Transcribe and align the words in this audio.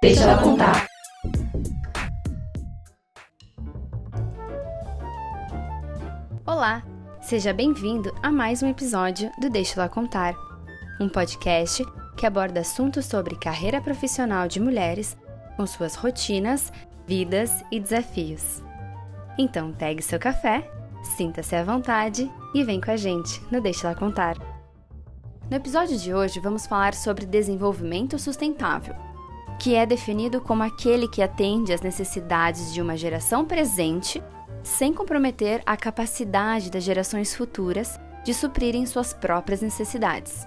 Deixa 0.00 0.22
ela 0.22 0.40
contar. 0.40 0.86
Olá, 6.46 6.84
seja 7.20 7.52
bem-vindo 7.52 8.14
a 8.22 8.30
mais 8.30 8.62
um 8.62 8.68
episódio 8.68 9.28
do 9.40 9.50
Deixa 9.50 9.80
ela 9.80 9.88
contar, 9.88 10.36
um 11.00 11.08
podcast 11.08 11.84
que 12.16 12.24
aborda 12.24 12.60
assuntos 12.60 13.06
sobre 13.06 13.34
carreira 13.34 13.80
profissional 13.80 14.46
de 14.46 14.60
mulheres 14.60 15.16
com 15.56 15.66
suas 15.66 15.96
rotinas, 15.96 16.72
vidas 17.04 17.64
e 17.72 17.80
desafios. 17.80 18.62
Então, 19.36 19.72
pegue 19.72 20.00
seu 20.00 20.20
café, 20.20 20.70
sinta-se 21.02 21.56
à 21.56 21.64
vontade 21.64 22.30
e 22.54 22.62
vem 22.62 22.80
com 22.80 22.92
a 22.92 22.96
gente 22.96 23.42
no 23.50 23.60
Deixa 23.60 23.88
ela 23.88 23.98
contar. 23.98 24.36
No 25.50 25.56
episódio 25.56 25.98
de 25.98 26.14
hoje, 26.14 26.38
vamos 26.38 26.68
falar 26.68 26.94
sobre 26.94 27.26
desenvolvimento 27.26 28.16
sustentável 28.16 29.07
que 29.58 29.74
é 29.74 29.84
definido 29.84 30.40
como 30.40 30.62
aquele 30.62 31.08
que 31.08 31.20
atende 31.20 31.72
às 31.72 31.80
necessidades 31.80 32.72
de 32.72 32.80
uma 32.80 32.96
geração 32.96 33.44
presente, 33.44 34.22
sem 34.62 34.92
comprometer 34.92 35.62
a 35.66 35.76
capacidade 35.76 36.70
das 36.70 36.84
gerações 36.84 37.34
futuras 37.34 37.98
de 38.24 38.32
suprirem 38.32 38.86
suas 38.86 39.12
próprias 39.12 39.60
necessidades. 39.60 40.46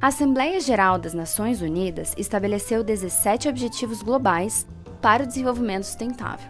A 0.00 0.06
Assembleia 0.06 0.60
Geral 0.60 0.96
das 0.98 1.12
Nações 1.12 1.60
Unidas 1.60 2.14
estabeleceu 2.16 2.84
17 2.84 3.48
Objetivos 3.48 4.00
Globais 4.00 4.66
para 5.02 5.24
o 5.24 5.26
Desenvolvimento 5.26 5.84
Sustentável. 5.84 6.48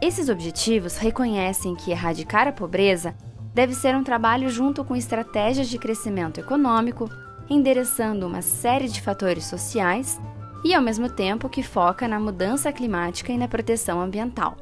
Esses 0.00 0.28
objetivos 0.28 0.96
reconhecem 0.96 1.74
que 1.74 1.90
erradicar 1.90 2.48
a 2.48 2.52
pobreza 2.52 3.14
deve 3.52 3.74
ser 3.74 3.94
um 3.94 4.04
trabalho 4.04 4.48
junto 4.48 4.84
com 4.84 4.96
estratégias 4.96 5.68
de 5.68 5.78
crescimento 5.78 6.38
econômico, 6.38 7.10
endereçando 7.50 8.26
uma 8.26 8.40
série 8.40 8.88
de 8.88 9.02
fatores 9.02 9.44
sociais 9.44 10.18
e 10.64 10.74
ao 10.74 10.82
mesmo 10.82 11.08
tempo 11.08 11.48
que 11.48 11.62
foca 11.62 12.06
na 12.06 12.20
mudança 12.20 12.72
climática 12.72 13.32
e 13.32 13.38
na 13.38 13.48
proteção 13.48 14.00
ambiental. 14.00 14.56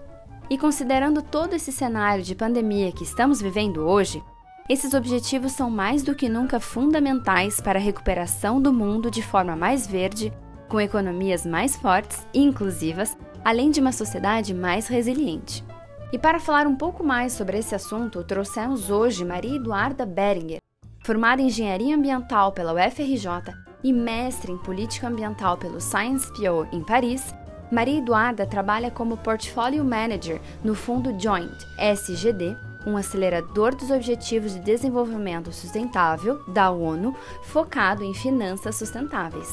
E 0.51 0.57
considerando 0.57 1.21
todo 1.23 1.55
esse 1.55 1.71
cenário 1.71 2.25
de 2.25 2.35
pandemia 2.35 2.93
que 2.93 3.05
estamos 3.05 3.41
vivendo 3.41 3.87
hoje, 3.87 4.23
esses 4.69 4.95
objetivos 4.95 5.53
são 5.53 5.71
mais 5.71 6.03
do 6.03 6.15
que 6.15 6.29
nunca 6.29 6.61
fundamentais 6.61 7.61
para 7.61 7.79
a 7.79 7.83
recuperação 7.83 8.61
do 8.61 8.73
mundo 8.73 9.11
de 9.11 9.23
forma 9.23 9.57
mais 9.57 9.87
verde, 9.87 10.33
com 10.69 10.81
economias 10.81 11.45
mais 11.45 11.75
fortes 11.77 12.27
e 12.33 12.43
inclusivas, 12.43 13.17
além 13.45 13.71
de 13.71 13.81
uma 13.81 13.93
sociedade 13.93 14.55
mais 14.55 14.87
resiliente. 14.87 15.65
E 16.13 16.19
para 16.19 16.41
falar 16.41 16.67
um 16.67 16.77
pouco 16.77 17.05
mais 17.05 17.33
sobre 17.33 17.59
esse 17.59 17.75
assunto, 17.75 18.25
trouxemos 18.25 18.91
hoje 18.91 19.25
Maria 19.25 19.57
Eduarda 19.57 20.07
Beringer, 20.07 20.61
formada 21.05 21.43
em 21.43 21.47
Engenharia 21.47 21.95
Ambiental 21.95 22.53
pela 22.53 22.73
UFRJ 22.73 23.68
e 23.83 23.93
mestre 23.93 24.53
em 24.53 24.59
política 24.59 25.09
ambiental 25.09 25.57
pelo 25.57 25.81
Sciences 25.81 26.31
Po 26.31 26.67
em 26.73 26.83
Paris, 26.83 27.35
Maria 27.71 27.99
Eduarda 27.99 28.47
trabalha 28.47 28.91
como 28.91 29.19
Portfolio 29.19 29.85
Manager 29.85 30.41
no 30.65 30.75
Fundo 30.75 31.19
Joint 31.21 31.53
SGD, 31.79 32.57
um 32.87 32.97
acelerador 32.97 33.75
dos 33.75 33.91
Objetivos 33.91 34.55
de 34.55 34.61
Desenvolvimento 34.61 35.53
Sustentável 35.53 36.43
da 36.49 36.71
ONU, 36.71 37.15
focado 37.45 38.03
em 38.03 38.15
finanças 38.15 38.77
sustentáveis. 38.77 39.49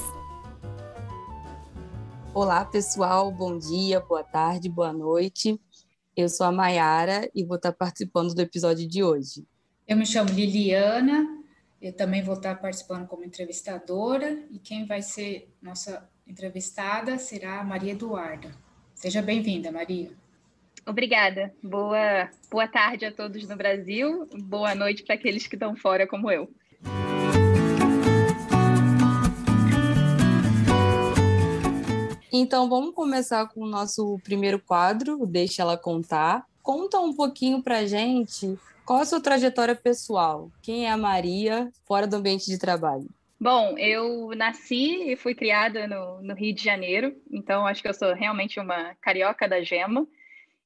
Olá, 2.34 2.64
pessoal, 2.66 3.32
bom 3.32 3.58
dia, 3.58 4.00
boa 4.00 4.24
tarde, 4.24 4.70
boa 4.70 4.94
noite. 4.94 5.60
Eu 6.16 6.30
sou 6.30 6.48
a 6.48 6.52
Mayara 6.52 7.30
e 7.36 7.44
vou 7.44 7.58
estar 7.58 7.74
participando 7.74 8.34
do 8.34 8.42
episódio 8.42 8.88
de 8.88 9.04
hoje. 9.04 9.46
Eu 9.86 9.98
me 9.98 10.06
chamo 10.06 10.30
Liliana, 10.30 11.28
eu 11.86 11.94
também 11.94 12.24
vou 12.24 12.34
estar 12.34 12.56
participando 12.56 13.06
como 13.06 13.24
entrevistadora 13.24 14.44
e 14.50 14.58
quem 14.58 14.88
vai 14.88 15.04
ser 15.04 15.54
nossa 15.62 16.10
entrevistada 16.26 17.20
será 17.20 17.60
a 17.60 17.64
Maria 17.64 17.92
Eduarda. 17.92 18.52
Seja 18.96 19.22
bem-vinda, 19.22 19.72
Maria. 19.72 20.10
Obrigada. 20.84 21.54
Boa, 21.62 22.28
boa 22.50 22.68
tarde 22.68 23.06
a 23.06 23.12
todos 23.12 23.48
no 23.48 23.56
Brasil. 23.56 24.28
Boa 24.34 24.74
noite 24.74 25.04
para 25.04 25.14
aqueles 25.14 25.46
que 25.46 25.56
estão 25.56 25.76
fora, 25.76 26.08
como 26.08 26.32
eu. 26.32 26.50
Então, 32.34 32.68
vamos 32.68 32.96
começar 32.96 33.48
com 33.50 33.62
o 33.62 33.70
nosso 33.70 34.20
primeiro 34.24 34.60
quadro, 34.60 35.24
Deixa 35.28 35.62
Ela 35.62 35.78
Contar. 35.78 36.48
Conta 36.64 37.00
um 37.00 37.14
pouquinho 37.14 37.62
para 37.62 37.86
gente 37.86 38.58
qual 38.86 39.00
a 39.02 39.06
sua 39.06 39.22
trajetória 39.22 39.76
pessoal? 39.76 40.52
Quem 40.62 40.86
é 40.86 40.92
a 40.92 40.98
Maria 40.98 41.70
fora 41.86 42.06
do 42.06 42.16
ambiente 42.16 42.46
de 42.46 42.60
trabalho? 42.60 43.08
Bom, 43.40 43.78
eu 43.78 44.32
nasci 44.36 45.12
e 45.12 45.16
fui 45.16 45.36
criada 45.36 45.88
no, 45.88 46.22
no, 46.22 46.34
Rio 46.34 46.54
de 46.56 46.64
Janeiro, 46.64 47.14
então 47.30 47.68
acho 47.68 47.82
que 47.82 47.88
eu 47.88 47.94
sou 47.94 48.14
realmente 48.14 48.60
uma 48.60 48.96
carioca 49.02 49.48
da 49.48 49.62
gema. 49.62 50.08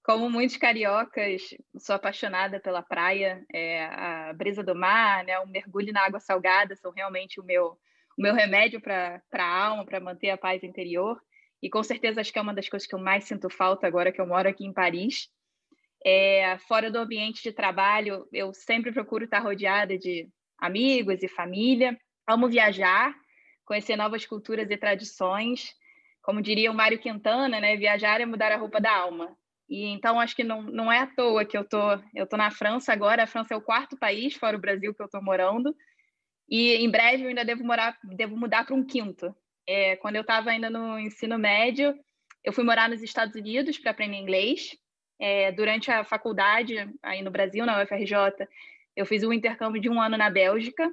Como 0.04 0.30
muitos 0.30 0.58
cariocas, 0.58 1.42
sou 1.78 1.96
apaixonada 1.96 2.60
pela 2.60 2.82
praia, 2.82 3.44
é, 3.54 3.86
a 3.86 4.34
brisa 4.34 4.64
do 4.64 4.76
mar, 4.76 5.24
né, 5.24 5.40
o 5.40 5.48
mergulho 5.48 5.92
na 5.92 6.06
água 6.06 6.20
salgada 6.20 6.76
são 6.76 6.92
realmente 6.92 7.40
o 7.40 7.44
meu, 7.44 7.78
o 8.18 8.22
meu 8.22 8.34
remédio 8.34 8.80
para 8.80 9.22
a 9.34 9.66
alma, 9.66 9.86
para 9.86 10.00
manter 10.00 10.30
a 10.30 10.38
paz 10.38 10.64
interior. 10.64 11.20
E 11.62 11.70
com 11.70 11.84
certeza 11.84 12.22
acho 12.22 12.32
que 12.32 12.40
é 12.40 12.42
uma 12.42 12.54
das 12.54 12.70
coisas 12.70 12.88
que 12.88 12.96
eu 12.96 13.00
mais 13.00 13.26
sinto 13.26 13.50
falta 13.50 13.86
agora 13.86 14.12
que 14.12 14.22
eu 14.22 14.28
moro 14.28 14.48
aqui 14.48 14.66
em 14.66 14.74
Paris. 14.74 15.30
É, 16.06 16.58
fora 16.60 16.90
do 16.90 16.98
ambiente 16.98 17.44
de 17.44 17.52
trabalho, 17.52 18.28
eu 18.32 18.54
sempre 18.54 18.92
procuro 18.92 19.26
estar 19.26 19.40
rodeada 19.40 19.98
de 19.98 20.30
amigos 20.58 21.22
e 21.22 21.28
família. 21.28 21.98
Amo 22.28 22.48
viajar, 22.48 23.14
conhecer 23.66 23.96
novas 23.96 24.26
culturas 24.26 24.70
e 24.70 24.78
tradições. 24.78 25.74
Como 26.22 26.42
diria 26.42 26.72
o 26.72 26.76
Mário 26.76 27.00
Quintana, 27.00 27.60
né, 27.60 27.76
viajar 27.76 28.22
é 28.22 28.26
mudar 28.26 28.52
a 28.52 28.58
roupa 28.58 28.80
da 28.80 28.96
alma. 28.96 29.36
E 29.70 29.86
então 29.86 30.20
acho 30.20 30.36
que 30.36 30.44
não, 30.44 30.64
não 30.64 30.92
é 30.92 31.00
à 31.00 31.08
toa 31.08 31.46
que 31.46 31.58
eu 31.58 31.64
tô 31.64 31.78
eu 32.16 32.26
tô 32.26 32.38
na 32.38 32.50
França 32.50 32.94
agora. 32.94 33.24
A 33.24 33.28
França 33.28 33.54
é 33.54 33.58
o 33.58 33.62
quarto 33.62 33.98
país 33.98 34.36
fora 34.36 34.58
o 34.58 34.62
Brasil 34.62 34.94
que 34.94 35.02
eu 35.02 35.06
estou 35.06 35.22
morando. 35.22 35.76
E 36.50 36.76
em 36.76 36.90
breve 36.90 37.24
eu 37.24 37.30
ainda 37.30 37.46
devo 37.46 37.64
morar, 37.64 37.98
devo 38.04 38.36
mudar 38.36 38.66
para 38.66 38.76
um 38.76 38.86
quinto. 38.86 39.36
É, 39.68 39.98
quando 39.98 40.16
eu 40.16 40.22
estava 40.22 40.50
ainda 40.50 40.70
no 40.70 40.98
ensino 40.98 41.38
médio, 41.38 41.94
eu 42.44 42.52
fui 42.52 42.64
morar 42.64 42.90
nos 42.90 43.04
Estados 43.04 43.36
Unidos 43.36 43.78
para 43.78 43.92
aprender 43.92 44.18
inglês 44.18 44.76
é, 45.20 45.52
durante 45.52 45.92
a 45.92 46.04
faculdade, 46.04 46.76
aí 47.04 47.22
no 47.22 47.30
Brasil, 47.30 47.66
na 47.66 47.84
UFRJ, 47.84 48.48
eu 48.96 49.06
fiz 49.06 49.24
um 49.24 49.34
intercâmbio 49.34 49.82
de 49.82 49.90
um 49.90 50.02
ano 50.02 50.18
na 50.18 50.30
Bélgica. 50.30 50.92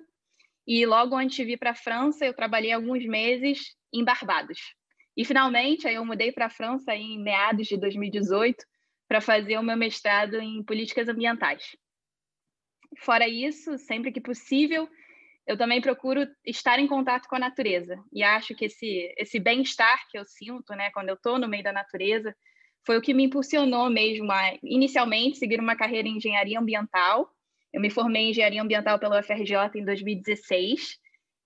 E 0.67 0.85
logo 0.85 1.17
antes 1.17 1.37
de 1.37 1.45
vir 1.45 1.59
para 1.59 1.71
a 1.71 1.75
França, 1.75 2.27
eu 2.27 2.35
trabalhei 2.35 2.73
alguns 2.73 3.07
meses 3.07 3.77
em 3.93 4.05
Barbados. 4.05 4.59
E 5.17 5.25
finalmente, 5.25 5.87
aí 5.87 5.95
eu 5.95 6.05
mudei 6.05 6.33
para 6.33 6.47
a 6.47 6.51
França 6.51 6.95
em 6.95 7.19
meados 7.23 7.69
de 7.69 7.77
2018 7.77 8.65
para 9.09 9.21
fazer 9.21 9.57
o 9.57 9.63
meu 9.63 9.77
mestrado 9.77 10.35
em 10.41 10.63
políticas 10.65 11.09
ambientais. 11.09 11.77
Fora 12.99 13.29
isso, 13.29 13.79
sempre 13.79 14.11
que 14.11 14.21
possível, 14.21 14.89
eu 15.47 15.57
também 15.57 15.81
procuro 15.81 16.27
estar 16.45 16.79
em 16.79 16.89
contato 16.89 17.29
com 17.29 17.37
a 17.37 17.41
natureza. 17.41 18.03
E 18.13 18.23
acho 18.23 18.55
que 18.55 18.65
esse, 18.65 19.15
esse 19.17 19.39
bem-estar 19.39 20.09
que 20.11 20.19
eu 20.19 20.25
sinto, 20.25 20.75
né, 20.75 20.91
quando 20.91 21.09
eu 21.09 21.15
estou 21.15 21.39
no 21.39 21.49
meio 21.49 21.63
da 21.63 21.73
natureza, 21.73 22.35
foi 22.87 22.97
o 22.97 23.03
que 23.03 23.13
me 23.13 23.25
impulsionou 23.25 23.91
mesmo 23.91 24.31
a, 24.31 24.57
inicialmente, 24.63 25.39
seguir 25.39 25.59
uma 25.59 25.75
carreira 25.75 26.07
em 26.07 26.19
engenharia 26.19 26.59
ambiental. 26.59 27.29
Eu 27.73 27.81
me 27.81 27.91
formei 27.91 28.23
em 28.23 28.31
engenharia 28.31 28.63
ambiental 28.63 28.99
pela 28.99 29.19
UFRJ 29.19 29.55
em 29.75 29.85
2016. 29.85 30.97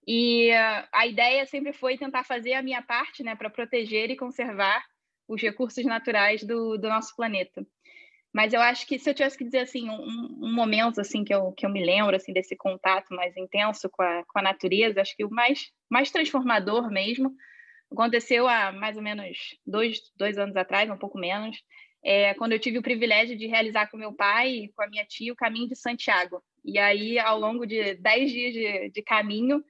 E 0.06 0.50
uh, 0.50 0.89
a 0.93 1.06
ideia 1.06 1.47
sempre 1.47 1.73
foi 1.73 1.97
tentar 1.97 2.25
fazer 2.25 2.53
a 2.53 2.62
minha 2.62 2.83
parte 2.83 3.23
né, 3.23 3.34
para 3.34 3.49
proteger 3.49 4.11
e 4.11 4.17
conservar 4.17 4.84
os 5.27 5.41
recursos 5.41 5.84
naturais 5.84 6.45
do, 6.45 6.77
do 6.77 6.89
nosso 6.89 7.17
planeta. 7.17 7.67
Mas 8.33 8.53
eu 8.53 8.61
acho 8.61 8.87
que 8.87 8.99
se 8.99 9.09
eu 9.09 9.15
tivesse 9.15 9.37
que 9.37 9.45
dizer 9.45 9.61
assim 9.61 9.89
um, 9.89 10.45
um, 10.45 10.53
momento 10.53 11.00
assim 11.00 11.25
que 11.25 11.34
eu, 11.34 11.53
que 11.53 11.65
eu 11.67 11.71
me 11.71 11.84
lembro 11.84 12.15
assim 12.15 12.33
desse 12.33 12.55
contato 12.55 13.15
mais 13.15 13.37
intenso 13.37 13.89
com 13.91 14.03
a, 14.03 14.25
com 14.25 14.39
a 14.39 14.43
natureza, 14.43 15.00
acho 15.00 15.17
que 15.17 15.25
o 15.25 15.31
mais 15.31 15.71
mais 15.91 16.12
transformador 16.12 16.91
mesmo 16.91 17.35
Aconteceu 17.90 18.46
há 18.46 18.72
mais 18.72 18.96
ou 18.96 19.02
menos 19.02 19.37
dois, 19.66 20.00
dois 20.16 20.38
anos 20.38 20.56
atrás, 20.56 20.88
um 20.88 20.96
pouco 20.96 21.19
menos, 21.19 21.56
é, 22.02 22.34
quando 22.34 22.52
eu 22.52 22.58
tive 22.58 22.78
o 22.78 22.82
privilégio 22.82 23.37
de 23.37 23.46
realizar 23.46 23.90
com 23.90 23.96
meu 23.96 24.12
pai 24.12 24.50
e 24.50 24.69
com 24.72 24.82
a 24.82 24.88
minha 24.88 25.04
tia 25.04 25.32
o 25.32 25.37
caminho 25.37 25.69
de 25.69 25.76
Santiago. 25.76 26.42
E 26.64 26.78
aí, 26.78 27.19
ao 27.19 27.38
longo 27.38 27.66
de 27.66 27.94
dez 27.94 28.31
dias 28.31 28.52
de, 28.54 28.90
de 28.90 29.02
caminho, 29.02 29.62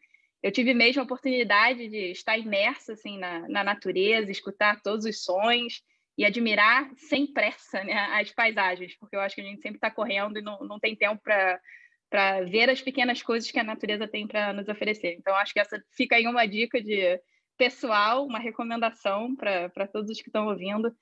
eu 0.43 0.51
tive 0.51 0.73
mesmo 0.73 1.03
a 1.03 1.05
oportunidade 1.05 1.89
de 1.89 2.13
estar 2.13 2.39
imersa 2.39 2.93
assim, 2.93 3.19
na, 3.19 3.49
na 3.49 3.65
natureza, 3.65 4.31
escutar 4.31 4.81
todos 4.81 5.05
os 5.05 5.23
sons 5.23 5.83
e 6.17 6.25
admirar 6.25 6.91
sem 6.97 7.27
pressa 7.27 7.83
né, 7.85 7.95
as 8.13 8.31
paisagens, 8.31 8.97
porque 8.99 9.17
eu 9.17 9.21
acho 9.21 9.35
que 9.35 9.41
a 9.41 9.45
gente 9.45 9.61
sempre 9.61 9.77
está 9.77 9.91
correndo 9.91 10.39
e 10.39 10.43
não, 10.43 10.61
não 10.61 10.79
tem 10.79 10.95
tempo 10.95 11.21
para 11.23 12.41
ver 12.43 12.71
as 12.71 12.81
pequenas 12.81 13.23
coisas 13.23 13.51
que 13.51 13.59
a 13.59 13.65
natureza 13.65 14.07
tem 14.09 14.27
para 14.27 14.53
nos 14.53 14.69
oferecer. 14.69 15.15
Então, 15.15 15.35
acho 15.37 15.53
que 15.53 15.61
essa 15.61 15.83
fica 15.97 16.17
aí 16.17 16.27
uma 16.27 16.47
dica 16.47 16.81
de 16.81 17.21
pessoal, 17.61 18.25
uma 18.25 18.39
recomendação 18.39 19.37
para 19.37 19.87
todos 19.87 20.11
os 20.11 20.23
que 20.23 20.31
estão 20.31 20.47
ouvindo, 20.47 20.97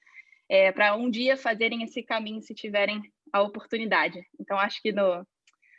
é, 0.48 0.72
para 0.72 0.96
um 0.96 1.08
dia 1.08 1.36
fazerem 1.36 1.84
esse 1.84 2.02
caminho 2.02 2.42
se 2.42 2.52
tiverem 2.52 3.00
a 3.32 3.40
oportunidade. 3.42 4.26
Então, 4.40 4.58
acho 4.58 4.82
que 4.82 4.90
no, 4.90 5.24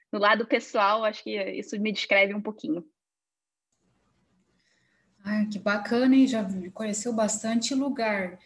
no 0.09 0.17
lado 0.17 0.47
pessoal, 0.47 1.03
acho 1.03 1.21
que 1.21 1.37
isso 1.51 1.77
me 1.81 1.91
descreve 1.91 2.33
um 2.33 2.41
pouquinho. 2.41 2.85
Ai, 5.25 5.47
Que 5.47 5.59
bacana, 5.59 6.15
hein? 6.15 6.25
Já 6.25 6.47
conheceu 6.73 7.11
bastante 7.11 7.75
lugar. 7.75 8.39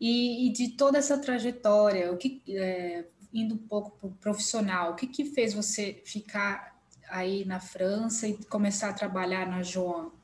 E, 0.00 0.46
e 0.46 0.52
de 0.52 0.76
toda 0.76 0.96
essa 0.96 1.20
trajetória, 1.20 2.12
o 2.12 2.16
que 2.16 2.40
é, 2.50 3.04
indo 3.32 3.56
um 3.56 3.66
pouco 3.66 3.98
para 3.98 4.06
o 4.06 4.14
profissional, 4.14 4.92
o 4.92 4.94
que, 4.94 5.08
que 5.08 5.24
fez 5.24 5.54
você 5.54 6.00
ficar 6.06 6.80
aí 7.08 7.44
na 7.44 7.58
França 7.58 8.28
e 8.28 8.44
começar 8.44 8.90
a 8.90 8.94
trabalhar 8.94 9.44
na 9.44 9.64
João? 9.64 10.19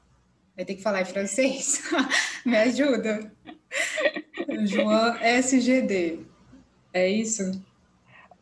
Vai 0.56 0.64
ter 0.64 0.74
que 0.74 0.82
falar 0.82 1.02
em 1.02 1.04
francês? 1.04 1.82
Me 2.44 2.56
ajuda. 2.56 3.30
João 4.64 5.14
SGD. 5.16 6.20
É 6.94 7.08
isso? 7.08 7.42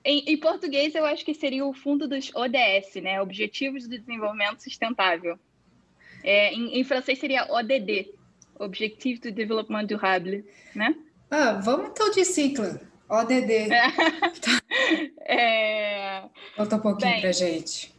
Em, 0.05 0.22
em, 0.26 0.37
português, 0.37 0.94
eu 0.94 1.05
acho 1.05 1.25
que 1.25 1.34
seria 1.34 1.66
o 1.66 1.75
fundo 1.75 2.06
dos 2.06 2.31
ODS, 2.34 3.02
né? 3.02 3.20
Objetivos 3.20 3.88
do 3.88 3.99
Desenvolvimento 3.99 4.62
Sustentável. 4.62 5.38
É, 6.22 6.52
em, 6.52 6.78
em, 6.78 6.84
francês 6.84 7.19
seria 7.19 7.50
ODD, 7.52 8.14
Objectif 8.58 9.20
de 9.20 9.31
Développement 9.31 9.84
Durable, 9.87 10.44
né? 10.75 10.94
Ah, 11.31 11.55
vamos 11.55 11.90
então 11.90 12.10
de 12.10 12.25
ciclo. 12.25 12.78
ODD. 13.08 13.69
É... 15.26 16.22
Conta 16.56 16.76
um 16.76 16.81
pouquinho 16.81 17.20
para 17.20 17.32
gente. 17.32 17.94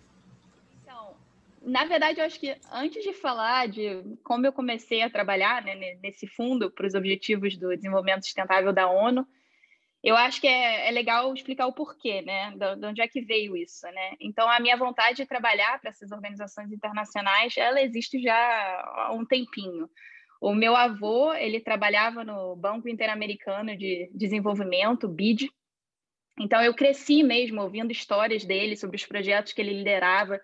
Na 1.66 1.84
verdade, 1.86 2.20
eu 2.20 2.26
acho 2.26 2.40
que 2.40 2.56
antes 2.72 3.04
de 3.04 3.12
falar 3.12 3.68
de 3.68 4.04
como 4.24 4.46
eu 4.46 4.54
comecei 4.54 5.02
a 5.02 5.10
trabalhar 5.10 5.64
né, 5.64 5.96
nesse 6.02 6.28
fundo 6.28 6.70
para 6.70 6.86
os 6.86 6.94
Objetivos 6.94 7.58
do 7.58 7.76
Desenvolvimento 7.76 8.24
Sustentável 8.24 8.72
da 8.72 8.88
ONU, 8.88 9.28
eu 10.04 10.16
acho 10.16 10.40
que 10.40 10.48
é, 10.48 10.88
é, 10.88 10.92
legal 10.92 11.34
explicar 11.34 11.66
o 11.66 11.74
porquê, 11.74 12.22
né? 12.22 12.52
De, 12.52 12.76
de, 12.76 12.86
onde 12.86 13.02
é 13.02 13.08
que 13.08 13.22
veio 13.22 13.58
isso, 13.58 13.88
né? 13.88 14.12
Então, 14.22 14.48
a 14.48 14.60
minha 14.60 14.78
vontade 14.78 15.18
de 15.18 15.26
trabalhar 15.26 15.82
para 15.82 15.90
essas 15.90 16.12
organizações 16.12 16.72
internacionais, 16.72 17.58
ela 17.58 17.82
existe 17.82 18.22
já 18.22 18.36
há 18.36 19.12
um 19.12 19.26
tempinho. 19.26 19.90
O 20.40 20.54
meu 20.54 20.76
avô, 20.76 21.34
ele 21.34 21.60
trabalhava 21.60 22.24
no 22.24 22.56
Banco 22.56 22.88
Interamericano 22.88 23.76
de 23.76 24.08
Desenvolvimento, 24.14 25.08
BID. 25.08 25.50
Então, 26.40 26.62
eu 26.62 26.76
cresci 26.76 27.24
mesmo 27.24 27.64
ouvindo 27.64 27.92
histórias 27.92 28.46
dele 28.46 28.76
sobre 28.76 28.98
os 28.98 29.06
projetos 29.08 29.54
que 29.54 29.62
ele 29.62 29.74
liderava 29.74 30.40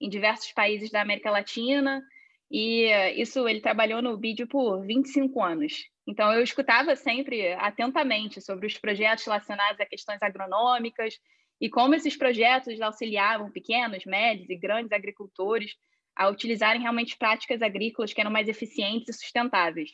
em 0.00 0.08
diversos 0.08 0.52
países 0.52 0.90
da 0.90 1.02
América 1.02 1.30
Latina. 1.30 2.02
E 2.50 2.86
isso, 3.20 3.48
ele 3.48 3.60
trabalhou 3.60 4.00
no 4.00 4.16
BID 4.16 4.46
por 4.46 4.84
25 4.86 5.42
anos. 5.42 5.84
Então, 6.06 6.32
eu 6.32 6.42
escutava 6.42 6.94
sempre 6.94 7.52
atentamente 7.54 8.40
sobre 8.40 8.66
os 8.66 8.78
projetos 8.78 9.24
relacionados 9.24 9.80
a 9.80 9.86
questões 9.86 10.22
agronômicas 10.22 11.18
e 11.60 11.68
como 11.68 11.94
esses 11.94 12.16
projetos 12.16 12.80
auxiliavam 12.80 13.50
pequenos, 13.50 14.04
médios 14.04 14.48
e 14.48 14.56
grandes 14.56 14.92
agricultores 14.92 15.74
a 16.14 16.28
utilizarem 16.28 16.80
realmente 16.80 17.16
práticas 17.16 17.60
agrícolas 17.60 18.12
que 18.12 18.20
eram 18.20 18.30
mais 18.30 18.48
eficientes 18.48 19.08
e 19.08 19.18
sustentáveis. 19.18 19.90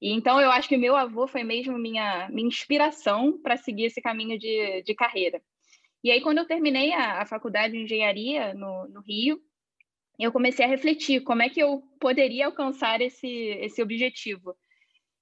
E 0.00 0.12
então, 0.12 0.40
eu 0.40 0.50
acho 0.50 0.68
que 0.68 0.76
meu 0.76 0.96
avô 0.96 1.26
foi 1.26 1.44
mesmo 1.44 1.78
minha, 1.78 2.28
minha 2.30 2.48
inspiração 2.48 3.40
para 3.40 3.56
seguir 3.56 3.84
esse 3.84 4.02
caminho 4.02 4.38
de, 4.38 4.82
de 4.82 4.94
carreira. 4.94 5.40
E 6.02 6.10
aí, 6.10 6.20
quando 6.20 6.38
eu 6.38 6.46
terminei 6.46 6.92
a, 6.92 7.22
a 7.22 7.26
faculdade 7.26 7.74
de 7.74 7.82
engenharia 7.82 8.54
no, 8.54 8.88
no 8.88 9.00
Rio, 9.00 9.40
eu 10.18 10.32
comecei 10.32 10.64
a 10.64 10.68
refletir 10.68 11.22
como 11.22 11.42
é 11.42 11.48
que 11.48 11.60
eu 11.60 11.82
poderia 12.00 12.46
alcançar 12.46 13.00
esse, 13.00 13.28
esse 13.28 13.82
objetivo 13.82 14.56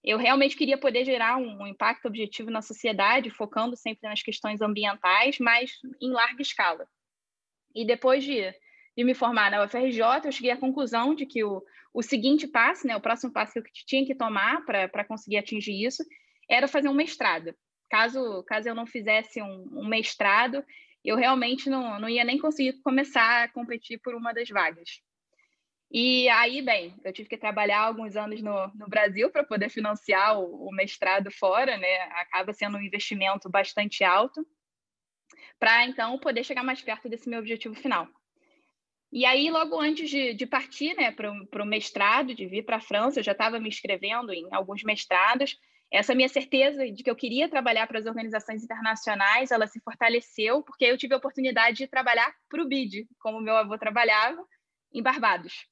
eu 0.03 0.17
realmente 0.17 0.57
queria 0.57 0.79
poder 0.79 1.05
gerar 1.05 1.37
um, 1.37 1.63
um, 1.63 1.67
impacto 1.67 2.07
objetivo 2.07 2.51
na 2.51 2.63
sociedade, 2.63 3.31
focando 3.31 3.77
sempre 3.77 4.09
nas 4.09 4.23
questões 4.23 4.61
ambientais, 4.63 5.39
mas 5.39 5.73
em 6.01 6.11
larga 6.11 6.41
escala. 6.41 6.87
E 7.75 7.85
depois 7.85 8.25
de, 8.25 8.51
de 8.97 9.05
me 9.05 9.15
formar 9.15 9.51
na 9.51 9.63
UFRJ, 9.63 10.01
eu 10.25 10.33
cheguei 10.33 10.51
à 10.51 10.57
conclusão 10.57 11.15
de 11.15 11.27
que 11.27 11.45
o, 11.45 11.63
o 11.93 12.03
seguinte 12.03 12.49
passo, 12.49 12.87
né, 12.87 12.97
o 12.97 13.01
próximo 13.01 13.33
passo 13.33 13.53
que 13.53 13.59
eu 13.59 13.65
tinha 13.87 14.07
que 14.07 14.15
tomar 14.15 14.65
para 14.65 15.05
conseguir 15.05 15.37
atingir 15.37 15.85
isso, 15.85 16.03
era 16.49 16.67
fazer 16.67 16.89
um 16.89 16.95
mestrado. 16.95 17.55
Caso, 17.91 18.43
caso 18.45 18.69
eu 18.69 18.75
não 18.75 18.87
fizesse 18.87 19.43
um, 19.43 19.69
um 19.73 19.87
mestrado, 19.87 20.65
eu 21.05 21.17
realmente 21.17 21.69
não, 21.69 21.99
não 21.99 22.09
ia 22.09 22.25
nem 22.25 22.39
conseguir 22.39 22.81
começar 22.83 23.45
a 23.45 23.49
competir 23.49 23.99
por 23.99 24.15
uma 24.15 24.33
das 24.33 24.49
vagas. 24.49 25.03
E 25.93 26.29
aí, 26.29 26.63
bem, 26.63 26.95
eu 27.05 27.13
tive 27.13 27.29
que 27.29 27.37
trabalhar 27.37 27.81
alguns 27.81 28.15
anos 28.17 28.41
no, 28.41 28.69
no 28.77 28.89
Brasil 28.89 29.29
para 29.29 29.43
poder 29.43 29.69
financiar 29.71 30.39
o, 30.39 30.69
o, 30.69 30.73
mestrado 30.73 31.33
fora, 31.33 31.77
né? 31.77 32.03
Acaba 32.13 32.53
sendo 32.53 32.79
um 32.79 32.81
investimento 32.81 33.51
bastante 33.51 34.05
alto, 34.05 34.47
para 35.59 35.85
então 35.85 36.17
poder 36.19 36.45
chegar 36.45 36.63
mais 36.63 36.81
perto 36.81 37.09
desse 37.09 37.29
meu 37.29 37.41
objetivo 37.41 37.75
final. 37.75 38.07
E 39.13 39.25
aí, 39.25 39.51
logo 39.51 39.81
antes 39.81 40.09
de, 40.09 40.33
de 40.33 40.47
partir 40.47 40.95
né, 40.95 41.11
para 41.11 41.33
o 41.33 41.67
mestrado, 41.67 42.37
de 42.37 42.47
vir 42.47 42.63
para 42.63 42.77
a 42.77 42.81
França, 42.81 43.19
eu 43.19 43.25
já 43.25 43.33
estava 43.33 43.59
me 43.59 43.69
inscrevendo 43.69 44.33
em 44.33 44.47
alguns 44.53 44.85
mestrados. 44.85 45.59
Essa 45.93 46.15
minha 46.15 46.29
certeza 46.29 46.89
de 46.91 47.03
que 47.03 47.11
eu 47.11 47.17
queria 47.17 47.49
trabalhar 47.49 47.87
para 47.89 47.99
as 47.99 48.07
organizações 48.07 48.63
internacionais, 48.63 49.51
ela 49.51 49.67
se 49.67 49.81
fortaleceu, 49.81 50.63
porque 50.63 50.85
eu 50.85 50.97
tive 50.97 51.15
a 51.15 51.17
oportunidade 51.17 51.79
de 51.79 51.89
trabalhar 51.89 52.33
para 52.49 52.63
o 52.63 52.69
BID, 52.69 53.09
como 53.19 53.41
meu 53.41 53.57
avô 53.57 53.77
trabalhava, 53.77 54.41
em 54.93 55.03
Barbados. 55.03 55.67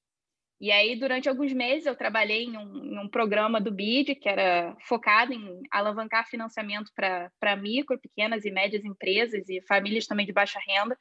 E 0.61 0.73
aí, 0.73 0.97
durante 0.97 1.29
alguns 1.29 1.53
meses, 1.53 1.87
eu 1.87 1.94
trabalhei 1.94 2.44
em 2.47 2.56
um, 2.56 2.85
em 2.85 2.99
um 2.99 3.09
programa 3.09 3.61
do 3.61 3.70
BID, 3.70 4.17
que 4.17 4.29
era 4.29 4.76
focado 4.81 5.32
em 5.32 5.62
alavancar 5.70 6.29
financiamento 6.29 6.91
para 6.97 7.56
micro, 7.56 7.97
pequenas 7.97 8.44
e 8.44 8.50
médias 8.50 8.85
empresas 8.85 9.49
e 9.49 9.61
famílias 9.69 10.09
também 10.09 10.26
de 10.26 10.32
baixa 10.32 10.59
renda, 10.67 10.99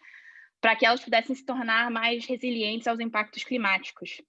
para 0.61 0.75
que 0.75 0.85
elas 0.85 1.03
pudessem 1.03 1.35
se 1.35 1.43
tornar 1.43 1.89
mais 1.89 2.23
resilientes 2.27 2.87
aos 2.87 2.99
impactos 2.99 3.43
climáticos. 3.43 4.21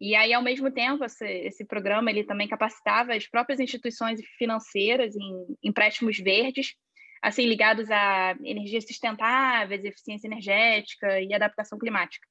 E 0.00 0.14
aí, 0.14 0.32
ao 0.32 0.42
mesmo 0.42 0.70
tempo, 0.70 1.04
esse, 1.04 1.26
esse 1.26 1.64
programa 1.64 2.10
ele 2.10 2.24
também 2.24 2.48
capacitava 2.48 3.14
as 3.14 3.26
próprias 3.26 3.60
instituições 3.60 4.20
financeiras 4.36 5.14
em 5.14 5.56
empréstimos 5.62 6.18
verdes, 6.18 6.74
assim 7.22 7.46
ligados 7.46 7.90
a 7.90 8.36
energias 8.42 8.84
sustentáveis, 8.86 9.84
eficiência 9.84 10.26
energética 10.26 11.20
e 11.20 11.32
adaptação 11.32 11.78
climática. 11.78 12.26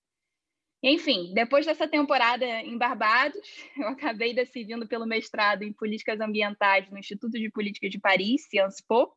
Enfim, 0.83 1.33
depois 1.33 1.65
dessa 1.65 1.87
temporada 1.87 2.45
em 2.45 2.77
Barbados, 2.77 3.39
eu 3.77 3.87
acabei 3.87 4.33
decidindo 4.33 4.85
pelo 4.85 5.07
mestrado 5.07 5.63
em 5.63 5.71
Políticas 5.71 6.19
Ambientais 6.19 6.89
no 6.91 6.99
Instituto 6.99 7.39
de 7.39 7.49
Política 7.49 7.89
de 7.89 7.99
Paris, 7.99 8.45
Sciences 8.49 8.83
Po, 8.85 9.09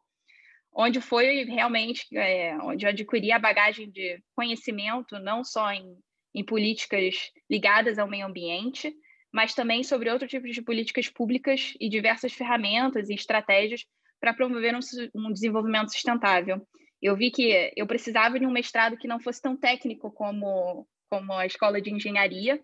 onde 0.73 1.01
foi 1.01 1.45
realmente 1.45 2.07
é, 2.17 2.57
onde 2.59 2.87
eu 2.87 2.91
adquiri 2.91 3.33
a 3.33 3.39
bagagem 3.39 3.91
de 3.91 4.23
conhecimento, 4.37 5.19
não 5.19 5.43
só 5.43 5.73
em, 5.73 5.99
em 6.37 6.45
políticas 6.45 7.33
ligadas 7.51 7.99
ao 7.99 8.07
meio 8.07 8.27
ambiente, 8.27 8.95
mas 9.33 9.55
também 9.55 9.83
sobre 9.83 10.11
outros 10.11 10.31
tipos 10.31 10.55
de 10.55 10.61
políticas 10.61 11.09
públicas 11.09 11.73
e 11.81 11.89
diversas 11.89 12.35
ferramentas 12.35 13.09
e 13.09 13.15
estratégias 13.15 13.87
para 14.21 14.35
promover 14.35 14.75
um, 14.75 14.81
um 15.15 15.33
desenvolvimento 15.33 15.93
sustentável. 15.93 16.61
Eu 17.01 17.17
vi 17.17 17.31
que 17.31 17.73
eu 17.75 17.87
precisava 17.87 18.39
de 18.39 18.47
um 18.47 18.51
mestrado 18.51 18.99
que 18.99 19.09
não 19.09 19.19
fosse 19.19 19.41
tão 19.41 19.57
técnico 19.57 20.11
como 20.13 20.87
como 21.09 21.33
a 21.33 21.47
escola 21.47 21.81
de 21.81 21.91
engenharia. 21.91 22.61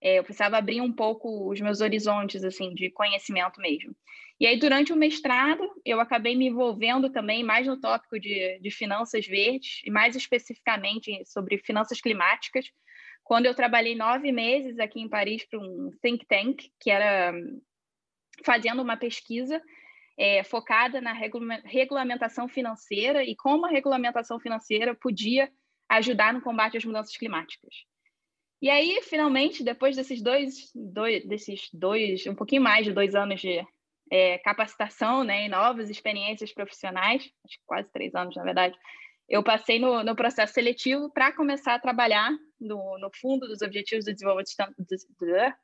É, 0.00 0.18
eu 0.18 0.22
precisava 0.22 0.58
abrir 0.58 0.80
um 0.80 0.92
pouco 0.92 1.50
os 1.50 1.60
meus 1.60 1.80
horizontes 1.80 2.44
assim 2.44 2.74
de 2.74 2.90
conhecimento 2.90 3.60
mesmo. 3.60 3.96
E 4.38 4.46
aí, 4.46 4.56
durante 4.56 4.92
o 4.92 4.96
mestrado, 4.96 5.68
eu 5.84 6.00
acabei 6.00 6.36
me 6.36 6.46
envolvendo 6.46 7.10
também 7.10 7.42
mais 7.42 7.66
no 7.66 7.80
tópico 7.80 8.20
de, 8.20 8.60
de 8.60 8.70
finanças 8.70 9.26
verdes, 9.26 9.80
e 9.84 9.90
mais 9.90 10.14
especificamente 10.14 11.24
sobre 11.24 11.58
finanças 11.58 12.00
climáticas, 12.00 12.66
quando 13.28 13.44
eu 13.44 13.54
trabalhei 13.54 13.94
nove 13.94 14.32
meses 14.32 14.78
aqui 14.78 15.02
em 15.02 15.08
Paris 15.08 15.44
para 15.44 15.58
um 15.60 15.90
think 16.00 16.24
tank, 16.26 16.72
que 16.80 16.90
era 16.90 17.34
fazendo 18.42 18.80
uma 18.80 18.96
pesquisa 18.96 19.62
é, 20.16 20.42
focada 20.42 20.98
na 20.98 21.12
regulamentação 21.12 22.48
financeira 22.48 23.22
e 23.22 23.36
como 23.36 23.66
a 23.66 23.68
regulamentação 23.68 24.40
financeira 24.40 24.94
podia 24.94 25.52
ajudar 25.90 26.32
no 26.32 26.40
combate 26.40 26.78
às 26.78 26.84
mudanças 26.86 27.14
climáticas. 27.18 27.84
E 28.62 28.70
aí, 28.70 28.98
finalmente, 29.02 29.62
depois 29.62 29.94
desses 29.94 30.22
dois, 30.22 30.72
dois 30.74 31.22
desses 31.26 31.68
dois, 31.70 32.26
um 32.26 32.34
pouquinho 32.34 32.62
mais 32.62 32.86
de 32.86 32.94
dois 32.94 33.14
anos 33.14 33.42
de 33.42 33.62
é, 34.10 34.38
capacitação, 34.38 35.22
né, 35.22 35.44
e 35.44 35.48
novas 35.50 35.90
experiências 35.90 36.50
profissionais, 36.50 37.30
acho 37.44 37.58
que 37.58 37.64
quase 37.66 37.92
três 37.92 38.14
anos, 38.14 38.34
na 38.36 38.42
verdade, 38.42 38.74
eu 39.28 39.42
passei 39.42 39.78
no, 39.78 40.02
no 40.02 40.16
processo 40.16 40.54
seletivo 40.54 41.10
para 41.10 41.32
começar 41.32 41.74
a 41.74 41.78
trabalhar 41.78 42.30
no, 42.58 42.98
no 42.98 43.10
Fundo 43.20 43.46
dos 43.46 43.60
Objetivos 43.60 44.06
do 44.06 44.12
Desenvolvimento 44.12 44.74
dos, 44.78 45.06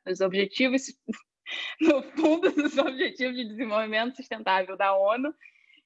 dos 0.05 0.21
Objetivos 0.21 0.83
no 1.81 2.03
Fundo 2.11 2.51
dos 2.51 2.77
Objetivos 2.77 3.35
de 3.35 3.45
Desenvolvimento 3.45 4.15
Sustentável 4.15 4.77
da 4.77 4.95
ONU 4.95 5.33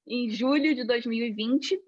em 0.06 0.30
julho 0.30 0.76
de 0.76 0.84
2020 0.84 1.80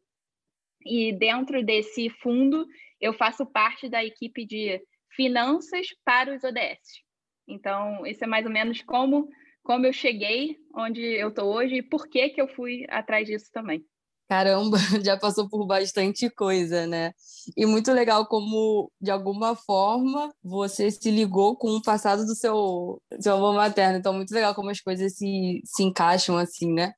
e 0.86 1.12
dentro 1.14 1.64
desse 1.64 2.10
fundo, 2.10 2.66
eu 3.00 3.14
faço 3.14 3.46
parte 3.46 3.90
da 3.90 4.04
equipe 4.04 4.46
de 4.46 4.82
finanças 5.16 5.88
para 6.04 6.34
os 6.34 6.44
ODS. 6.44 7.02
Então, 7.48 8.06
isso 8.06 8.24
é 8.24 8.28
mais 8.28 8.46
ou 8.46 8.52
menos 8.52 8.82
como, 8.82 9.30
como 9.64 9.86
eu 9.86 9.94
cheguei 9.94 10.58
onde 10.74 11.02
eu 11.02 11.30
estou 11.30 11.54
hoje 11.54 11.76
e 11.76 11.84
por 11.84 12.08
que, 12.08 12.30
que 12.30 12.42
eu 12.42 12.48
fui 12.48 12.86
atrás 12.90 13.28
disso 13.28 13.50
também. 13.52 13.86
Caramba, 14.32 14.78
já 15.04 15.18
passou 15.18 15.50
por 15.50 15.68
bastante 15.68 16.30
coisa, 16.30 16.88
né? 16.88 17.12
E 17.58 17.66
muito 17.66 17.92
legal 17.92 18.26
como, 18.26 18.90
de 19.02 19.12
alguma 19.12 19.58
forma, 19.58 20.34
você 20.42 20.90
se 20.90 21.12
ligou 21.12 21.58
com 21.58 21.72
o 21.72 21.82
passado 21.82 22.26
do 22.26 22.34
seu, 22.34 23.02
seu 23.20 23.34
avô 23.34 23.52
materno. 23.52 23.98
Então, 23.98 24.14
muito 24.14 24.34
legal 24.34 24.56
como 24.56 24.70
as 24.70 24.80
coisas 24.80 25.18
se, 25.18 25.62
se 25.66 25.84
encaixam 25.84 26.38
assim, 26.38 26.72
né? 26.72 26.94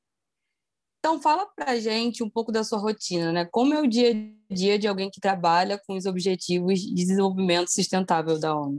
Então, 1.00 1.20
fala 1.20 1.44
pra 1.56 1.76
gente 1.76 2.22
um 2.22 2.30
pouco 2.30 2.52
da 2.52 2.62
sua 2.62 2.78
rotina, 2.78 3.32
né? 3.32 3.48
Como 3.50 3.74
é 3.74 3.80
o 3.80 3.88
dia 3.88 4.12
a 4.12 4.54
dia 4.54 4.78
de 4.78 4.86
alguém 4.86 5.10
que 5.10 5.20
trabalha 5.20 5.76
com 5.84 5.96
os 5.96 6.06
objetivos 6.06 6.78
de 6.78 6.94
desenvolvimento 6.94 7.68
sustentável 7.68 8.38
da 8.38 8.54
ONU? 8.54 8.78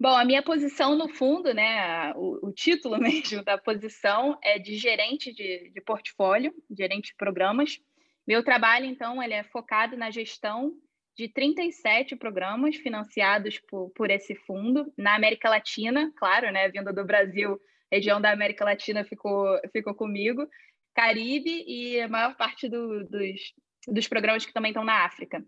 Bom, 0.00 0.16
a 0.16 0.24
minha 0.24 0.44
posição 0.44 0.96
no 0.96 1.08
fundo, 1.08 1.52
né, 1.52 2.12
o, 2.14 2.48
o 2.48 2.52
título 2.52 2.96
mesmo 3.02 3.42
da 3.42 3.58
posição 3.58 4.38
é 4.40 4.56
de 4.56 4.76
gerente 4.76 5.34
de, 5.34 5.72
de 5.74 5.80
portfólio, 5.80 6.54
gerente 6.70 7.08
de 7.08 7.16
programas. 7.16 7.80
Meu 8.28 8.44
trabalho, 8.44 8.84
então, 8.84 9.22
ele 9.22 9.32
é 9.32 9.42
focado 9.42 9.96
na 9.96 10.10
gestão 10.10 10.74
de 11.16 11.28
37 11.28 12.14
programas 12.14 12.76
financiados 12.76 13.58
por, 13.58 13.88
por 13.96 14.10
esse 14.10 14.34
fundo 14.34 14.92
na 14.98 15.14
América 15.14 15.48
Latina, 15.48 16.12
claro, 16.14 16.52
né, 16.52 16.68
vindo 16.68 16.92
do 16.92 17.06
Brasil, 17.06 17.58
região 17.90 18.20
da 18.20 18.30
América 18.30 18.66
Latina 18.66 19.02
ficou, 19.02 19.58
ficou 19.72 19.94
comigo, 19.94 20.46
Caribe 20.94 21.64
e 21.66 22.02
a 22.02 22.06
maior 22.06 22.36
parte 22.36 22.68
do, 22.68 23.02
dos, 23.04 23.54
dos 23.86 24.06
programas 24.06 24.44
que 24.44 24.52
também 24.52 24.72
estão 24.72 24.84
na 24.84 25.06
África. 25.06 25.42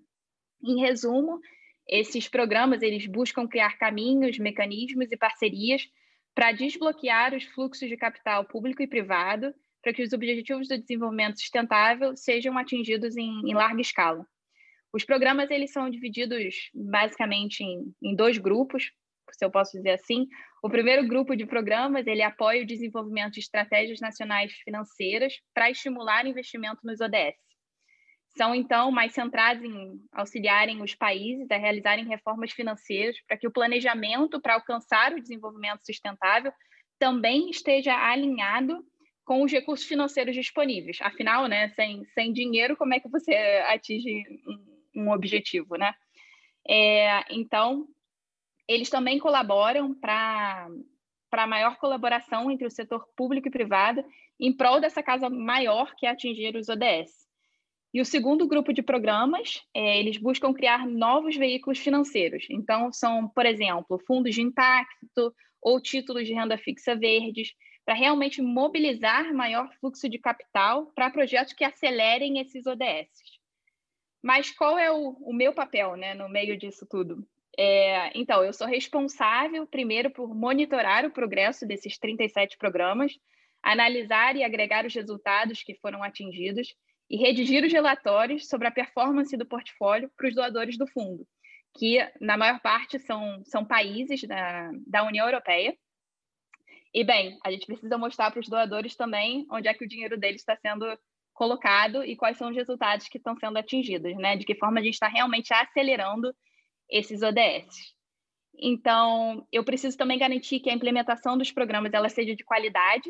Em 0.65 0.81
resumo, 0.81 1.39
esses 1.87 2.29
programas 2.29 2.81
eles 2.81 3.07
buscam 3.07 3.47
criar 3.47 3.77
caminhos, 3.77 4.39
mecanismos 4.39 5.13
e 5.13 5.19
parcerias 5.19 5.87
para 6.35 6.53
desbloquear 6.53 7.35
os 7.35 7.45
fluxos 7.45 7.91
de 7.91 7.97
capital 7.99 8.47
público 8.47 8.83
e 8.83 8.87
privado 8.87 9.55
para 9.83 9.93
que 9.93 10.03
os 10.03 10.13
objetivos 10.13 10.69
do 10.69 10.79
desenvolvimento 10.79 11.39
sustentável 11.39 12.17
sejam 12.17 12.57
atingidos 12.59 13.17
em, 13.17 13.41
em 13.49 13.55
larga 13.55 13.81
escala. 13.81 14.27
Os 14.93 15.05
programas 15.05 15.51
eles 15.51 15.73
são 15.73 15.89
divididos 15.89 16.71
basicamente 16.75 17.63
em, 17.63 17.95
em 18.03 18.15
dois 18.15 18.39
grupos, 18.39 18.91
se 19.31 19.45
eu 19.45 19.51
posso 19.51 19.77
dizer 19.77 19.91
assim. 19.93 20.27
O 20.63 20.69
primeiro 20.69 21.07
grupo 21.07 21.37
de 21.37 21.47
programas 21.47 22.07
ele 22.07 22.23
apoia 22.23 22.63
o 22.63 22.67
desenvolvimento 22.67 23.35
de 23.35 23.41
estratégias 23.41 24.01
nacionais 24.01 24.53
financeiras 24.65 25.35
para 25.55 25.71
estimular 25.71 26.27
investimento 26.27 26.81
nos 26.85 27.01
ODS. 27.01 27.37
São, 28.37 28.55
então, 28.55 28.93
mais 28.93 29.13
centrados 29.13 29.65
em 29.65 30.01
auxiliarem 30.13 30.83
os 30.83 30.95
países 30.95 31.51
a 31.51 31.57
realizarem 31.57 32.07
reformas 32.07 32.53
financeiras 32.53 33.17
para 33.27 33.37
que 33.37 33.47
o 33.47 33.53
planejamento 33.53 34.41
para 34.41 34.55
alcançar 34.55 35.13
o 35.13 35.21
desenvolvimento 35.21 35.85
sustentável 35.85 36.53
também 36.99 37.51
esteja 37.51 37.95
alinhado 37.95 38.85
com 39.31 39.45
os 39.45 39.53
recursos 39.53 39.87
financeiros 39.87 40.35
disponíveis. 40.35 40.99
Afinal, 41.01 41.47
né, 41.47 41.69
sem, 41.77 42.05
sem 42.07 42.33
dinheiro, 42.33 42.77
como 42.77 42.95
é 42.95 42.99
que 42.99 43.09
você 43.09 43.33
atinge 43.69 44.25
um, 44.45 45.03
um 45.03 45.13
objetivo, 45.13 45.77
né? 45.77 45.95
É, 46.69 47.33
então, 47.33 47.87
eles 48.67 48.91
também 48.91 49.21
colaboram 49.21 49.95
para 49.95 50.67
para 51.31 51.47
maior 51.47 51.77
colaboração 51.77 52.51
entre 52.51 52.67
o 52.67 52.71
setor 52.73 53.07
público 53.17 53.47
e 53.47 53.53
privado 53.53 54.05
em 54.41 54.53
prol 54.53 54.81
dessa 54.81 55.01
casa 55.01 55.31
maior 55.31 55.95
que 55.95 56.07
é 56.07 56.11
atingir 56.11 56.57
os 56.57 56.69
ODS. 56.69 57.13
E 57.95 58.01
o 58.01 58.05
segundo 58.05 58.49
grupo 58.49 58.73
de 58.73 58.83
programas, 58.83 59.63
é, 59.73 60.01
eles 60.01 60.17
buscam 60.17 60.53
criar 60.53 60.89
novos 60.89 61.37
veículos 61.37 61.79
financeiros. 61.79 62.49
Então, 62.51 62.93
são, 62.93 63.29
por 63.29 63.47
exemplo, 63.47 64.03
fundos 64.09 64.35
de 64.35 64.43
impacto 64.43 65.33
ou 65.63 65.81
títulos 65.81 66.27
de 66.27 66.35
renda 66.35 66.59
fixa 66.59 66.97
verdes, 66.97 67.55
para 67.85 67.95
realmente 67.95 68.43
mobilizar 68.43 69.33
maior 69.35 69.73
fluxo 69.81 70.09
de 70.09 70.19
capital 70.19 70.87
para 70.95 71.11
projetos 71.11 71.53
que 71.53 71.65
acelerem 71.65 72.39
esses 72.39 72.67
ODS. 72.67 73.09
Mas 74.23 74.51
qual 74.51 74.79
é 74.79 74.91
o, 74.91 75.17
o 75.21 75.33
meu 75.33 75.53
papel 75.53 75.97
né, 75.97 76.15
no 76.15 76.29
meio 76.29 76.57
disso 76.57 76.87
tudo? 76.89 77.27
É, 77.59 78.17
então, 78.19 78.45
eu 78.45 78.53
sou 78.53 78.67
responsável, 78.67 79.67
primeiro, 79.67 80.11
por 80.11 80.35
monitorar 80.35 81.05
o 81.05 81.11
progresso 81.11 81.67
desses 81.67 81.99
37 81.99 82.57
programas, 82.57 83.13
analisar 83.63 84.37
e 84.37 84.45
agregar 84.45 84.87
os 84.87 84.95
resultados 84.95 85.63
que 85.63 85.75
foram 85.75 86.03
atingidos 86.03 86.75
e 87.09 87.17
redigir 87.17 87.65
os 87.65 87.73
relatórios 87.73 88.49
sobre 88.49 88.69
a 88.69 88.71
performance 88.71 89.37
do 89.37 89.45
portfólio 89.45 90.11
para 90.17 90.29
os 90.29 90.35
doadores 90.35 90.79
do 90.79 90.87
fundo, 90.87 91.27
que, 91.77 91.99
na 92.21 92.37
maior 92.37 92.61
parte, 92.61 92.99
são, 92.99 93.43
são 93.45 93.65
países 93.65 94.23
da, 94.23 94.71
da 94.87 95.05
União 95.05 95.27
Europeia, 95.27 95.77
e 96.93 97.05
bem, 97.05 97.39
a 97.45 97.51
gente 97.51 97.67
precisa 97.67 97.97
mostrar 97.97 98.31
para 98.31 98.41
os 98.41 98.49
doadores 98.49 98.97
também 98.97 99.47
onde 99.51 99.69
é 99.69 99.75
que 99.75 99.85
o 99.85 99.89
dinheiro 99.89 100.19
deles 100.19 100.41
está 100.41 100.57
sendo 100.57 100.87
colocado 101.33 102.05
e 102.05 102.17
quais 102.17 102.37
são 102.37 102.51
os 102.51 102.57
resultados 102.57 103.09
que 103.09 103.17
estão 103.17 103.37
sendo 103.37 103.57
atingidos, 103.57 104.15
né? 104.17 104.37
De 104.37 104.45
que 104.45 104.57
forma 104.57 104.81
a 104.81 104.83
gente 104.83 104.95
está 104.95 105.09
realmente 105.09 105.55
acelerando 105.55 106.35
esses 106.91 107.23
ODS. 107.23 107.95
Então, 108.59 109.47
eu 109.51 109.65
preciso 109.65 109.97
também 109.97 110.19
garantir 110.19 110.61
que 110.61 110.69
a 110.69 110.75
implementação 110.75 111.39
dos 111.39 111.51
programas 111.53 111.95
ela 111.95 112.09
seja 112.09 112.35
de 112.35 112.45
qualidade. 112.45 113.09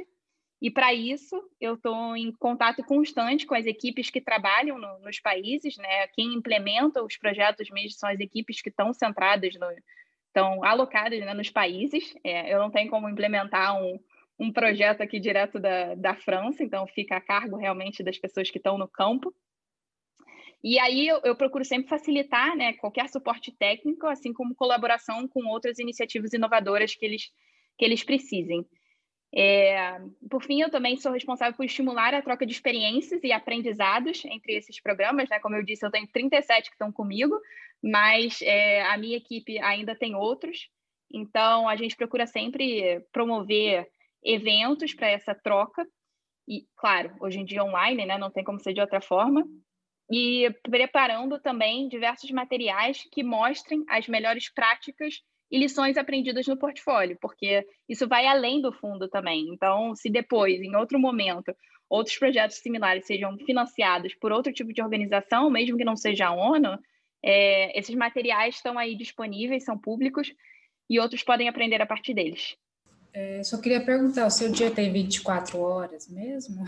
E 0.63 0.71
para 0.71 0.93
isso, 0.93 1.43
eu 1.59 1.75
estou 1.75 2.15
em 2.15 2.31
contato 2.33 2.85
constante 2.85 3.47
com 3.47 3.55
as 3.55 3.65
equipes 3.65 4.11
que 4.11 4.21
trabalham 4.21 4.79
no, 4.79 4.99
nos 5.01 5.19
países, 5.19 5.77
né? 5.79 6.07
Quem 6.09 6.35
implementa 6.35 7.03
os 7.03 7.17
projetos 7.17 7.71
mesmo 7.71 7.99
são 7.99 8.11
as 8.11 8.21
equipes 8.21 8.61
que 8.61 8.69
estão 8.69 8.93
centradas 8.93 9.55
no, 9.55 9.67
estão 10.31 10.65
alocadas 10.65 11.21
né, 11.21 11.35
nos 11.35 11.51
países. 11.51 12.15
É, 12.25 12.55
eu 12.55 12.59
não 12.59 12.71
tenho 12.71 12.89
como 12.89 13.09
implementar 13.09 13.77
um, 13.81 13.99
um 14.39 14.53
projeto 14.53 15.03
aqui 15.03 15.21
direto 15.21 15.59
da, 15.59 15.95
da 15.95 16.15
França, 16.15 16.65
então 16.65 16.87
fica 16.87 17.17
a 17.17 17.21
cargo 17.21 17.57
realmente 17.57 18.03
das 18.03 18.17
pessoas 18.17 18.51
que 18.51 18.59
estão 18.59 18.79
no 18.79 18.89
campo. 18.89 19.35
E 20.63 20.79
aí 20.79 21.09
eu, 21.09 21.21
eu, 21.25 21.35
procuro 21.35 21.65
sempre 21.65 21.89
facilitar 21.89 22.55
né, 22.55 22.75
qualquer 22.75 23.09
suporte 23.09 23.51
técnico, 23.51 24.07
assim 24.07 24.33
como 24.33 24.55
colaboração 24.55 25.27
com 25.27 25.47
outras 25.47 25.79
iniciativas 25.79 26.33
inovadoras 26.33 26.95
que 26.95 27.05
eles, 27.05 27.31
que 27.79 27.85
eles 27.85 28.05
precisem. 28.05 28.67
É, 29.33 30.01
por 30.29 30.43
fim, 30.43 30.61
eu 30.61 30.71
também 30.71 30.97
sou 30.97 31.13
responsável 31.13 31.55
por 31.55 31.65
estimular 31.65 32.13
a 32.15 32.23
troca 32.23 32.45
de 32.45 32.53
experiências 32.53 33.23
e 33.23 33.33
aprendizados 33.33 34.25
entre 34.25 34.55
esses 34.55 34.81
programas. 34.81 35.29
Né? 35.29 35.39
Como 35.39 35.55
eu 35.55 35.63
disse, 35.63 35.87
eu 35.87 35.91
tenho 35.91 36.09
37 36.09 36.69
que 36.69 36.75
estão 36.75 36.91
comigo, 36.91 37.41
mas 37.83 38.43
é, 38.43 38.83
a 38.83 38.97
minha 38.99 39.17
equipe 39.17 39.59
ainda 39.61 39.95
tem 39.95 40.15
outros. 40.15 40.69
Então, 41.13 41.69
a 41.69 41.77
gente 41.77 41.97
procura 41.97 42.27
sempre 42.27 43.01
promover 43.13 43.89
eventos 44.23 44.95
para 44.95 45.09
essa 45.09 45.35
troca. 45.35 45.87
E, 46.49 46.67
claro, 46.77 47.15
hoje 47.21 47.39
em 47.39 47.45
dia 47.45 47.65
online, 47.65 48.05
né? 48.05 48.19
não 48.19 48.31
tem 48.31 48.43
como 48.43 48.59
ser 48.59 48.73
de 48.73 48.81
outra 48.81 49.01
forma. 49.01 49.45
E 50.11 50.51
preparando 50.63 51.39
também 51.39 51.89
diversos 51.89 52.31
materiais 52.33 53.07
que 53.13 53.23
mostrem 53.23 53.85
as 53.89 54.09
melhores 54.09 54.53
práticas 54.53 55.23
e 55.51 55.59
lições 55.59 55.97
aprendidas 55.97 56.47
no 56.47 56.57
portfólio, 56.57 57.19
porque 57.21 57.67
isso 57.89 58.07
vai 58.07 58.27
além 58.27 58.61
do 58.61 58.73
fundo 58.73 59.09
também. 59.09 59.49
Então, 59.53 59.95
se 59.97 60.09
depois, 60.09 60.61
em 60.61 60.77
outro 60.77 60.99
momento, 60.99 61.55
outros 61.89 62.17
projetos 62.17 62.59
similares 62.59 63.05
sejam 63.05 63.37
financiados 63.39 64.15
por 64.15 64.31
outro 64.31 64.53
tipo 64.53 64.73
de 64.73 64.81
organização, 64.81 65.51
mesmo 65.51 65.77
que 65.77 65.85
não 65.85 65.97
seja 65.97 66.29
a 66.29 66.33
ONU, 66.33 66.79
é, 67.23 67.79
esses 67.79 67.95
materiais 67.95 68.55
estão 68.55 68.79
aí 68.79 68.95
disponíveis, 68.95 69.65
são 69.65 69.77
públicos, 69.77 70.33
e 70.89 71.01
outros 71.01 71.23
podem 71.23 71.49
aprender 71.49 71.83
a 71.83 71.87
partir 71.87 72.15
deles. 72.15 72.57
É, 73.13 73.43
só 73.43 73.61
queria 73.61 73.85
perguntar, 73.85 74.27
o 74.27 74.31
seu 74.31 74.53
dia 74.53 74.71
tem 74.71 74.93
24 74.93 75.59
horas 75.59 76.09
mesmo? 76.09 76.65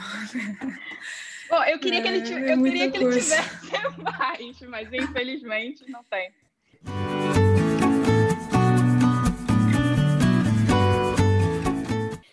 Bom, 1.49 1.63
eu 1.65 1.79
queria, 1.79 2.01
é, 2.01 2.03
que, 2.03 2.09
ele, 2.09 2.19
é 2.19 2.55
eu 2.55 2.63
queria 2.63 2.91
que 2.91 2.97
ele 2.99 3.21
tivesse 3.21 4.67
mais, 4.67 4.89
mas 4.89 4.93
infelizmente 4.93 5.89
não 5.89 6.03
tem. 6.05 6.33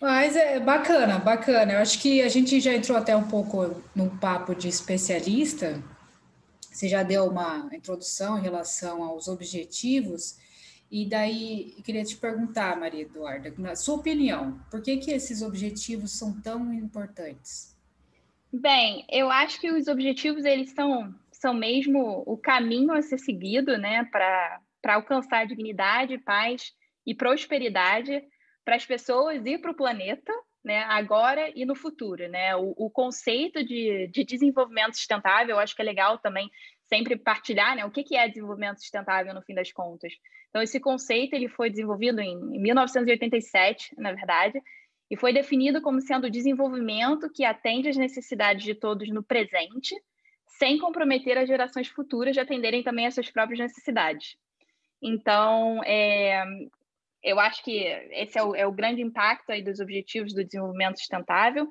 Mas 0.00 0.34
é 0.34 0.58
bacana, 0.58 1.18
bacana. 1.18 1.74
Eu 1.74 1.78
acho 1.78 2.00
que 2.00 2.22
a 2.22 2.28
gente 2.28 2.58
já 2.58 2.74
entrou 2.74 2.96
até 2.96 3.14
um 3.14 3.28
pouco 3.28 3.82
no 3.94 4.08
papo 4.18 4.54
de 4.54 4.66
especialista. 4.66 5.82
Você 6.72 6.88
já 6.88 7.02
deu 7.02 7.26
uma 7.26 7.68
introdução 7.72 8.38
em 8.38 8.42
relação 8.42 9.02
aos 9.02 9.28
objetivos. 9.28 10.38
E 10.90 11.06
daí, 11.06 11.74
eu 11.76 11.84
queria 11.84 12.02
te 12.02 12.16
perguntar, 12.16 12.80
Maria 12.80 13.02
Eduarda, 13.02 13.52
na 13.58 13.76
sua 13.76 13.96
opinião, 13.96 14.58
por 14.70 14.80
que, 14.80 14.96
que 14.96 15.10
esses 15.10 15.42
objetivos 15.42 16.18
são 16.18 16.40
tão 16.40 16.72
importantes? 16.72 17.76
Bem, 18.52 19.04
eu 19.08 19.30
acho 19.30 19.60
que 19.60 19.70
os 19.70 19.86
objetivos, 19.86 20.44
eles 20.44 20.70
são, 20.70 21.14
são 21.30 21.54
mesmo 21.54 22.24
o 22.26 22.36
caminho 22.36 22.92
a 22.92 23.02
ser 23.02 23.18
seguido, 23.18 23.78
né, 23.78 24.04
para 24.10 24.60
alcançar 24.94 25.46
dignidade, 25.46 26.18
paz 26.18 26.72
e 27.06 27.14
prosperidade 27.14 28.24
para 28.70 28.76
as 28.76 28.86
pessoas 28.86 29.44
e 29.44 29.58
para 29.58 29.72
o 29.72 29.74
planeta, 29.74 30.32
né, 30.64 30.84
agora 30.84 31.50
e 31.56 31.64
no 31.64 31.74
futuro, 31.74 32.28
né? 32.28 32.54
O, 32.54 32.72
o, 32.76 32.88
conceito 32.88 33.64
de, 33.64 34.06
de 34.06 34.22
desenvolvimento 34.22 34.94
sustentável, 34.94 35.56
eu 35.56 35.58
acho 35.58 35.74
que 35.74 35.82
é 35.82 35.84
legal 35.84 36.18
também 36.18 36.48
sempre 36.84 37.16
partilhar, 37.16 37.74
né? 37.74 37.84
O 37.84 37.90
que, 37.90 38.04
que 38.04 38.16
é 38.16 38.28
desenvolvimento 38.28 38.78
sustentável 38.78 39.34
no 39.34 39.42
fim 39.42 39.54
das 39.54 39.72
contas? 39.72 40.12
Então, 40.48 40.62
esse 40.62 40.78
conceito 40.78 41.34
ele 41.34 41.48
foi 41.48 41.68
desenvolvido 41.68 42.20
em, 42.20 42.30
em 42.30 42.62
1987, 42.62 43.92
na 43.98 44.12
verdade, 44.12 44.62
e 45.10 45.16
foi 45.16 45.32
definido 45.32 45.82
como 45.82 46.00
sendo 46.00 46.28
o 46.28 46.30
desenvolvimento 46.30 47.28
que 47.28 47.44
atende 47.44 47.88
às 47.88 47.96
necessidades 47.96 48.62
de 48.62 48.76
todos 48.76 49.08
no 49.08 49.24
presente, 49.24 49.96
sem 50.46 50.78
comprometer 50.78 51.36
as 51.36 51.48
gerações 51.48 51.88
futuras 51.88 52.34
de 52.34 52.40
atenderem 52.40 52.84
também 52.84 53.08
às 53.08 53.14
suas 53.14 53.32
próprias 53.32 53.58
necessidades. 53.58 54.36
Então, 55.02 55.82
é, 55.82 56.44
eu 57.22 57.38
acho 57.38 57.62
que 57.62 57.78
esse 58.12 58.38
é 58.38 58.42
o, 58.42 58.54
é 58.54 58.66
o, 58.66 58.72
grande 58.72 59.02
impacto 59.02 59.50
aí 59.50 59.62
dos 59.62 59.80
Objetivos 59.80 60.32
do 60.32 60.44
Desenvolvimento 60.44 60.98
Sustentável, 60.98 61.68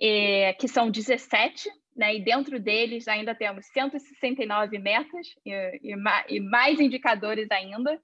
é, 0.00 0.52
que 0.54 0.66
são 0.66 0.90
17, 0.90 1.68
né, 1.96 2.16
e 2.16 2.24
dentro 2.24 2.58
deles 2.58 3.06
ainda 3.06 3.34
temos 3.34 3.66
169 3.66 4.78
metas 4.78 5.28
e, 5.44 5.52
e, 5.82 5.94
e 6.28 6.40
mais 6.40 6.80
indicadores 6.80 7.50
ainda. 7.50 8.00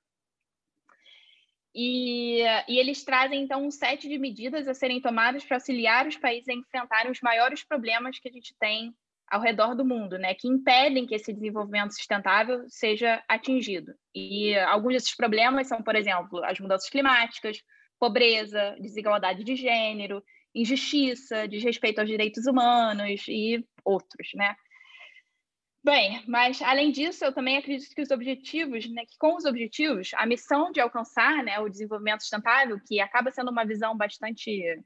E, 1.74 2.42
e, 2.68 2.78
eles 2.78 3.04
trazem, 3.04 3.42
então, 3.42 3.64
um 3.64 3.70
set 3.70 4.08
de 4.08 4.18
medidas 4.18 4.66
a 4.66 4.74
serem 4.74 5.00
tomadas 5.00 5.44
para 5.44 5.56
auxiliar 5.56 6.06
os 6.06 6.16
países 6.16 6.48
a 6.48 6.54
enfrentarem 6.54 7.10
os 7.10 7.20
maiores 7.20 7.62
problemas 7.62 8.18
que 8.18 8.28
a 8.28 8.32
gente 8.32 8.54
tem 8.58 8.94
ao 9.30 9.40
redor 9.40 9.74
do 9.74 9.84
mundo, 9.84 10.18
né, 10.18 10.34
que 10.34 10.48
impedem 10.48 11.06
que 11.06 11.14
esse 11.14 11.32
desenvolvimento 11.32 11.92
sustentável 11.92 12.64
seja 12.68 13.22
atingido. 13.28 13.92
E 14.14 14.56
alguns 14.58 14.94
desses 14.94 15.14
problemas 15.14 15.68
são, 15.68 15.82
por 15.82 15.94
exemplo, 15.94 16.42
as 16.44 16.58
mudanças 16.58 16.88
climáticas, 16.88 17.58
pobreza, 17.98 18.76
desigualdade 18.80 19.44
de 19.44 19.56
gênero, 19.56 20.22
injustiça, 20.54 21.46
desrespeito 21.46 22.00
aos 22.00 22.08
direitos 22.08 22.46
humanos 22.46 23.26
e 23.28 23.64
outros, 23.84 24.28
né? 24.34 24.54
Bem, 25.84 26.22
mas 26.26 26.60
além 26.60 26.90
disso, 26.90 27.24
eu 27.24 27.32
também 27.32 27.56
acredito 27.56 27.94
que 27.94 28.02
os 28.02 28.10
objetivos, 28.10 28.90
né, 28.90 29.04
que 29.06 29.16
com 29.18 29.36
os 29.36 29.44
objetivos, 29.44 30.10
a 30.14 30.26
missão 30.26 30.72
de 30.72 30.80
alcançar, 30.80 31.42
né, 31.44 31.58
o 31.60 31.68
desenvolvimento 31.68 32.20
sustentável, 32.20 32.78
que 32.86 33.00
acaba 33.00 33.30
sendo 33.30 33.50
uma 33.50 33.64
visão 33.64 33.96
bastante 33.96 34.82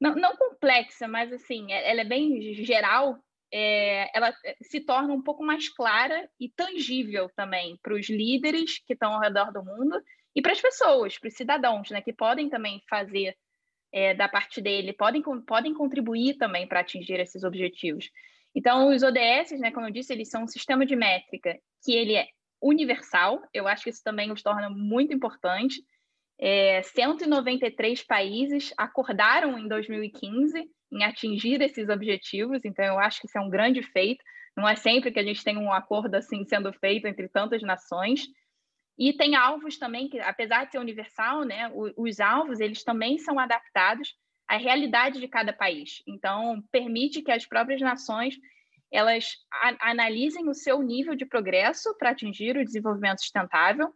não, 0.00 0.14
não 0.14 0.36
complexa, 0.36 1.08
mas 1.08 1.32
assim, 1.32 1.72
ela 1.72 2.00
é 2.00 2.04
bem 2.04 2.54
geral, 2.64 3.18
é, 3.52 4.10
ela 4.16 4.34
eh, 4.44 4.56
se 4.62 4.80
torna 4.80 5.12
um 5.12 5.22
pouco 5.22 5.42
mais 5.42 5.68
clara 5.68 6.28
e 6.38 6.48
tangível 6.48 7.30
também 7.34 7.78
para 7.82 7.94
os 7.94 8.08
líderes 8.08 8.78
que 8.86 8.92
estão 8.92 9.14
ao 9.14 9.20
redor 9.20 9.52
do 9.52 9.64
mundo 9.64 10.00
e 10.34 10.42
para 10.42 10.52
as 10.52 10.60
pessoas, 10.60 11.18
para 11.18 11.28
os 11.28 11.34
cidadãos, 11.34 11.90
né, 11.90 12.00
que 12.00 12.12
podem 12.12 12.48
também 12.48 12.82
fazer 12.88 13.36
é, 13.92 14.14
da 14.14 14.28
parte 14.28 14.60
dele, 14.60 14.92
podem, 14.92 15.22
podem 15.46 15.74
contribuir 15.74 16.36
também 16.36 16.66
para 16.66 16.80
atingir 16.80 17.18
esses 17.18 17.42
objetivos. 17.42 18.10
Então, 18.54 18.88
os 18.88 19.02
ODS, 19.02 19.58
né, 19.58 19.70
como 19.70 19.86
eu 19.86 19.90
disse, 19.90 20.12
eles 20.12 20.30
são 20.30 20.44
um 20.44 20.48
sistema 20.48 20.84
de 20.84 20.94
métrica 20.94 21.58
que 21.84 21.92
ele 21.92 22.14
é 22.14 22.26
universal, 22.60 23.40
eu 23.54 23.68
acho 23.68 23.84
que 23.84 23.90
isso 23.90 24.02
também 24.02 24.32
os 24.32 24.42
torna 24.42 24.68
muito 24.68 25.14
importante. 25.14 25.82
É, 26.40 26.82
193 26.82 28.02
países 28.04 28.72
acordaram 28.76 29.58
em 29.58 29.66
2015 29.66 30.70
em 30.90 31.04
atingir 31.04 31.60
esses 31.60 31.88
objetivos, 31.88 32.64
então 32.64 32.84
eu 32.84 32.98
acho 32.98 33.20
que 33.20 33.26
isso 33.26 33.36
é 33.36 33.40
um 33.40 33.50
grande 33.50 33.82
feito. 33.82 34.22
Não 34.56 34.68
é 34.68 34.74
sempre 34.74 35.10
que 35.10 35.18
a 35.18 35.22
gente 35.22 35.42
tem 35.44 35.56
um 35.56 35.72
acordo 35.72 36.14
assim 36.14 36.44
sendo 36.44 36.72
feito 36.72 37.06
entre 37.06 37.28
tantas 37.28 37.62
nações. 37.62 38.26
E 38.98 39.12
tem 39.12 39.36
alvos 39.36 39.78
também 39.78 40.08
que, 40.08 40.18
apesar 40.20 40.64
de 40.64 40.72
ser 40.72 40.78
universal, 40.78 41.44
né, 41.44 41.70
os 41.96 42.18
alvos 42.18 42.58
eles 42.58 42.82
também 42.82 43.18
são 43.18 43.38
adaptados 43.38 44.14
à 44.48 44.56
realidade 44.56 45.20
de 45.20 45.28
cada 45.28 45.52
país. 45.52 46.02
Então 46.06 46.62
permite 46.72 47.22
que 47.22 47.30
as 47.30 47.46
próprias 47.46 47.80
nações 47.80 48.36
elas 48.90 49.26
analisem 49.80 50.48
o 50.48 50.54
seu 50.54 50.82
nível 50.82 51.14
de 51.14 51.26
progresso 51.26 51.94
para 51.98 52.10
atingir 52.10 52.56
o 52.56 52.64
desenvolvimento 52.64 53.20
sustentável, 53.20 53.92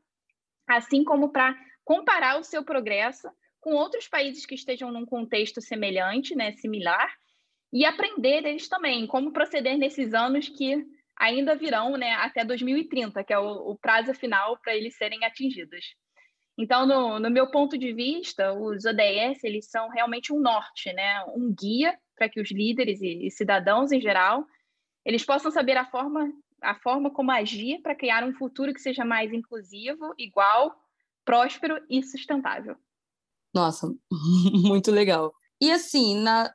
assim 0.68 1.02
como 1.02 1.32
para 1.32 1.56
comparar 1.84 2.38
o 2.38 2.44
seu 2.44 2.64
progresso 2.64 3.28
com 3.60 3.74
outros 3.74 4.08
países 4.08 4.44
que 4.44 4.54
estejam 4.54 4.90
num 4.90 5.06
contexto 5.06 5.60
semelhante, 5.60 6.34
né, 6.34 6.52
similar, 6.52 7.08
e 7.72 7.84
aprender 7.84 8.42
deles 8.42 8.68
também 8.68 9.06
como 9.06 9.32
proceder 9.32 9.78
nesses 9.78 10.12
anos 10.12 10.48
que 10.48 10.84
ainda 11.16 11.54
virão, 11.54 11.96
né, 11.96 12.12
até 12.14 12.44
2030, 12.44 13.22
que 13.22 13.32
é 13.32 13.38
o, 13.38 13.70
o 13.70 13.78
prazo 13.78 14.12
final 14.14 14.58
para 14.58 14.74
eles 14.74 14.96
serem 14.96 15.24
atingidos. 15.24 15.94
Então, 16.58 16.86
no, 16.86 17.18
no, 17.18 17.30
meu 17.30 17.50
ponto 17.50 17.78
de 17.78 17.92
vista, 17.94 18.52
os 18.52 18.84
ODS 18.84 19.42
eles 19.44 19.70
são 19.70 19.88
realmente 19.88 20.32
um 20.32 20.40
norte, 20.40 20.92
né, 20.92 21.24
um 21.34 21.54
guia 21.54 21.96
para 22.16 22.28
que 22.28 22.40
os 22.40 22.50
líderes 22.50 23.00
e, 23.00 23.26
e 23.26 23.30
cidadãos 23.30 23.90
em 23.90 24.00
geral 24.00 24.44
eles 25.04 25.24
possam 25.24 25.50
saber 25.50 25.76
a 25.76 25.84
forma 25.86 26.32
a 26.60 26.76
forma 26.76 27.10
como 27.10 27.32
agir 27.32 27.80
para 27.82 27.94
criar 27.94 28.22
um 28.22 28.32
futuro 28.34 28.72
que 28.72 28.80
seja 28.80 29.04
mais 29.04 29.32
inclusivo, 29.32 30.14
igual, 30.16 30.76
próspero 31.24 31.78
e 31.88 32.02
sustentável. 32.02 32.76
Nossa, 33.54 33.92
muito 34.52 34.90
legal. 34.90 35.32
E 35.60 35.70
assim, 35.70 36.16
na, 36.16 36.52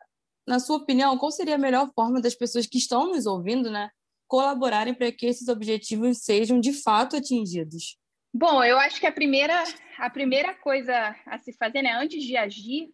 na 0.48 0.60
sua 0.60 0.78
opinião, 0.78 1.18
qual 1.18 1.32
seria 1.32 1.56
a 1.56 1.60
melhor 1.60 1.92
forma 1.94 2.22
das 2.22 2.36
pessoas 2.36 2.66
que 2.66 2.78
estão 2.78 3.08
nos 3.08 3.26
ouvindo, 3.26 3.70
né, 3.70 3.90
colaborarem 4.28 4.94
para 4.94 5.12
que 5.12 5.26
esses 5.26 5.48
objetivos 5.48 6.24
sejam 6.24 6.60
de 6.60 6.74
fato 6.74 7.16
atingidos? 7.16 7.98
Bom, 8.34 8.64
eu 8.64 8.78
acho 8.78 9.00
que 9.00 9.08
a 9.08 9.12
primeira, 9.12 9.64
a 9.98 10.10
primeira 10.10 10.54
coisa 10.56 11.16
a 11.26 11.40
se 11.40 11.54
fazer, 11.54 11.82
né, 11.82 11.92
antes 11.94 12.24
de 12.24 12.36
agir, 12.36 12.90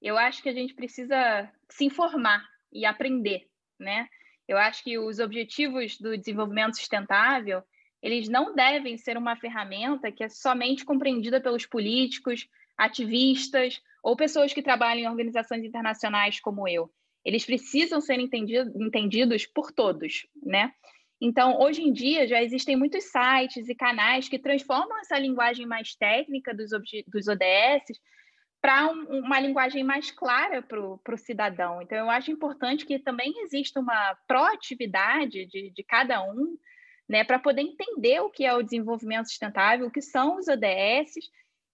eu 0.00 0.18
acho 0.18 0.42
que 0.42 0.48
a 0.48 0.52
gente 0.52 0.74
precisa 0.74 1.50
se 1.70 1.84
informar 1.84 2.44
e 2.72 2.84
aprender, 2.84 3.48
né? 3.78 4.08
Eu 4.48 4.58
acho 4.58 4.82
que 4.82 4.98
os 4.98 5.20
objetivos 5.20 5.96
do 5.98 6.18
desenvolvimento 6.18 6.76
sustentável, 6.76 7.62
eles 8.02 8.28
não 8.28 8.54
devem 8.54 8.98
ser 8.98 9.16
uma 9.16 9.36
ferramenta 9.36 10.10
que 10.10 10.24
é 10.24 10.28
somente 10.28 10.84
compreendida 10.84 11.40
pelos 11.40 11.64
políticos, 11.64 12.48
ativistas 12.76 13.80
ou 14.02 14.16
pessoas 14.16 14.52
que 14.52 14.62
trabalham 14.62 15.02
em 15.02 15.08
organizações 15.08 15.64
internacionais 15.64 16.40
como 16.40 16.66
eu. 16.66 16.90
Eles 17.24 17.46
precisam 17.46 18.00
ser 18.00 18.18
entendido, 18.18 18.72
entendidos 18.82 19.46
por 19.46 19.70
todos, 19.70 20.26
né? 20.42 20.72
Então, 21.20 21.60
hoje 21.60 21.80
em 21.82 21.92
dia, 21.92 22.26
já 22.26 22.42
existem 22.42 22.74
muitos 22.74 23.04
sites 23.04 23.68
e 23.68 23.76
canais 23.76 24.28
que 24.28 24.40
transformam 24.40 24.98
essa 24.98 25.16
linguagem 25.16 25.64
mais 25.64 25.94
técnica 25.94 26.52
dos, 26.52 26.70
dos 27.06 27.28
ODS 27.28 28.00
para 28.60 28.88
um, 28.88 29.20
uma 29.20 29.38
linguagem 29.38 29.84
mais 29.84 30.10
clara 30.10 30.60
para 30.62 30.80
o 30.80 31.16
cidadão. 31.16 31.80
Então, 31.80 31.98
eu 31.98 32.10
acho 32.10 32.32
importante 32.32 32.84
que 32.84 32.98
também 32.98 33.32
exista 33.44 33.78
uma 33.78 34.16
proatividade 34.26 35.46
de, 35.46 35.70
de 35.70 35.84
cada 35.84 36.20
um, 36.24 36.58
né, 37.12 37.24
para 37.24 37.38
poder 37.38 37.60
entender 37.60 38.20
o 38.20 38.30
que 38.30 38.46
é 38.46 38.54
o 38.54 38.62
desenvolvimento 38.62 39.28
sustentável, 39.28 39.86
o 39.86 39.90
que 39.90 40.00
são 40.00 40.38
os 40.38 40.48
ODS 40.48 41.12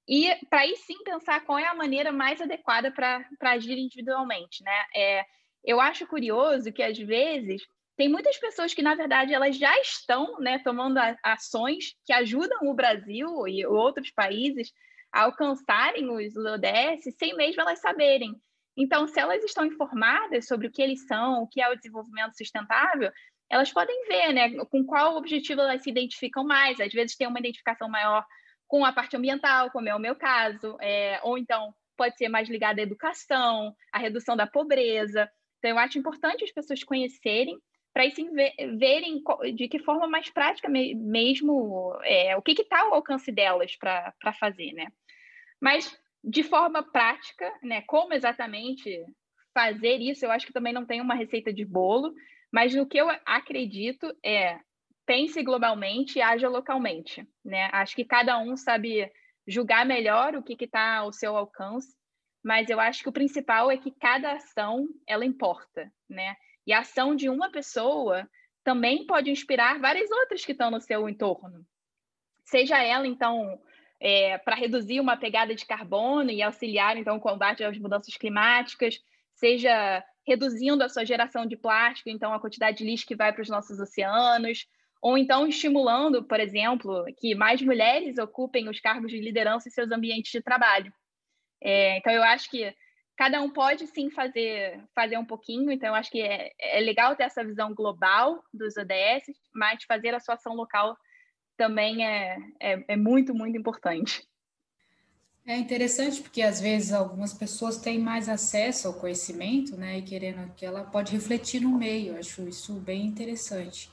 e 0.08 0.34
para 0.50 0.62
aí 0.62 0.74
sim 0.74 1.00
pensar 1.04 1.44
qual 1.44 1.56
é 1.60 1.66
a 1.68 1.76
maneira 1.76 2.10
mais 2.10 2.40
adequada 2.40 2.90
para 2.90 3.24
agir 3.42 3.78
individualmente, 3.78 4.64
né? 4.64 4.84
É, 4.96 5.24
eu 5.64 5.80
acho 5.80 6.08
curioso 6.08 6.72
que 6.72 6.82
às 6.82 6.98
vezes 6.98 7.62
tem 7.96 8.08
muitas 8.08 8.36
pessoas 8.36 8.74
que 8.74 8.82
na 8.82 8.96
verdade 8.96 9.32
elas 9.32 9.56
já 9.56 9.78
estão, 9.78 10.40
né, 10.40 10.58
tomando 10.58 10.98
ações 11.22 11.94
que 12.04 12.12
ajudam 12.12 12.58
o 12.62 12.74
Brasil 12.74 13.46
e 13.46 13.64
outros 13.64 14.10
países 14.10 14.72
a 15.12 15.22
alcançarem 15.22 16.10
os 16.10 16.34
ODS 16.36 17.14
sem 17.16 17.36
mesmo 17.36 17.62
elas 17.62 17.78
saberem. 17.78 18.34
Então, 18.76 19.06
se 19.06 19.20
elas 19.20 19.44
estão 19.44 19.64
informadas 19.64 20.48
sobre 20.48 20.66
o 20.66 20.70
que 20.70 20.82
eles 20.82 21.06
são, 21.06 21.42
o 21.42 21.46
que 21.46 21.60
é 21.60 21.68
o 21.68 21.76
desenvolvimento 21.76 22.36
sustentável, 22.36 23.12
elas 23.50 23.72
podem 23.72 24.06
ver, 24.06 24.32
né, 24.32 24.64
com 24.66 24.84
qual 24.84 25.16
objetivo 25.16 25.60
elas 25.60 25.82
se 25.82 25.90
identificam 25.90 26.44
mais. 26.44 26.80
Às 26.80 26.92
vezes 26.92 27.16
tem 27.16 27.26
uma 27.26 27.38
identificação 27.38 27.88
maior 27.88 28.24
com 28.66 28.84
a 28.84 28.92
parte 28.92 29.16
ambiental, 29.16 29.70
como 29.70 29.88
é 29.88 29.94
o 29.94 30.00
meu 30.00 30.14
caso, 30.14 30.76
é, 30.80 31.18
ou 31.22 31.38
então 31.38 31.74
pode 31.96 32.16
ser 32.16 32.28
mais 32.28 32.48
ligada 32.48 32.80
à 32.80 32.84
educação, 32.84 33.74
à 33.92 33.98
redução 33.98 34.36
da 34.36 34.46
pobreza. 34.46 35.28
Então, 35.58 35.70
eu 35.70 35.78
acho 35.78 35.98
importante 35.98 36.44
as 36.44 36.52
pessoas 36.52 36.84
conhecerem 36.84 37.58
para 37.92 38.04
aí 38.04 38.12
sim 38.12 38.30
ver, 38.30 38.54
verem 38.76 39.22
de 39.54 39.66
que 39.66 39.80
forma 39.80 40.06
mais 40.06 40.30
prática 40.30 40.68
mesmo 40.68 41.98
é, 42.04 42.36
o 42.36 42.42
que 42.42 42.52
está 42.52 42.82
ao 42.82 42.94
alcance 42.94 43.32
delas 43.32 43.74
para 43.74 44.32
fazer, 44.38 44.72
né? 44.72 44.86
Mas 45.60 45.98
de 46.22 46.44
forma 46.44 46.82
prática, 46.82 47.52
né? 47.62 47.82
Como 47.82 48.14
exatamente 48.14 49.04
fazer 49.52 49.96
isso, 49.96 50.24
eu 50.24 50.30
acho 50.30 50.46
que 50.46 50.52
também 50.52 50.72
não 50.72 50.86
tem 50.86 51.00
uma 51.00 51.14
receita 51.14 51.52
de 51.52 51.64
bolo, 51.64 52.14
mas 52.52 52.74
no 52.74 52.86
que 52.86 52.98
eu 52.98 53.08
acredito 53.24 54.14
é 54.24 54.58
pense 55.06 55.42
globalmente 55.42 56.18
e 56.18 56.22
haja 56.22 56.48
localmente, 56.48 57.26
né? 57.42 57.70
Acho 57.72 57.96
que 57.96 58.04
cada 58.04 58.38
um 58.38 58.56
sabe 58.56 59.10
julgar 59.46 59.86
melhor 59.86 60.34
o 60.34 60.42
que 60.42 60.62
está 60.62 60.96
ao 60.98 61.12
seu 61.12 61.34
alcance, 61.34 61.96
mas 62.44 62.68
eu 62.68 62.78
acho 62.78 63.02
que 63.02 63.08
o 63.08 63.12
principal 63.12 63.70
é 63.70 63.78
que 63.78 63.90
cada 63.90 64.32
ação 64.32 64.86
ela 65.06 65.24
importa, 65.24 65.90
né? 66.08 66.36
E 66.66 66.72
a 66.74 66.80
ação 66.80 67.16
de 67.16 67.30
uma 67.30 67.50
pessoa 67.50 68.28
também 68.62 69.06
pode 69.06 69.30
inspirar 69.30 69.80
várias 69.80 70.10
outras 70.10 70.44
que 70.44 70.52
estão 70.52 70.70
no 70.70 70.80
seu 70.80 71.08
entorno. 71.08 71.64
Seja 72.44 72.82
ela, 72.82 73.06
então, 73.06 73.58
é, 73.98 74.36
para 74.36 74.56
reduzir 74.56 75.00
uma 75.00 75.16
pegada 75.16 75.54
de 75.54 75.64
carbono 75.64 76.30
e 76.30 76.42
auxiliar, 76.42 76.98
então, 76.98 77.16
o 77.16 77.20
combate 77.20 77.64
às 77.64 77.78
mudanças 77.78 78.14
climáticas, 78.18 79.02
seja 79.38 80.04
reduzindo 80.26 80.84
a 80.84 80.88
sua 80.88 81.04
geração 81.04 81.46
de 81.46 81.56
plástico, 81.56 82.10
então, 82.10 82.32
a 82.34 82.40
quantidade 82.40 82.78
de 82.78 82.84
lixo 82.84 83.06
que 83.06 83.16
vai 83.16 83.32
para 83.32 83.42
os 83.42 83.48
nossos 83.48 83.80
oceanos, 83.80 84.66
ou 85.00 85.16
então 85.16 85.46
estimulando, 85.46 86.24
por 86.24 86.38
exemplo, 86.38 87.04
que 87.16 87.34
mais 87.34 87.62
mulheres 87.62 88.18
ocupem 88.18 88.68
os 88.68 88.80
cargos 88.80 89.10
de 89.10 89.20
liderança 89.20 89.68
em 89.68 89.72
seus 89.72 89.90
ambientes 89.90 90.30
de 90.30 90.42
trabalho. 90.42 90.92
É, 91.62 91.96
então, 91.96 92.12
eu 92.12 92.22
acho 92.22 92.50
que 92.50 92.74
cada 93.16 93.40
um 93.40 93.50
pode 93.50 93.86
sim 93.86 94.10
fazer, 94.10 94.84
fazer 94.94 95.16
um 95.16 95.24
pouquinho, 95.24 95.72
então 95.72 95.88
eu 95.88 95.94
acho 95.94 96.10
que 96.10 96.20
é, 96.20 96.52
é 96.60 96.80
legal 96.80 97.16
ter 97.16 97.24
essa 97.24 97.44
visão 97.44 97.74
global 97.74 98.42
dos 98.52 98.76
ODS, 98.76 99.34
mas 99.54 99.82
fazer 99.84 100.14
a 100.14 100.20
sua 100.20 100.34
ação 100.34 100.54
local 100.54 100.96
também 101.56 102.06
é, 102.06 102.36
é, 102.60 102.84
é 102.88 102.96
muito, 102.96 103.34
muito 103.34 103.56
importante. 103.56 104.27
É 105.48 105.56
interessante 105.56 106.20
porque 106.20 106.42
às 106.42 106.60
vezes 106.60 106.92
algumas 106.92 107.32
pessoas 107.32 107.78
têm 107.78 107.98
mais 107.98 108.28
acesso 108.28 108.86
ao 108.86 108.92
conhecimento, 108.92 109.78
né, 109.78 109.96
e 109.96 110.02
querendo 110.02 110.52
que 110.54 110.66
ela 110.66 110.84
pode 110.84 111.10
refletir 111.10 111.62
no 111.62 111.70
meio. 111.70 112.18
Acho 112.18 112.46
isso 112.46 112.74
bem 112.74 113.06
interessante. 113.06 113.90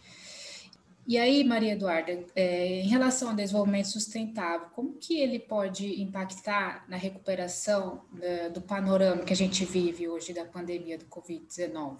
E 1.08 1.18
aí, 1.18 1.46
Maria 1.46 1.72
Eduarda, 1.72 2.26
é, 2.36 2.82
em 2.82 2.89
relação 2.89 3.30
ao 3.30 3.36
desenvolvimento 3.36 3.86
sustentável, 3.86 4.68
como 4.76 4.98
que 4.98 5.18
ele 5.18 5.39
pode 5.39 6.02
impactar 6.02 6.84
na 6.89 6.98
recuperação 6.98 8.04
né, 8.12 8.50
do 8.50 8.60
panorama 8.60 9.24
que 9.24 9.32
a 9.32 9.36
gente 9.38 9.63
vive 9.63 10.10
hoje 10.10 10.34
da 10.34 10.44
pandemia 10.44 10.98
do 10.98 11.06
Covid-19? 11.06 12.00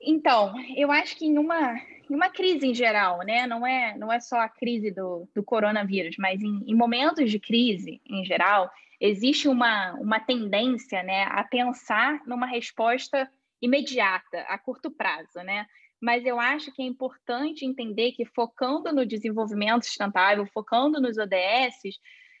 Então, 0.00 0.52
eu 0.76 0.90
acho 0.90 1.16
que 1.16 1.26
em 1.26 1.38
uma, 1.38 1.80
em 2.12 2.14
uma 2.14 2.28
crise 2.28 2.66
em 2.66 2.74
geral, 2.74 3.20
né? 3.24 3.46
Não 3.46 3.66
é, 3.66 3.96
não 3.96 4.12
é 4.12 4.20
só 4.20 4.38
a 4.38 4.48
crise 4.48 4.90
do, 4.90 5.26
do 5.34 5.42
coronavírus, 5.42 6.16
mas 6.18 6.42
em, 6.42 6.62
em 6.66 6.74
momentos 6.74 7.30
de 7.30 7.40
crise 7.40 8.02
em 8.06 8.22
geral, 8.22 8.70
existe 9.00 9.48
uma, 9.48 9.94
uma 9.94 10.20
tendência 10.20 11.02
né, 11.02 11.24
a 11.30 11.42
pensar 11.42 12.20
numa 12.26 12.46
resposta 12.46 13.30
imediata, 13.62 14.40
a 14.42 14.58
curto 14.58 14.90
prazo, 14.90 15.38
né? 15.42 15.66
mas 16.02 16.26
eu 16.26 16.38
acho 16.38 16.72
que 16.72 16.82
é 16.82 16.84
importante 16.84 17.64
entender 17.64 18.10
que 18.10 18.24
focando 18.24 18.92
no 18.92 19.06
desenvolvimento 19.06 19.84
sustentável, 19.84 20.44
focando 20.52 21.00
nos 21.00 21.16
ODS, 21.16 21.96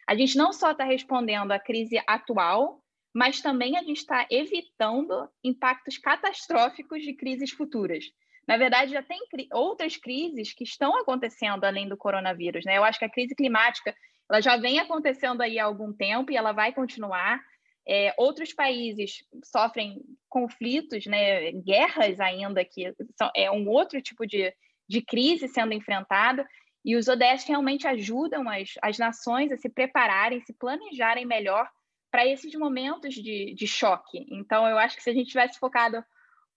a 0.06 0.16
gente 0.16 0.36
não 0.36 0.52
só 0.52 0.72
está 0.72 0.84
respondendo 0.84 1.52
à 1.52 1.60
crise 1.60 1.96
atual, 2.06 2.82
mas 3.14 3.40
também 3.40 3.78
a 3.78 3.82
gente 3.82 3.98
está 3.98 4.26
evitando 4.28 5.28
impactos 5.44 5.96
catastróficos 5.96 7.04
de 7.04 7.14
crises 7.14 7.52
futuras. 7.52 8.04
Na 8.46 8.56
verdade, 8.56 8.92
já 8.92 9.02
tem 9.02 9.20
outras 9.52 9.96
crises 9.96 10.52
que 10.52 10.64
estão 10.64 10.96
acontecendo 10.96 11.64
além 11.64 11.88
do 11.88 11.96
coronavírus. 11.96 12.64
Né? 12.64 12.76
Eu 12.76 12.84
acho 12.84 12.98
que 12.98 13.04
a 13.04 13.10
crise 13.10 13.34
climática 13.34 13.94
ela 14.30 14.40
já 14.40 14.56
vem 14.56 14.78
acontecendo 14.78 15.42
aí 15.42 15.58
há 15.58 15.64
algum 15.64 15.92
tempo 15.92 16.32
e 16.32 16.36
ela 16.36 16.52
vai 16.52 16.72
continuar. 16.72 17.40
É, 17.86 18.14
outros 18.16 18.54
países 18.54 19.24
sofrem 19.44 20.00
conflitos, 20.28 21.04
né, 21.06 21.52
guerras 21.52 22.20
ainda, 22.20 22.64
que 22.64 22.94
são, 23.18 23.30
é 23.36 23.50
um 23.50 23.68
outro 23.68 24.00
tipo 24.00 24.26
de, 24.26 24.54
de 24.88 25.02
crise 25.02 25.48
sendo 25.48 25.74
enfrentada, 25.74 26.46
e 26.84 26.96
os 26.96 27.08
ODS 27.08 27.44
realmente 27.46 27.86
ajudam 27.86 28.48
as, 28.48 28.74
as 28.80 28.98
nações 28.98 29.52
a 29.52 29.56
se 29.56 29.68
prepararem, 29.68 30.40
se 30.40 30.52
planejarem 30.54 31.26
melhor 31.26 31.68
para 32.10 32.26
esses 32.26 32.54
momentos 32.54 33.14
de, 33.14 33.54
de 33.54 33.66
choque. 33.66 34.26
Então, 34.30 34.66
eu 34.66 34.78
acho 34.78 34.96
que 34.96 35.02
se 35.02 35.10
a 35.10 35.14
gente 35.14 35.28
tivesse 35.28 35.58
focado 35.58 36.04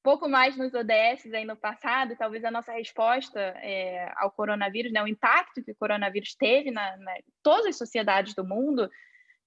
pouco 0.05 0.29
mais 0.29 0.55
nos 0.55 0.71
ODS 0.71 1.33
aí 1.33 1.45
no 1.45 1.57
passado, 1.57 2.15
talvez 2.15 2.45
a 2.45 2.51
nossa 2.51 2.71
resposta 2.71 3.39
é, 3.39 4.13
ao 4.17 4.29
coronavírus, 4.29 4.93
né, 4.93 5.01
o 5.01 5.07
impacto 5.07 5.63
que 5.63 5.71
o 5.71 5.75
coronavírus 5.75 6.35
teve 6.35 6.69
na, 6.69 6.95
na 6.97 7.11
todas 7.41 7.65
as 7.65 7.77
sociedades 7.79 8.35
do 8.35 8.45
mundo, 8.45 8.87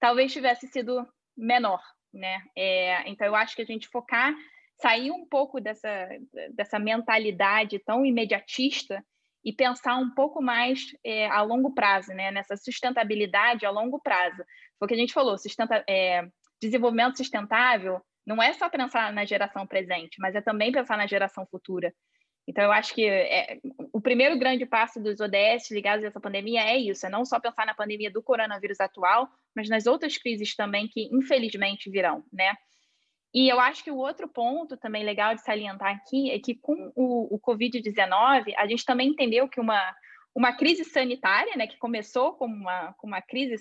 talvez 0.01 0.33
tivesse 0.33 0.67
sido 0.67 1.07
menor, 1.37 1.81
né? 2.13 2.41
É, 2.57 3.09
então 3.09 3.25
eu 3.25 3.35
acho 3.35 3.55
que 3.55 3.61
a 3.61 3.65
gente 3.65 3.87
focar, 3.87 4.35
sair 4.81 5.11
um 5.11 5.25
pouco 5.25 5.61
dessa, 5.61 6.09
dessa 6.53 6.77
mentalidade 6.77 7.79
tão 7.79 8.05
imediatista 8.05 9.01
e 9.45 9.53
pensar 9.53 9.95
um 9.95 10.13
pouco 10.13 10.41
mais 10.41 10.87
é, 11.05 11.27
a 11.27 11.41
longo 11.41 11.73
prazo, 11.73 12.11
né? 12.11 12.31
Nessa 12.31 12.57
sustentabilidade 12.57 13.65
a 13.65 13.69
longo 13.69 14.01
prazo. 14.01 14.43
Foi 14.77 14.85
o 14.85 14.87
que 14.89 14.93
a 14.95 14.97
gente 14.97 15.13
falou, 15.13 15.37
sustenta, 15.37 15.85
é, 15.87 16.27
desenvolvimento 16.61 17.15
sustentável 17.15 18.01
não 18.29 18.43
é 18.43 18.53
só 18.53 18.69
pensar 18.69 19.11
na 19.11 19.25
geração 19.25 19.65
presente, 19.65 20.17
mas 20.19 20.35
é 20.35 20.41
também 20.41 20.71
pensar 20.71 20.95
na 20.95 21.07
geração 21.07 21.47
futura. 21.47 21.91
Então, 22.47 22.63
eu 22.63 22.71
acho 22.71 22.93
que 22.93 23.03
é, 23.07 23.59
o 23.91 23.99
primeiro 23.99 24.37
grande 24.37 24.67
passo 24.67 25.01
dos 25.01 25.19
ODS 25.19 25.71
ligados 25.71 26.05
a 26.05 26.09
essa 26.09 26.19
pandemia 26.19 26.61
é 26.61 26.77
isso: 26.77 27.07
é 27.07 27.09
não 27.09 27.25
só 27.25 27.39
pensar 27.39 27.65
na 27.65 27.73
pandemia 27.73 28.11
do 28.11 28.21
coronavírus 28.21 28.79
atual, 28.79 29.27
mas 29.55 29.67
nas 29.67 29.87
outras 29.87 30.15
crises 30.15 30.55
também 30.55 30.87
que, 30.87 31.09
infelizmente, 31.11 31.89
virão, 31.89 32.23
né? 32.31 32.53
E 33.33 33.51
eu 33.51 33.59
acho 33.59 33.83
que 33.83 33.91
o 33.91 33.97
outro 33.97 34.27
ponto 34.27 34.77
também 34.77 35.03
legal 35.03 35.33
de 35.33 35.41
salientar 35.41 35.95
aqui 35.95 36.31
é 36.31 36.39
que 36.39 36.55
com 36.55 36.91
o, 36.95 37.35
o 37.35 37.39
Covid-19, 37.39 38.53
a 38.57 38.67
gente 38.67 38.85
também 38.85 39.09
entendeu 39.09 39.47
que 39.47 39.59
uma, 39.59 39.81
uma 40.35 40.53
crise 40.53 40.83
sanitária, 40.83 41.55
né, 41.55 41.67
que 41.67 41.77
começou 41.77 42.33
como 42.33 42.55
uma, 42.55 42.93
como 42.93 43.13
uma 43.13 43.21
crise 43.21 43.55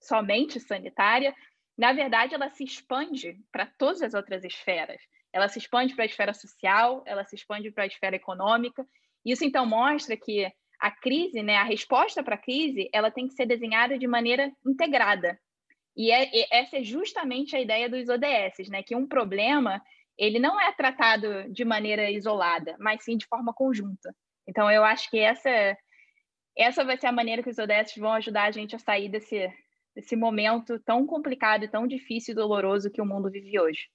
somente 0.00 0.58
sanitária, 0.58 1.34
na 1.76 1.92
verdade, 1.92 2.34
ela 2.34 2.50
se 2.50 2.64
expande 2.64 3.38
para 3.50 3.66
todas 3.66 4.02
as 4.02 4.14
outras 4.14 4.44
esferas 4.44 5.00
ela 5.32 5.48
se 5.48 5.58
expande 5.58 5.94
para 5.94 6.04
a 6.04 6.06
esfera 6.06 6.34
social, 6.34 7.02
ela 7.06 7.24
se 7.24 7.34
expande 7.34 7.70
para 7.70 7.84
a 7.84 7.86
esfera 7.86 8.14
econômica. 8.14 8.86
Isso 9.24 9.44
então 9.44 9.64
mostra 9.64 10.16
que 10.16 10.46
a 10.78 10.90
crise, 10.90 11.42
né, 11.42 11.56
a 11.56 11.64
resposta 11.64 12.22
para 12.22 12.34
a 12.34 12.38
crise, 12.38 12.90
ela 12.92 13.10
tem 13.10 13.26
que 13.26 13.34
ser 13.34 13.46
desenhada 13.46 13.98
de 13.98 14.06
maneira 14.06 14.52
integrada. 14.66 15.38
E, 15.96 16.10
é, 16.10 16.28
e 16.32 16.46
essa 16.50 16.78
é 16.78 16.82
justamente 16.82 17.56
a 17.56 17.60
ideia 17.60 17.88
dos 17.88 18.08
ODS, 18.08 18.68
né, 18.68 18.82
que 18.82 18.94
um 18.94 19.06
problema 19.06 19.80
ele 20.18 20.38
não 20.38 20.60
é 20.60 20.70
tratado 20.72 21.50
de 21.50 21.64
maneira 21.64 22.10
isolada, 22.10 22.76
mas 22.78 23.02
sim 23.02 23.16
de 23.16 23.26
forma 23.26 23.54
conjunta. 23.54 24.14
Então 24.46 24.70
eu 24.70 24.84
acho 24.84 25.08
que 25.10 25.18
essa 25.18 25.76
essa 26.54 26.84
vai 26.84 26.98
ser 26.98 27.06
a 27.06 27.12
maneira 27.12 27.42
que 27.42 27.48
os 27.48 27.56
ODS 27.56 27.96
vão 27.96 28.12
ajudar 28.12 28.44
a 28.44 28.50
gente 28.50 28.76
a 28.76 28.78
sair 28.78 29.08
desse 29.08 29.50
desse 29.94 30.16
momento 30.16 30.78
tão 30.80 31.06
complicado, 31.06 31.68
tão 31.68 31.86
difícil 31.86 32.32
e 32.32 32.34
doloroso 32.34 32.90
que 32.90 33.00
o 33.00 33.06
mundo 33.06 33.30
vive 33.30 33.58
hoje. 33.58 33.88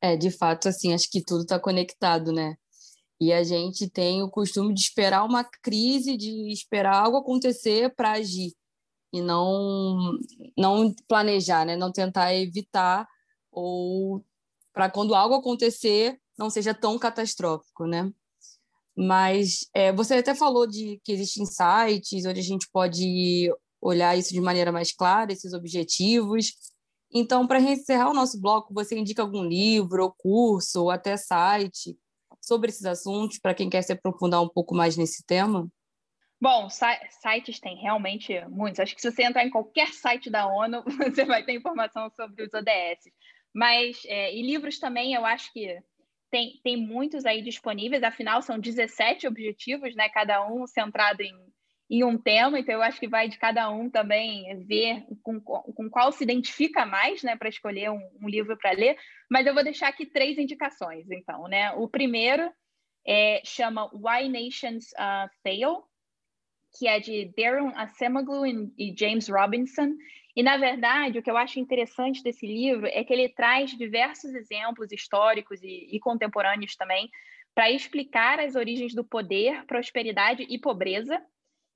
É, 0.00 0.16
de 0.16 0.30
fato, 0.30 0.68
assim, 0.68 0.94
acho 0.94 1.10
que 1.10 1.22
tudo 1.24 1.42
está 1.42 1.58
conectado, 1.58 2.32
né? 2.32 2.56
E 3.20 3.32
a 3.32 3.42
gente 3.42 3.88
tem 3.88 4.22
o 4.22 4.30
costume 4.30 4.74
de 4.74 4.80
esperar 4.80 5.24
uma 5.24 5.42
crise, 5.42 6.16
de 6.16 6.52
esperar 6.52 6.94
algo 6.94 7.16
acontecer 7.16 7.94
para 7.94 8.12
agir 8.12 8.52
e 9.12 9.22
não 9.22 10.18
não 10.56 10.94
planejar, 11.08 11.64
né? 11.64 11.76
Não 11.76 11.90
tentar 11.90 12.34
evitar 12.34 13.08
ou 13.50 14.24
para 14.72 14.90
quando 14.90 15.14
algo 15.14 15.34
acontecer 15.34 16.20
não 16.38 16.50
seja 16.50 16.74
tão 16.74 16.98
catastrófico, 16.98 17.86
né? 17.86 18.12
Mas 18.94 19.68
é, 19.74 19.92
você 19.92 20.14
até 20.14 20.34
falou 20.34 20.66
de 20.66 21.00
que 21.02 21.12
existem 21.12 21.46
sites 21.46 22.26
onde 22.26 22.40
a 22.40 22.42
gente 22.42 22.68
pode 22.70 23.50
olhar 23.86 24.16
isso 24.16 24.32
de 24.32 24.40
maneira 24.40 24.72
mais 24.72 24.92
clara, 24.92 25.32
esses 25.32 25.52
objetivos. 25.52 26.52
Então, 27.12 27.46
para 27.46 27.60
encerrar 27.60 28.10
o 28.10 28.14
nosso 28.14 28.40
bloco, 28.40 28.74
você 28.74 28.98
indica 28.98 29.22
algum 29.22 29.44
livro, 29.44 30.02
ou 30.02 30.12
curso, 30.12 30.82
ou 30.82 30.90
até 30.90 31.16
site 31.16 31.96
sobre 32.40 32.70
esses 32.70 32.84
assuntos, 32.84 33.38
para 33.38 33.54
quem 33.54 33.70
quer 33.70 33.82
se 33.82 33.92
aprofundar 33.92 34.42
um 34.42 34.48
pouco 34.48 34.74
mais 34.74 34.96
nesse 34.96 35.24
tema? 35.24 35.68
Bom, 36.40 36.68
sites 36.68 37.58
tem 37.58 37.76
realmente 37.76 38.38
muitos. 38.48 38.80
Acho 38.80 38.94
que 38.94 39.00
se 39.00 39.10
você 39.10 39.24
entrar 39.24 39.44
em 39.44 39.50
qualquer 39.50 39.88
site 39.94 40.28
da 40.28 40.46
ONU, 40.46 40.84
você 41.14 41.24
vai 41.24 41.42
ter 41.44 41.54
informação 41.54 42.10
sobre 42.10 42.44
os 42.44 42.52
ODS. 42.52 43.10
Mas, 43.54 44.02
é, 44.04 44.34
e 44.34 44.42
livros 44.42 44.78
também, 44.78 45.14
eu 45.14 45.24
acho 45.24 45.50
que 45.52 45.80
tem, 46.30 46.60
tem 46.62 46.76
muitos 46.76 47.24
aí 47.24 47.40
disponíveis, 47.40 48.02
afinal, 48.02 48.42
são 48.42 48.58
17 48.58 49.26
objetivos, 49.26 49.94
né? 49.94 50.08
Cada 50.10 50.46
um 50.46 50.66
centrado 50.66 51.22
em 51.22 51.34
em 51.88 52.02
um 52.02 52.18
tema, 52.18 52.58
então 52.58 52.74
eu 52.74 52.82
acho 52.82 52.98
que 52.98 53.08
vai 53.08 53.28
de 53.28 53.38
cada 53.38 53.70
um 53.70 53.88
também 53.88 54.64
ver 54.64 55.04
com, 55.22 55.40
com 55.40 55.88
qual 55.88 56.10
se 56.10 56.24
identifica 56.24 56.84
mais, 56.84 57.22
né, 57.22 57.36
para 57.36 57.48
escolher 57.48 57.90
um, 57.90 58.10
um 58.20 58.28
livro 58.28 58.56
para 58.56 58.72
ler. 58.72 58.96
Mas 59.30 59.46
eu 59.46 59.54
vou 59.54 59.62
deixar 59.62 59.88
aqui 59.88 60.04
três 60.04 60.36
indicações, 60.36 61.08
então, 61.10 61.46
né? 61.48 61.72
O 61.72 61.88
primeiro 61.88 62.50
é, 63.06 63.40
chama 63.44 63.88
Why 63.92 64.28
Nations 64.28 64.86
uh, 64.92 65.30
Fail, 65.42 65.84
que 66.76 66.88
é 66.88 66.98
de 66.98 67.32
Darren 67.36 67.72
Acemoglu 67.76 68.46
e 68.76 68.94
James 68.98 69.28
Robinson. 69.28 69.94
E, 70.34 70.42
na 70.42 70.58
verdade, 70.58 71.18
o 71.18 71.22
que 71.22 71.30
eu 71.30 71.36
acho 71.36 71.58
interessante 71.60 72.22
desse 72.22 72.46
livro 72.46 72.86
é 72.86 73.02
que 73.04 73.12
ele 73.12 73.28
traz 73.28 73.70
diversos 73.70 74.34
exemplos 74.34 74.92
históricos 74.92 75.62
e, 75.62 75.88
e 75.90 76.00
contemporâneos 76.00 76.76
também 76.76 77.08
para 77.54 77.70
explicar 77.70 78.38
as 78.38 78.54
origens 78.54 78.92
do 78.92 79.02
poder, 79.02 79.64
prosperidade 79.64 80.44
e 80.50 80.58
pobreza 80.58 81.22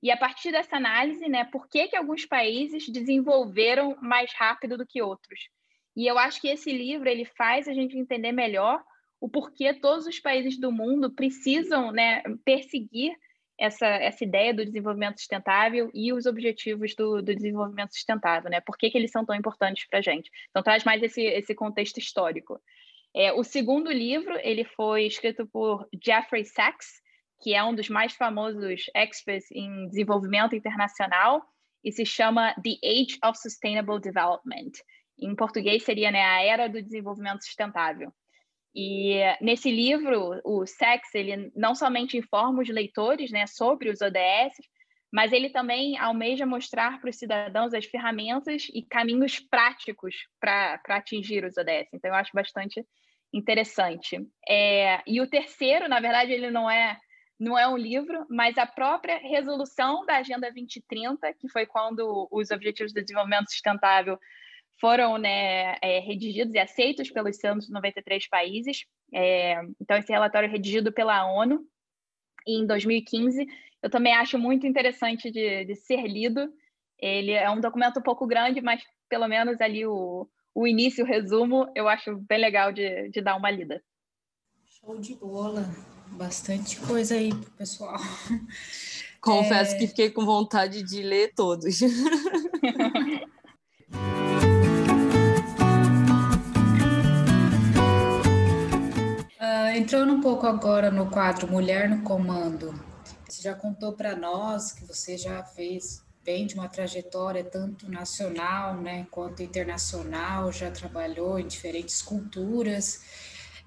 e 0.01 0.09
a 0.09 0.17
partir 0.17 0.51
dessa 0.51 0.77
análise, 0.77 1.27
né, 1.29 1.45
por 1.45 1.67
que, 1.67 1.87
que 1.87 1.95
alguns 1.95 2.25
países 2.25 2.89
desenvolveram 2.89 3.97
mais 4.01 4.33
rápido 4.33 4.77
do 4.77 4.85
que 4.85 5.01
outros? 5.01 5.49
E 5.95 6.07
eu 6.07 6.17
acho 6.17 6.41
que 6.41 6.47
esse 6.47 6.71
livro 6.71 7.07
ele 7.07 7.25
faz 7.25 7.67
a 7.67 7.73
gente 7.73 7.97
entender 7.97 8.31
melhor 8.31 8.81
o 9.19 9.29
porquê 9.29 9.73
todos 9.73 10.07
os 10.07 10.19
países 10.19 10.59
do 10.59 10.71
mundo 10.71 11.13
precisam 11.13 11.91
né, 11.91 12.23
perseguir 12.43 13.15
essa, 13.59 13.85
essa 13.85 14.23
ideia 14.23 14.51
do 14.51 14.65
desenvolvimento 14.65 15.19
sustentável 15.19 15.91
e 15.93 16.11
os 16.11 16.25
objetivos 16.25 16.95
do, 16.95 17.21
do 17.21 17.35
desenvolvimento 17.35 17.93
sustentável, 17.93 18.49
né? 18.49 18.59
Por 18.59 18.75
que, 18.75 18.89
que 18.89 18.97
eles 18.97 19.11
são 19.11 19.23
tão 19.23 19.35
importantes 19.35 19.87
para 19.87 19.99
a 19.99 20.01
gente? 20.01 20.31
Então, 20.49 20.63
traz 20.63 20.83
mais 20.83 21.03
esse, 21.03 21.21
esse 21.21 21.53
contexto 21.53 21.99
histórico. 21.99 22.59
É, 23.15 23.31
o 23.33 23.43
segundo 23.43 23.91
livro 23.91 24.35
ele 24.41 24.63
foi 24.63 25.05
escrito 25.05 25.45
por 25.45 25.87
Jeffrey 26.03 26.43
Sachs, 26.43 27.00
que 27.41 27.55
é 27.55 27.63
um 27.63 27.73
dos 27.73 27.89
mais 27.89 28.13
famosos 28.13 28.85
experts 28.95 29.51
em 29.51 29.87
desenvolvimento 29.87 30.55
internacional. 30.55 31.41
e 31.83 31.91
se 31.91 32.05
chama 32.05 32.53
The 32.63 32.77
Age 32.83 33.17
of 33.25 33.39
Sustainable 33.39 33.99
Development. 33.99 34.71
Em 35.19 35.35
português 35.35 35.83
seria 35.83 36.11
né, 36.11 36.21
a 36.21 36.43
Era 36.43 36.69
do 36.69 36.79
Desenvolvimento 36.79 37.43
Sustentável. 37.43 38.13
E 38.75 39.19
nesse 39.41 39.71
livro, 39.71 40.39
o 40.45 40.63
SEX, 40.65 41.15
ele 41.15 41.51
não 41.55 41.73
somente 41.73 42.15
informa 42.15 42.61
os 42.61 42.69
leitores 42.69 43.31
né, 43.31 43.47
sobre 43.47 43.89
os 43.89 43.99
ODS, 43.99 44.55
mas 45.11 45.33
ele 45.33 45.49
também 45.49 45.97
almeja 45.97 46.45
mostrar 46.45 47.01
para 47.01 47.09
os 47.09 47.17
cidadãos 47.17 47.73
as 47.73 47.85
ferramentas 47.85 48.67
e 48.73 48.83
caminhos 48.83 49.39
práticos 49.39 50.15
para 50.39 50.79
atingir 50.89 51.43
os 51.43 51.57
ODS. 51.57 51.89
Então, 51.93 52.11
eu 52.11 52.15
acho 52.15 52.31
bastante 52.31 52.85
interessante. 53.33 54.17
É, 54.47 55.01
e 55.05 55.19
o 55.19 55.27
terceiro, 55.27 55.89
na 55.89 55.99
verdade, 55.99 56.31
ele 56.31 56.51
não 56.51 56.69
é 56.69 56.97
não 57.41 57.57
é 57.57 57.67
um 57.67 57.75
livro, 57.75 58.23
mas 58.29 58.55
a 58.55 58.67
própria 58.67 59.17
resolução 59.17 60.05
da 60.05 60.17
Agenda 60.17 60.51
2030, 60.51 61.33
que 61.33 61.49
foi 61.49 61.65
quando 61.65 62.27
os 62.31 62.51
Objetivos 62.51 62.93
de 62.93 63.01
Desenvolvimento 63.01 63.49
Sustentável 63.49 64.19
foram 64.79 65.17
né, 65.17 65.75
é, 65.81 65.99
redigidos 65.99 66.53
e 66.53 66.59
aceitos 66.59 67.09
pelos 67.09 67.37
193 67.37 68.29
países. 68.29 68.85
É, 69.11 69.59
então, 69.81 69.97
esse 69.97 70.11
relatório 70.11 70.47
é 70.47 70.51
redigido 70.51 70.91
pela 70.91 71.25
ONU 71.33 71.65
em 72.47 72.63
2015. 72.67 73.47
Eu 73.81 73.89
também 73.89 74.13
acho 74.13 74.37
muito 74.37 74.67
interessante 74.67 75.31
de, 75.31 75.65
de 75.65 75.75
ser 75.75 76.03
lido. 76.03 76.47
Ele 76.99 77.31
é 77.31 77.49
um 77.49 77.59
documento 77.59 77.99
um 77.99 78.03
pouco 78.03 78.27
grande, 78.27 78.61
mas 78.61 78.83
pelo 79.09 79.27
menos 79.27 79.59
ali 79.59 79.83
o, 79.83 80.29
o 80.53 80.67
início, 80.67 81.03
o 81.03 81.07
resumo, 81.07 81.71
eu 81.73 81.87
acho 81.87 82.17
bem 82.17 82.39
legal 82.39 82.71
de, 82.71 83.09
de 83.09 83.19
dar 83.19 83.35
uma 83.35 83.49
lida. 83.49 83.83
Show 84.67 84.99
de 84.99 85.15
bola. 85.15 85.65
Bastante 86.11 86.77
coisa 86.77 87.15
aí 87.15 87.29
pro 87.33 87.51
pessoal. 87.51 87.99
Confesso 89.21 89.75
é... 89.75 89.77
que 89.77 89.87
fiquei 89.87 90.09
com 90.09 90.25
vontade 90.25 90.83
de 90.83 91.01
ler 91.01 91.33
todos. 91.35 91.81
uh, 91.81 91.87
entrando 99.75 100.13
um 100.13 100.21
pouco 100.21 100.47
agora 100.47 100.89
no 100.91 101.09
quadro 101.09 101.47
Mulher 101.47 101.89
no 101.89 102.01
Comando, 102.03 102.73
você 103.27 103.41
já 103.43 103.53
contou 103.53 103.93
para 103.93 104.15
nós 104.15 104.71
que 104.71 104.85
você 104.85 105.17
já 105.17 105.43
fez 105.43 106.03
vem 106.23 106.45
de 106.45 106.53
uma 106.55 106.67
trajetória 106.67 107.43
tanto 107.43 107.89
nacional, 107.89 108.75
né, 108.75 109.07
quanto 109.09 109.41
internacional, 109.41 110.51
já 110.51 110.69
trabalhou 110.69 111.39
em 111.39 111.47
diferentes 111.47 112.01
culturas. 112.01 113.01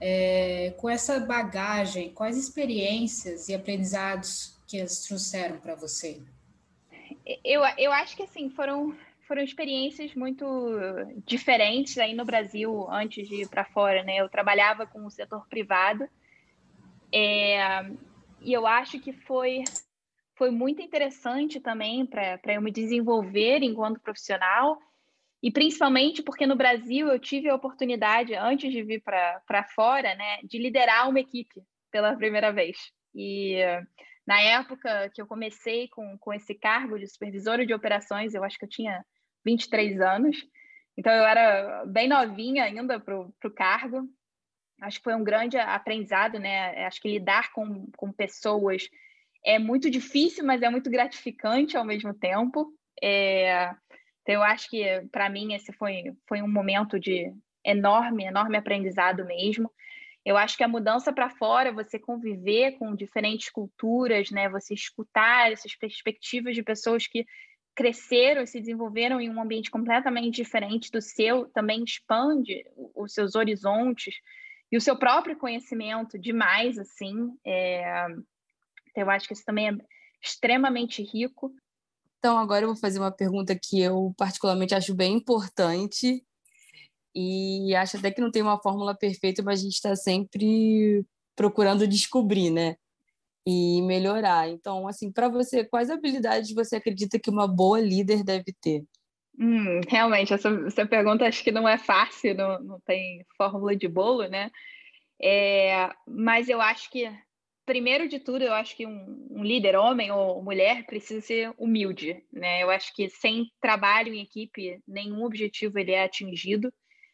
É, 0.01 0.75
com 0.79 0.89
essa 0.89 1.21
bagagem, 1.21 2.13
quais 2.13 2.37
experiências 2.37 3.49
e 3.49 3.55
aprendizados 3.55 4.59
que 4.67 4.77
eles 4.77 5.01
trouxeram 5.07 5.59
para 5.59 5.75
você? 5.75 6.21
Eu, 7.45 7.63
eu 7.79 7.93
acho 7.93 8.17
que 8.17 8.23
assim 8.23 8.51
foram 8.51 8.95
foram 9.27 9.43
experiências 9.43 10.15
muito 10.15 10.45
diferentes 11.25 11.97
aí 11.97 12.13
no 12.15 12.27
Brasil 12.27 12.87
antes 12.91 13.27
de 13.27 13.43
ir 13.43 13.49
para 13.49 13.65
fora, 13.65 14.03
né? 14.03 14.17
Eu 14.17 14.29
trabalhava 14.29 14.87
com 14.87 15.05
o 15.07 15.11
setor 15.11 15.47
privado 15.49 16.07
é, 17.11 17.87
e 18.41 18.53
eu 18.53 18.67
acho 18.67 18.99
que 19.01 19.13
foi 19.13 19.65
foi 20.37 20.51
muito 20.51 20.83
interessante 20.83 21.61
também 21.61 22.05
para 22.05 22.41
eu 22.47 22.61
me 22.61 22.73
desenvolver 22.73 23.63
enquanto 23.63 24.01
profissional 24.01 24.79
e 25.45 25.51
principalmente 25.51 26.23
porque 26.23 26.47
no 26.47 26.57
Brasil 26.57 27.07
eu 27.07 27.19
tive 27.19 27.51
a 27.51 27.55
oportunidade, 27.55 28.35
antes 28.35 28.73
de 28.73 28.83
vir 28.83 29.03
para 29.03 29.69
fora, 29.75 30.15
né, 30.15 30.39
de 30.43 30.57
liderar 30.57 31.07
uma 31.07 31.21
equipe 31.21 31.61
pela 31.93 32.17
primeira 32.17 32.51
vez. 32.51 32.79
E 33.15 33.59
na 34.27 34.41
época 34.41 35.11
que 35.15 35.21
eu 35.21 35.27
comecei 35.27 35.87
com, 35.89 36.17
com 36.17 36.33
esse 36.33 36.55
cargo 36.55 36.99
de 36.99 37.07
supervisora 37.07 37.67
de 37.67 37.75
operações, 37.75 38.33
eu 38.33 38.43
acho 38.43 38.59
que 38.59 38.65
eu 38.65 38.69
tinha 38.71 39.05
23 39.45 40.01
anos, 40.01 40.39
então 40.97 41.13
eu 41.13 41.25
era 41.25 41.85
bem 41.89 42.09
novinha 42.09 42.65
ainda 42.65 42.99
para 42.99 43.21
o 43.21 43.55
cargo. 43.55 44.09
Acho 44.81 44.97
que 44.97 45.05
foi 45.05 45.15
um 45.15 45.23
grande 45.23 45.59
aprendizado, 45.59 46.39
né? 46.39 46.87
Acho 46.87 47.03
que 47.03 47.09
lidar 47.11 47.53
com, 47.53 47.87
com 47.99 48.11
pessoas 48.11 48.89
é 49.45 49.59
muito 49.59 49.91
difícil, 49.91 50.43
mas 50.43 50.63
é 50.63 50.71
muito 50.71 50.89
gratificante 50.89 51.77
ao 51.77 51.85
mesmo 51.85 52.15
tempo. 52.15 52.73
É, 53.03 53.75
então, 54.25 54.37
eu 54.37 54.43
acho 54.43 54.71
que, 54.71 54.83
para 55.13 55.29
mim, 55.29 55.53
esse 55.53 55.71
foi, 55.75 56.15
foi 56.27 56.41
um 56.41 56.49
momento 56.49 56.99
de 56.99 57.31
enorme, 57.63 58.25
enorme 58.25 58.57
aprendizado 58.57 59.25
mesmo. 59.27 59.71
Eu 60.25 60.39
acho 60.39 60.57
que 60.57 60.65
a 60.65 60.69
mudança 60.69 61.13
para 61.13 61.29
fora, 61.29 61.71
você 61.71 61.99
conviver 61.99 62.79
com 62.79 62.95
diferentes 62.95 63.51
culturas, 63.51 64.31
né, 64.31 64.49
você 64.49 64.73
escutar 64.73 65.53
essas 65.53 65.77
perspectivas 65.77 66.55
de 66.55 66.63
pessoas 66.63 67.07
que 67.07 67.27
cresceram, 67.75 68.47
se 68.47 68.59
desenvolveram 68.61 69.21
em 69.21 69.29
um 69.29 69.43
ambiente 69.43 69.71
completamente 69.71 70.37
diferente 70.37 70.91
do 70.91 71.03
seu, 71.03 71.47
também 71.49 71.85
expande 71.85 72.65
os 72.95 73.13
seus 73.13 73.35
horizontes 73.35 74.15
e 74.73 74.77
o 74.79 74.81
seu 74.81 74.97
próprio 74.97 75.37
conhecimento 75.37 76.19
demais, 76.19 76.79
assim. 76.79 77.37
É, 77.45 78.07
eu 78.97 79.11
acho 79.11 79.27
que 79.27 79.35
isso 79.35 79.45
também 79.45 79.69
é 79.69 79.77
extremamente 80.23 81.03
rico. 81.03 81.55
Então, 82.25 82.39
agora 82.39 82.65
eu 82.65 82.69
vou 82.69 82.77
fazer 82.77 82.99
uma 82.99 83.13
pergunta 83.13 83.55
que 83.55 83.79
eu 83.79 84.15
particularmente 84.17 84.75
acho 84.75 84.95
bem 84.95 85.13
importante 85.13 86.25
e 87.15 87.75
acho 87.75 87.99
até 87.99 88.11
que 88.11 88.19
não 88.19 88.31
tem 88.31 88.41
uma 88.41 88.59
fórmula 88.59 88.97
perfeita, 88.97 89.43
mas 89.43 89.61
a 89.61 89.63
gente 89.63 89.75
está 89.75 89.95
sempre 89.95 91.05
procurando 91.37 91.87
descobrir, 91.87 92.49
né? 92.49 92.77
E 93.47 93.83
melhorar. 93.83 94.49
Então, 94.49 94.89
assim, 94.89 95.13
para 95.13 95.29
você, 95.29 95.67
quais 95.67 95.91
habilidades 95.91 96.55
você 96.55 96.77
acredita 96.77 97.19
que 97.19 97.29
uma 97.29 97.47
boa 97.47 97.79
líder 97.79 98.25
deve 98.25 98.55
ter? 98.59 98.83
Hum, 99.39 99.83
realmente, 99.87 100.33
essa, 100.33 100.49
essa 100.67 100.87
pergunta 100.87 101.27
acho 101.27 101.45
que 101.45 101.53
não 101.53 101.69
é 101.69 101.77
fácil, 101.77 102.35
não, 102.35 102.59
não 102.59 102.81
tem 102.87 103.23
fórmula 103.37 103.77
de 103.77 103.87
bolo, 103.87 104.27
né? 104.29 104.51
É, 105.23 105.91
mas 106.09 106.49
eu 106.49 106.59
acho 106.59 106.91
que 106.91 107.07
primeiro 107.65 108.09
de 108.09 108.19
tudo, 108.19 108.43
eu 108.43 108.53
acho 108.53 108.77
que 108.77 108.87
um, 108.87 109.29
um, 109.31 109.43
líder, 109.43 109.77
homem 109.77 110.11
ou 110.11 110.43
mulher, 110.43 110.85
precisa 110.87 111.21
ser 111.21 111.53
humilde, 111.59 112.23
né? 112.33 112.63
Eu 112.63 112.71
acho 112.71 112.95
que 112.95 113.09
sem 113.09 113.51
trabalho 113.61 114.13
em 114.13 114.23
equipe, 114.23 114.81
nenhum 114.87 115.25
objetivo 115.25 115.79
ele 115.79 115.93
é 115.93 116.05
atingido. 116.05 116.73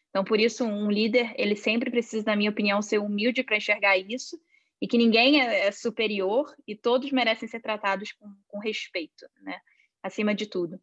Então, 0.09 0.23
por 0.23 0.39
isso, 0.39 0.65
um 0.65 0.91
líder, 0.91 1.33
ele 1.37 1.55
sempre 1.55 1.89
precisa, 1.89 2.25
na 2.25 2.35
minha 2.35 2.49
opinião, 2.49 2.81
ser 2.81 2.99
humilde 2.99 3.43
para 3.43 3.57
enxergar 3.57 3.97
isso 3.97 4.37
e 4.81 4.87
que 4.87 4.97
ninguém 4.97 5.41
é, 5.41 5.67
é, 5.67 5.71
superior 5.71 6.53
e 6.67 6.75
todos 6.75 7.11
merecem 7.11 7.47
ser 7.47 7.61
tratados 7.61 8.11
com, 8.11 8.27
com 8.47 8.59
respeito, 8.59 9.25
né? 9.41 9.59
Acima 10.03 10.35
de 10.35 10.47
tudo. 10.47 10.79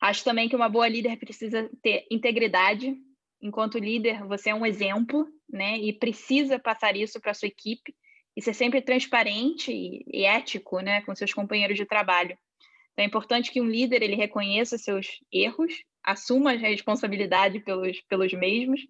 Acho 0.00 0.24
também 0.24 0.48
que 0.48 0.56
uma 0.56 0.68
boa 0.68 0.88
líder 0.88 1.18
precisa 1.18 1.68
ter 1.82 2.06
integridade. 2.10 2.96
Enquanto 3.40 3.78
líder, 3.78 4.24
você 4.26 4.50
é 4.50 4.54
um 4.54 4.64
exemplo, 4.64 5.26
né? 5.48 5.76
E 5.78 5.92
precisa 5.92 6.58
passar 6.58 6.96
isso 6.96 7.20
para 7.20 7.34
sua 7.34 7.48
equipe 7.48 7.94
e 8.36 8.42
ser 8.42 8.54
sempre 8.54 8.82
transparente 8.82 9.72
e, 9.72 10.24
ético 10.24 10.80
né, 10.80 11.02
com 11.02 11.14
seus 11.14 11.32
companheiros 11.32 11.76
de 11.76 11.86
trabalho. 11.86 12.36
Então, 12.92 13.04
é 13.04 13.06
importante 13.06 13.50
que 13.50 13.60
um 13.60 13.68
líder 13.68 14.02
ele 14.02 14.14
reconheça 14.14 14.78
seus 14.78 15.20
erros, 15.32 15.84
assuma 16.02 16.52
a 16.52 16.56
responsabilidade 16.56 17.60
pelos, 17.60 18.00
pelos 18.02 18.32
mesmos, 18.32 18.80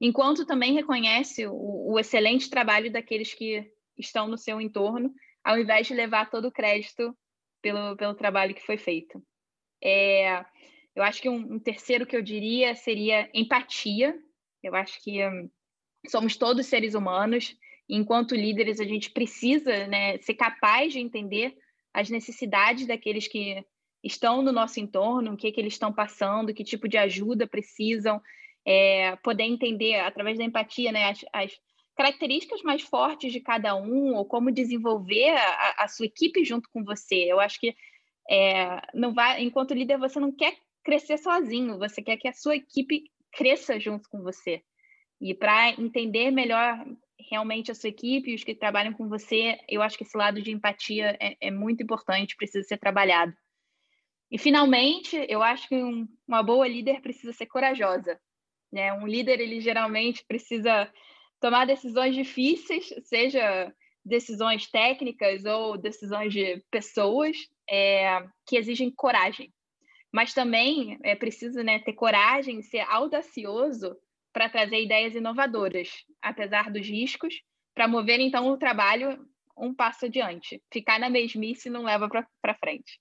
enquanto 0.00 0.46
também 0.46 0.74
reconhece 0.74 1.46
o, 1.46 1.92
o 1.92 1.98
excelente 1.98 2.50
trabalho 2.50 2.90
daqueles 2.90 3.34
que 3.34 3.70
estão 3.96 4.28
no 4.28 4.38
seu 4.38 4.60
entorno, 4.60 5.12
ao 5.42 5.58
invés 5.58 5.86
de 5.86 5.94
levar 5.94 6.30
todo 6.30 6.48
o 6.48 6.52
crédito 6.52 7.16
pelo, 7.62 7.96
pelo 7.96 8.14
trabalho 8.14 8.54
que 8.54 8.64
foi 8.64 8.76
feito. 8.76 9.22
É, 9.82 10.44
eu 10.94 11.02
acho 11.02 11.22
que 11.22 11.28
um, 11.28 11.54
um, 11.54 11.58
terceiro 11.58 12.06
que 12.06 12.16
eu 12.16 12.22
diria 12.22 12.74
seria 12.74 13.30
empatia. 13.32 14.18
Eu 14.62 14.74
acho 14.74 15.02
que 15.02 15.26
um, 15.26 15.50
somos 16.08 16.36
todos 16.36 16.66
seres 16.66 16.94
humanos 16.94 17.56
enquanto 17.88 18.34
líderes, 18.34 18.80
a 18.80 18.84
gente 18.84 19.10
precisa 19.10 19.86
né, 19.86 20.18
ser 20.18 20.34
capaz 20.34 20.92
de 20.92 21.00
entender 21.00 21.56
as 21.92 22.10
necessidades 22.10 22.86
daqueles 22.86 23.26
que 23.26 23.64
estão 24.04 24.42
no 24.42 24.52
nosso 24.52 24.78
entorno, 24.78 25.32
o 25.32 25.36
que, 25.36 25.50
que 25.50 25.60
eles 25.60 25.72
estão 25.72 25.92
passando, 25.92 26.54
que 26.54 26.62
tipo 26.62 26.88
de 26.88 26.96
ajuda 26.98 27.46
precisam, 27.46 28.20
é, 28.64 29.16
poder 29.16 29.44
entender 29.44 29.98
através 30.00 30.38
da 30.38 30.44
empatia 30.44 30.92
né, 30.92 31.10
as, 31.10 31.24
as, 31.32 31.52
características 31.96 32.62
mais 32.62 32.82
fortes 32.82 33.32
de 33.32 33.40
cada 33.40 33.74
um, 33.74 34.14
ou 34.14 34.24
como 34.24 34.52
desenvolver 34.52 35.30
a, 35.30 35.84
a 35.84 35.88
sua 35.88 36.06
equipe 36.06 36.44
junto 36.44 36.68
com 36.70 36.84
você. 36.84 37.24
Eu 37.26 37.40
acho 37.40 37.58
que 37.58 37.74
é, 38.30 38.80
não 38.94 39.12
vai, 39.12 39.42
enquanto 39.42 39.74
líder, 39.74 39.98
você 39.98 40.20
não 40.20 40.30
quer 40.30 40.54
crescer 40.84 41.18
sozinho, 41.18 41.76
você 41.76 42.00
quer 42.00 42.16
que 42.16 42.28
a 42.28 42.32
sua 42.32 42.54
equipe 42.54 43.10
cresça 43.32 43.80
junto 43.80 44.08
com 44.08 44.22
você. 44.22 44.62
E 45.20 45.34
para 45.34 45.70
entender 45.70 46.30
melhor 46.30 46.86
realmente 47.18 47.70
a 47.70 47.74
sua 47.74 47.88
equipe, 47.88 48.34
os 48.34 48.44
que 48.44 48.54
trabalham 48.54 48.92
com 48.92 49.08
você, 49.08 49.58
eu 49.68 49.82
acho 49.82 49.96
que 49.96 50.04
esse 50.04 50.16
lado 50.16 50.40
de 50.40 50.50
empatia 50.50 51.16
é, 51.20 51.36
é 51.40 51.50
muito 51.50 51.82
importante, 51.82 52.36
precisa 52.36 52.66
ser 52.66 52.78
trabalhado. 52.78 53.34
E, 54.30 54.38
finalmente, 54.38 55.16
eu 55.28 55.42
acho 55.42 55.68
que 55.68 55.76
um, 55.76 56.06
uma 56.26 56.42
boa 56.42 56.68
líder 56.68 57.00
precisa 57.00 57.32
ser 57.32 57.46
corajosa. 57.46 58.20
Né? 58.70 58.92
Um 58.92 59.06
líder, 59.06 59.40
ele 59.40 59.60
geralmente 59.60 60.24
precisa 60.26 60.92
tomar 61.40 61.66
decisões 61.66 62.14
difíceis, 62.14 62.92
seja 63.04 63.72
decisões 64.04 64.70
técnicas 64.70 65.44
ou 65.44 65.78
decisões 65.78 66.32
de 66.32 66.62
pessoas, 66.70 67.36
é, 67.68 68.24
que 68.46 68.56
exigem 68.56 68.90
coragem. 68.90 69.52
mas 70.10 70.32
também 70.32 70.98
é 71.02 71.14
preciso 71.14 71.62
né, 71.62 71.78
ter 71.80 71.92
coragem, 71.92 72.62
ser 72.62 72.80
audacioso 72.80 73.94
para 74.32 74.48
trazer 74.48 74.82
ideias 74.82 75.14
inovadoras, 75.14 75.88
apesar 76.22 76.70
dos 76.70 76.86
riscos, 76.86 77.34
para 77.74 77.88
mover 77.88 78.20
então 78.20 78.48
o 78.48 78.56
trabalho 78.56 79.26
um 79.56 79.74
passo 79.74 80.06
adiante. 80.06 80.62
Ficar 80.72 80.98
na 80.98 81.10
mesmice 81.10 81.68
não 81.68 81.82
leva 81.82 82.08
para 82.08 82.54
frente. 82.54 83.00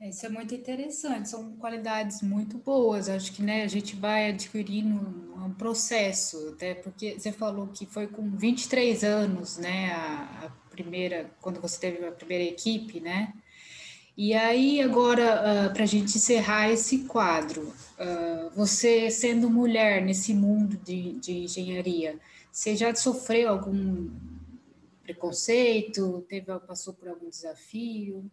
Isso 0.00 0.26
é 0.26 0.28
muito 0.28 0.52
interessante, 0.52 1.28
são 1.28 1.56
qualidades 1.56 2.22
muito 2.22 2.58
boas. 2.58 3.08
Acho 3.08 3.32
que 3.32 3.40
né, 3.40 3.62
a 3.62 3.68
gente 3.68 3.94
vai 3.94 4.30
adquirindo 4.30 4.96
um 5.36 5.54
processo, 5.54 6.48
até 6.48 6.74
porque 6.74 7.18
você 7.18 7.30
falou 7.30 7.68
que 7.68 7.86
foi 7.86 8.08
com 8.08 8.36
23 8.36 9.04
anos, 9.04 9.58
né? 9.58 9.92
A, 9.92 10.46
a 10.46 10.50
primeira, 10.70 11.30
quando 11.40 11.60
você 11.60 11.78
teve 11.78 12.04
a 12.04 12.10
primeira 12.10 12.42
equipe, 12.42 12.98
né? 12.98 13.32
E 14.16 14.34
aí, 14.34 14.82
agora, 14.82 15.22
uh, 15.22 15.66
ah, 15.66 15.70
para 15.70 15.84
a 15.84 15.86
gente 15.86 16.16
encerrar 16.16 16.70
esse 16.70 17.04
quadro, 17.04 17.62
uh, 17.62 18.50
você 18.54 19.10
sendo 19.10 19.48
mulher 19.48 20.02
nesse 20.02 20.34
mundo 20.34 20.76
de, 20.76 21.12
de 21.14 21.32
engenharia, 21.44 22.18
você 22.50 22.76
já 22.76 22.94
sofreu 22.94 23.48
algum 23.48 24.10
preconceito? 25.02 26.24
Teve, 26.28 26.46
passou 26.60 26.92
por 26.92 27.08
algum 27.08 27.28
desafio? 27.28 28.30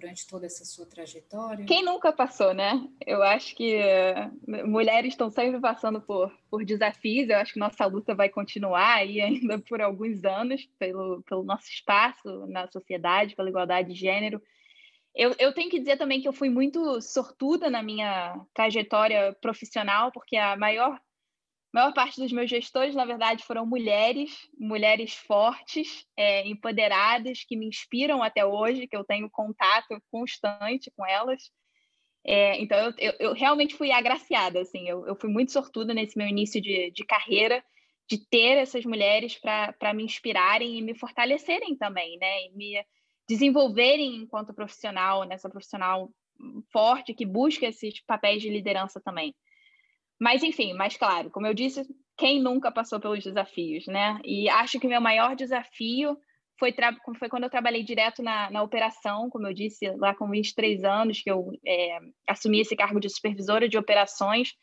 durante 0.00 0.26
toda 0.26 0.46
essa 0.46 0.64
sua 0.64 0.86
trajetória? 0.86 1.64
Quem 1.66 1.84
nunca 1.84 2.12
passou, 2.12 2.54
né? 2.54 2.88
Eu 3.06 3.22
acho 3.22 3.54
que 3.54 3.78
uh, 3.78 4.66
mulheres 4.66 5.12
estão 5.12 5.30
sempre 5.30 5.60
passando 5.60 6.00
por, 6.00 6.32
por 6.50 6.64
desafios. 6.64 7.28
Eu 7.28 7.36
acho 7.36 7.52
que 7.52 7.58
nossa 7.58 7.84
luta 7.86 8.14
vai 8.14 8.28
continuar 8.28 8.94
aí 8.94 9.20
ainda 9.20 9.58
por 9.58 9.80
alguns 9.80 10.24
anos 10.24 10.66
pelo, 10.78 11.22
pelo 11.22 11.42
nosso 11.42 11.68
espaço 11.68 12.46
na 12.46 12.66
sociedade, 12.68 13.36
pela 13.36 13.50
igualdade 13.50 13.92
de 13.92 13.98
gênero. 13.98 14.40
Eu, 15.14 15.34
eu 15.38 15.52
tenho 15.52 15.70
que 15.70 15.78
dizer 15.78 15.96
também 15.96 16.20
que 16.20 16.28
eu 16.28 16.32
fui 16.32 16.48
muito 16.48 17.00
sortuda 17.00 17.68
na 17.68 17.82
minha 17.82 18.34
trajetória 18.54 19.36
profissional, 19.40 20.12
porque 20.12 20.36
a 20.36 20.56
maior 20.56 20.98
maior 21.72 21.94
parte 21.94 22.20
dos 22.20 22.32
meus 22.32 22.50
gestores, 22.50 22.94
na 22.94 23.04
verdade, 23.04 23.44
foram 23.44 23.64
mulheres, 23.64 24.48
mulheres 24.58 25.14
fortes, 25.14 26.04
é, 26.16 26.46
empoderadas, 26.48 27.44
que 27.44 27.56
me 27.56 27.66
inspiram 27.66 28.22
até 28.22 28.44
hoje, 28.44 28.88
que 28.88 28.96
eu 28.96 29.04
tenho 29.04 29.30
contato 29.30 30.02
constante 30.10 30.90
com 30.96 31.06
elas. 31.06 31.50
É, 32.24 32.60
então, 32.60 32.76
eu, 32.76 32.92
eu, 32.98 33.12
eu, 33.20 33.32
realmente 33.32 33.74
fui 33.74 33.90
agraciada, 33.92 34.60
assim, 34.60 34.88
eu, 34.88 35.06
eu, 35.06 35.16
fui 35.16 35.30
muito 35.30 35.52
sortuda 35.52 35.94
nesse 35.94 36.18
meu 36.18 36.26
início 36.26 36.60
de, 36.60 36.90
de 36.90 37.04
carreira, 37.04 37.64
de 38.08 38.18
ter 38.28 38.58
essas 38.58 38.84
mulheres 38.84 39.38
para 39.38 39.94
me 39.94 40.04
inspirarem 40.04 40.76
e 40.76 40.82
me 40.82 40.94
fortalecerem 40.98 41.76
também, 41.76 42.18
né? 42.18 42.46
E 42.46 42.50
me 42.50 42.84
desenvolverem 43.30 44.16
enquanto 44.16 44.52
profissional, 44.52 45.22
nessa 45.22 45.48
profissional 45.48 46.10
forte 46.72 47.14
que 47.14 47.24
busca 47.24 47.66
esses 47.66 48.04
papéis 48.04 48.42
de 48.42 48.50
liderança 48.50 49.00
também. 49.00 49.32
Mas, 50.20 50.42
enfim, 50.42 50.72
mais 50.72 50.96
claro, 50.96 51.30
como 51.30 51.46
eu 51.46 51.54
disse, 51.54 51.86
quem 52.18 52.42
nunca 52.42 52.72
passou 52.72 52.98
pelos 52.98 53.22
desafios, 53.22 53.86
né? 53.86 54.18
E 54.24 54.48
acho 54.48 54.80
que 54.80 54.88
meu 54.88 55.00
maior 55.00 55.36
desafio 55.36 56.18
foi, 56.58 56.74
foi 57.18 57.28
quando 57.28 57.44
eu 57.44 57.50
trabalhei 57.50 57.84
direto 57.84 58.20
na, 58.20 58.50
na 58.50 58.64
operação, 58.64 59.30
como 59.30 59.46
eu 59.46 59.54
disse, 59.54 59.88
lá 59.96 60.12
com 60.12 60.28
23 60.28 60.82
anos, 60.82 61.22
que 61.22 61.30
eu 61.30 61.52
é, 61.64 61.98
assumi 62.28 62.60
esse 62.60 62.74
cargo 62.74 62.98
de 62.98 63.08
supervisora 63.08 63.68
de 63.68 63.78
operações 63.78 64.54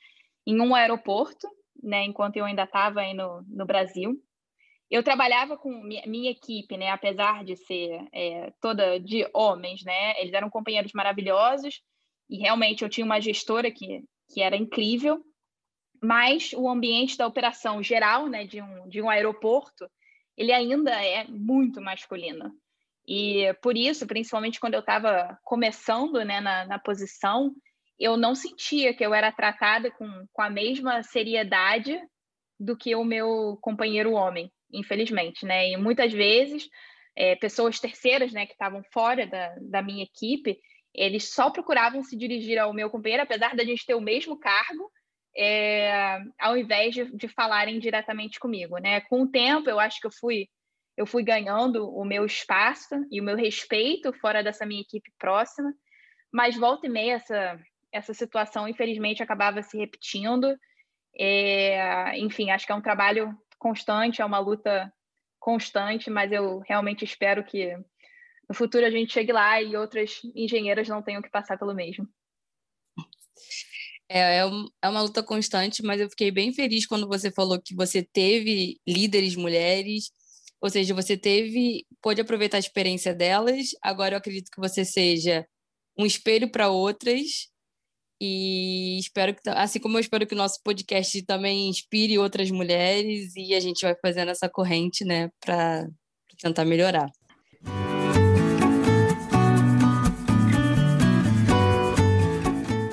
em 0.45 0.59
um 0.59 0.75
aeroporto, 0.75 1.47
né, 1.81 2.03
enquanto 2.03 2.35
eu 2.35 2.43
ainda 2.43 2.63
estava 2.63 2.99
aí 2.99 3.13
no, 3.13 3.43
no 3.47 3.65
Brasil. 3.65 4.21
Eu 4.89 5.03
trabalhava 5.03 5.57
com 5.57 5.69
minha, 5.83 6.03
minha 6.05 6.31
equipe, 6.31 6.77
né, 6.77 6.89
apesar 6.89 7.43
de 7.43 7.57
ser 7.57 8.07
é, 8.13 8.53
toda 8.61 8.99
de 8.99 9.29
homens, 9.33 9.83
né, 9.83 10.19
eles 10.21 10.33
eram 10.33 10.49
companheiros 10.49 10.93
maravilhosos 10.93 11.81
e 12.29 12.37
realmente 12.37 12.83
eu 12.83 12.89
tinha 12.89 13.05
uma 13.05 13.19
gestora 13.19 13.69
que, 13.69 14.03
que 14.29 14.41
era 14.41 14.55
incrível, 14.55 15.21
mas 16.01 16.53
o 16.53 16.69
ambiente 16.69 17.17
da 17.17 17.27
operação 17.27 17.81
geral, 17.83 18.27
né, 18.27 18.45
de 18.45 18.61
um, 18.61 18.87
de 18.87 19.01
um 19.01 19.09
aeroporto, 19.09 19.89
ele 20.37 20.53
ainda 20.53 20.91
é 21.03 21.25
muito 21.27 21.81
masculino. 21.81 22.53
E 23.07 23.53
por 23.61 23.75
isso, 23.75 24.05
principalmente 24.05 24.59
quando 24.59 24.75
eu 24.75 24.81
estava 24.81 25.37
começando 25.43 26.23
né, 26.23 26.39
na, 26.41 26.65
na 26.65 26.77
posição, 26.77 27.53
eu 27.97 28.15
não 28.15 28.35
sentia 28.35 28.93
que 28.93 29.03
eu 29.03 29.13
era 29.13 29.31
tratada 29.31 29.89
com, 29.91 30.25
com 30.31 30.41
a 30.41 30.49
mesma 30.49 31.01
seriedade 31.01 31.99
do 32.59 32.75
que 32.77 32.95
o 32.95 33.03
meu 33.03 33.57
companheiro 33.61 34.11
homem, 34.11 34.51
infelizmente, 34.71 35.45
né? 35.45 35.71
E 35.71 35.77
muitas 35.77 36.11
vezes, 36.11 36.69
é, 37.15 37.35
pessoas 37.35 37.79
terceiras, 37.79 38.31
né, 38.31 38.45
que 38.45 38.53
estavam 38.53 38.83
fora 38.91 39.25
da, 39.25 39.55
da 39.61 39.81
minha 39.81 40.03
equipe, 40.03 40.59
eles 40.93 41.31
só 41.33 41.49
procuravam 41.49 42.03
se 42.03 42.17
dirigir 42.17 42.57
ao 42.57 42.73
meu 42.73 42.89
companheiro, 42.89 43.23
apesar 43.23 43.55
da 43.55 43.63
gente 43.63 43.85
ter 43.85 43.95
o 43.95 44.01
mesmo 44.01 44.37
cargo, 44.39 44.91
é, 45.35 46.19
ao 46.39 46.57
invés 46.57 46.95
de, 46.95 47.15
de 47.15 47.27
falarem 47.27 47.79
diretamente 47.79 48.39
comigo, 48.39 48.77
né? 48.77 49.01
Com 49.01 49.21
o 49.21 49.29
tempo, 49.29 49.69
eu 49.69 49.79
acho 49.79 49.99
que 49.99 50.07
eu 50.07 50.11
fui 50.11 50.47
eu 50.97 51.05
fui 51.05 51.21
ganhando 51.21 51.87
o 51.87 52.03
meu 52.03 52.25
espaço 52.25 52.95
e 53.11 53.21
o 53.21 53.23
meu 53.23 53.35
respeito 53.35 54.11
fora 54.13 54.43
dessa 54.43 54.65
minha 54.65 54.81
equipe 54.81 55.11
próxima, 55.19 55.71
mas 56.33 56.57
volta 56.57 56.87
e 56.87 56.89
meia 56.89 57.13
essa 57.13 57.59
essa 57.91 58.13
situação 58.13 58.67
infelizmente 58.67 59.23
acabava 59.23 59.61
se 59.61 59.77
repetindo. 59.77 60.55
É, 61.17 62.17
enfim, 62.17 62.51
acho 62.51 62.65
que 62.65 62.71
é 62.71 62.75
um 62.75 62.81
trabalho 62.81 63.35
constante, 63.67 64.21
é 64.21 64.25
uma 64.25 64.39
luta 64.39 64.91
constante, 65.39 66.09
mas 66.09 66.31
eu 66.31 66.59
realmente 66.59 67.03
espero 67.03 67.43
que 67.43 67.75
no 68.49 68.55
futuro 68.55 68.85
a 68.85 68.89
gente 68.89 69.11
chegue 69.11 69.33
lá 69.33 69.61
e 69.61 69.75
outras 69.75 70.21
engenheiras 70.33 70.87
não 70.87 71.01
tenham 71.01 71.21
que 71.21 71.29
passar 71.29 71.57
pelo 71.57 71.75
mesmo. 71.75 72.07
É, 74.09 74.37
é, 74.37 74.41
é 74.81 74.89
uma 74.89 75.01
luta 75.01 75.21
constante, 75.21 75.83
mas 75.83 75.99
eu 75.99 76.09
fiquei 76.09 76.31
bem 76.31 76.53
feliz 76.53 76.85
quando 76.85 77.07
você 77.07 77.29
falou 77.29 77.61
que 77.61 77.75
você 77.75 78.01
teve 78.01 78.79
líderes 78.87 79.35
mulheres, 79.35 80.11
ou 80.61 80.69
seja, 80.69 80.93
você 80.93 81.17
teve, 81.17 81.85
pôde 82.01 82.21
aproveitar 82.21 82.57
a 82.57 82.59
experiência 82.59 83.13
delas. 83.13 83.71
Agora 83.81 84.15
eu 84.15 84.17
acredito 84.17 84.49
que 84.49 84.61
você 84.61 84.85
seja 84.85 85.45
um 85.97 86.05
espelho 86.05 86.49
para 86.49 86.69
outras 86.69 87.49
e 88.19 88.97
espero 88.99 89.33
que, 89.35 89.49
assim 89.49 89.79
como 89.79 89.97
eu 89.97 90.01
espero 90.01 90.25
que 90.25 90.33
o 90.33 90.37
nosso 90.37 90.61
podcast 90.63 91.21
também 91.23 91.69
inspire 91.69 92.17
outras 92.17 92.49
mulheres 92.49 93.35
e 93.35 93.53
a 93.53 93.59
gente 93.59 93.81
vai 93.81 93.95
fazendo 94.01 94.29
essa 94.29 94.49
corrente, 94.49 95.05
né, 95.05 95.29
para 95.39 95.87
tentar 96.41 96.65
melhorar. 96.65 97.09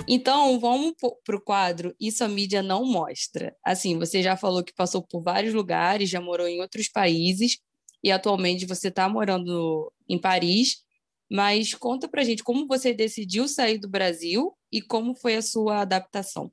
Então, 0.06 0.60
vamos 0.60 0.92
para 1.24 1.36
o 1.36 1.40
quadro 1.40 1.94
Isso 1.98 2.22
a 2.22 2.28
mídia 2.28 2.62
não 2.62 2.84
mostra. 2.84 3.56
Assim, 3.64 3.98
você 3.98 4.22
já 4.22 4.36
falou 4.36 4.62
que 4.62 4.72
passou 4.72 5.02
por 5.02 5.22
vários 5.22 5.54
lugares, 5.54 6.10
já 6.10 6.20
morou 6.20 6.46
em 6.46 6.60
outros 6.60 6.88
países 6.88 7.58
e 8.02 8.12
atualmente 8.12 8.66
você 8.66 8.88
está 8.88 9.08
morando 9.08 9.92
em 10.08 10.18
Paris. 10.18 10.84
Mas 11.30 11.74
conta 11.74 12.06
para 12.06 12.22
gente 12.22 12.44
como 12.44 12.66
você 12.66 12.92
decidiu 12.92 13.48
sair 13.48 13.78
do 13.78 13.88
Brasil 13.88 14.54
e 14.74 14.82
como 14.82 15.14
foi 15.14 15.36
a 15.36 15.42
sua 15.42 15.82
adaptação. 15.82 16.50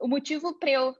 O 0.00 0.06
motivo 0.06 0.56
para 0.56 0.70
eu 0.70 0.94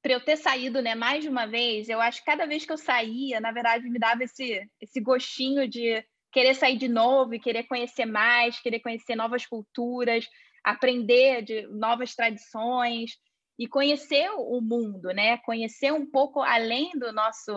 para 0.00 0.12
eu 0.12 0.24
ter 0.24 0.36
saído, 0.36 0.80
né, 0.80 0.94
mais 0.94 1.24
de 1.24 1.28
uma 1.28 1.44
vez, 1.44 1.88
eu 1.88 2.00
acho 2.00 2.20
que 2.20 2.26
cada 2.26 2.46
vez 2.46 2.64
que 2.64 2.72
eu 2.72 2.78
saía, 2.78 3.40
na 3.40 3.50
verdade, 3.50 3.90
me 3.90 3.98
dava 3.98 4.24
esse 4.24 4.66
esse 4.80 5.00
gostinho 5.00 5.68
de 5.68 6.02
querer 6.32 6.54
sair 6.54 6.78
de 6.78 6.88
novo 6.88 7.34
e 7.34 7.40
querer 7.40 7.64
conhecer 7.64 8.06
mais, 8.06 8.58
querer 8.60 8.80
conhecer 8.80 9.16
novas 9.16 9.44
culturas, 9.44 10.26
aprender 10.64 11.42
de 11.42 11.66
novas 11.66 12.14
tradições 12.14 13.10
e 13.58 13.68
conhecer 13.68 14.30
o 14.30 14.62
mundo, 14.62 15.08
né? 15.08 15.36
Conhecer 15.38 15.92
um 15.92 16.06
pouco 16.06 16.40
além 16.40 16.92
do 16.92 17.12
nosso 17.12 17.52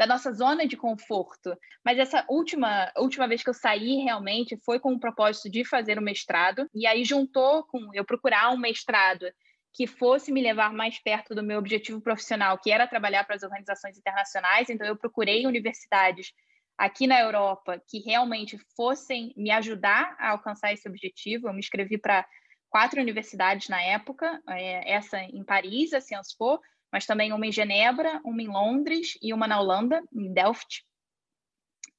da 0.00 0.06
nossa 0.06 0.32
zona 0.32 0.66
de 0.66 0.78
conforto. 0.78 1.54
Mas 1.84 1.98
essa 1.98 2.24
última 2.26 2.90
última 2.96 3.28
vez 3.28 3.42
que 3.42 3.50
eu 3.50 3.54
saí 3.54 3.96
realmente 4.02 4.56
foi 4.64 4.80
com 4.80 4.94
o 4.94 4.98
propósito 4.98 5.50
de 5.50 5.62
fazer 5.62 5.98
o 5.98 6.02
mestrado 6.02 6.66
e 6.74 6.86
aí 6.86 7.04
juntou 7.04 7.64
com 7.64 7.90
eu 7.92 8.02
procurar 8.02 8.50
um 8.50 8.56
mestrado 8.56 9.26
que 9.74 9.86
fosse 9.86 10.32
me 10.32 10.40
levar 10.40 10.72
mais 10.72 10.98
perto 10.98 11.34
do 11.34 11.42
meu 11.42 11.58
objetivo 11.58 12.00
profissional, 12.00 12.58
que 12.58 12.72
era 12.72 12.86
trabalhar 12.86 13.24
para 13.24 13.36
as 13.36 13.42
organizações 13.42 13.98
internacionais. 13.98 14.70
Então 14.70 14.86
eu 14.86 14.96
procurei 14.96 15.46
universidades 15.46 16.32
aqui 16.78 17.06
na 17.06 17.20
Europa 17.20 17.78
que 17.86 17.98
realmente 17.98 18.58
fossem 18.74 19.34
me 19.36 19.50
ajudar 19.50 20.16
a 20.18 20.30
alcançar 20.30 20.72
esse 20.72 20.88
objetivo. 20.88 21.46
Eu 21.46 21.52
me 21.52 21.58
inscrevi 21.58 21.98
para 21.98 22.26
quatro 22.70 23.02
universidades 23.02 23.68
na 23.68 23.82
época, 23.82 24.40
é, 24.48 24.94
essa 24.94 25.20
em 25.24 25.44
Paris, 25.44 25.92
a 25.92 26.00
Sciences 26.00 26.34
Po, 26.34 26.58
mas 26.92 27.06
também 27.06 27.32
uma 27.32 27.46
em 27.46 27.52
Genebra, 27.52 28.20
uma 28.24 28.42
em 28.42 28.48
Londres 28.48 29.18
e 29.22 29.32
uma 29.32 29.46
na 29.46 29.60
Holanda, 29.60 30.02
em 30.12 30.32
Delft. 30.32 30.84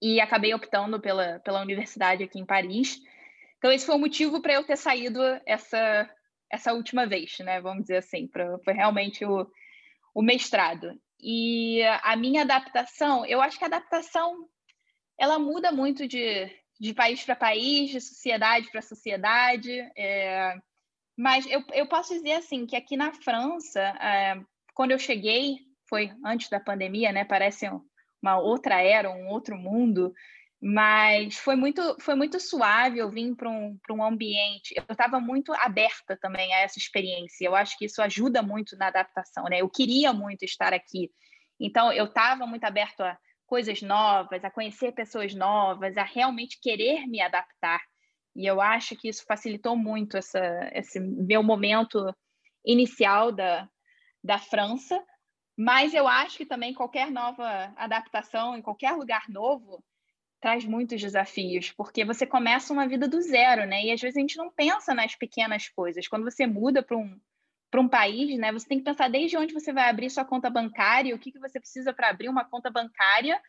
E 0.01 0.19
acabei 0.19 0.53
optando 0.53 0.99
pela, 0.99 1.39
pela 1.39 1.61
universidade 1.61 2.23
aqui 2.23 2.39
em 2.39 2.45
Paris. 2.45 2.99
Então, 3.57 3.71
esse 3.71 3.85
foi 3.85 3.95
o 3.95 3.99
motivo 3.99 4.41
para 4.41 4.53
eu 4.53 4.63
ter 4.65 4.75
saído 4.75 5.21
essa, 5.45 6.09
essa 6.49 6.73
última 6.73 7.05
vez, 7.05 7.37
né? 7.39 7.61
Vamos 7.61 7.83
dizer 7.83 7.97
assim, 7.97 8.27
pra, 8.27 8.57
foi 8.65 8.73
realmente 8.73 9.23
o, 9.23 9.47
o 10.13 10.21
mestrado. 10.21 10.99
E 11.19 11.83
a 12.01 12.15
minha 12.15 12.41
adaptação, 12.41 13.25
eu 13.27 13.39
acho 13.41 13.59
que 13.59 13.63
a 13.63 13.67
adaptação 13.67 14.49
ela 15.19 15.37
muda 15.37 15.71
muito 15.71 16.07
de, 16.07 16.49
de 16.79 16.95
país 16.95 17.23
para 17.23 17.35
país, 17.35 17.91
de 17.91 18.01
sociedade 18.01 18.71
para 18.71 18.81
sociedade. 18.81 19.71
É, 19.95 20.55
mas 21.15 21.45
eu, 21.45 21.63
eu 21.73 21.87
posso 21.87 22.11
dizer 22.11 22.33
assim 22.33 22.65
que 22.65 22.75
aqui 22.75 22.97
na 22.97 23.13
França, 23.13 23.79
é, 23.79 24.41
quando 24.74 24.91
eu 24.91 24.99
cheguei, 24.99 25.57
foi 25.88 26.11
antes 26.26 26.49
da 26.49 26.59
pandemia, 26.59 27.11
né? 27.11 27.26
Parece 27.26 27.67
uma 28.22 28.39
outra 28.39 28.82
era, 28.82 29.09
um 29.11 29.28
outro 29.28 29.57
mundo. 29.57 30.13
Mas 30.63 31.38
foi 31.38 31.55
muito, 31.55 31.97
foi 31.99 32.13
muito 32.13 32.39
suave. 32.39 32.99
Eu 32.99 33.09
vim 33.09 33.34
para 33.34 33.49
um, 33.49 33.78
um 33.89 34.03
ambiente. 34.03 34.74
Eu 34.76 34.84
estava 34.89 35.19
muito 35.19 35.51
aberta 35.53 36.15
também 36.22 36.53
a 36.53 36.59
essa 36.59 36.78
experiência. 36.78 37.45
Eu 37.45 37.55
acho 37.55 37.78
que 37.78 37.86
isso 37.86 38.01
ajuda 38.01 38.43
muito 38.43 38.78
na 38.78 38.88
adaptação, 38.88 39.45
né? 39.45 39.61
Eu 39.61 39.69
queria 39.69 40.13
muito 40.13 40.45
estar 40.45 40.74
aqui. 40.74 41.09
Então, 41.59 41.91
eu 41.91 42.05
estava 42.05 42.45
muito 42.45 42.63
aberto 42.63 43.01
a 43.01 43.17
coisas 43.45 43.82
novas, 43.82 44.43
a 44.45 44.49
conhecer 44.49 44.93
pessoas 44.93 45.34
novas, 45.34 45.97
a 45.97 46.03
realmente 46.03 46.59
querer 46.61 47.05
me 47.07 47.19
adaptar. 47.19 47.82
E 48.36 48.45
eu 48.45 48.61
acho 48.61 48.95
que 48.95 49.09
isso 49.09 49.26
facilitou 49.28 49.76
muito 49.76 50.15
essa, 50.15 50.69
esse 50.74 50.99
meu 50.99 51.43
momento 51.43 52.15
inicial 52.65 53.32
da, 53.32 53.67
da 54.24 54.38
França. 54.38 55.01
Mas 55.57 55.93
eu 55.93 56.07
acho 56.07 56.38
que 56.38 56.45
também 56.45 56.74
qualquer 56.74 57.11
nova 57.11 57.74
adaptação 57.76 58.57
em 58.57 58.61
qualquer 58.61 58.93
lugar 58.93 59.30
novo 59.30 59.84
traz 60.39 60.65
muitos 60.65 60.99
desafios, 60.99 61.72
porque 61.72 62.03
você 62.03 62.26
começa 62.26 62.74
uma 62.74 62.88
vida 62.88 63.07
do 63.07 63.22
zero, 63.22 63.67
né? 63.67 63.84
E 63.86 63.91
às 63.91 64.01
vezes 64.01 64.17
a 64.17 64.22
gente 64.22 64.38
não 64.38 64.51
pensa 64.51 64.93
nas 64.93 65.15
pequenas 65.15 65.69
coisas. 65.69 66.07
Quando 66.07 66.24
você 66.24 66.47
muda 66.47 66.82
para 66.82 66.97
um, 66.97 67.19
para 67.69 67.80
um 67.80 67.88
país, 67.88 68.38
né? 68.39 68.51
Você 68.51 68.67
tem 68.67 68.80
que 68.80 68.84
pensar 68.84 69.07
desde 69.07 69.38
onde 69.38 69.53
você 69.53 69.72
vai 69.72 69.88
abrir 69.88 70.09
sua 70.09 70.26
conta 70.26 70.49
bancária, 70.49 71.15
o 71.15 71.19
que, 71.19 71.32
que 71.32 71.39
você 71.39 71.59
precisa 71.59 71.93
para 71.93 72.09
abrir 72.09 72.28
uma 72.28 72.43
conta 72.43 72.72
bancária. 72.72 73.39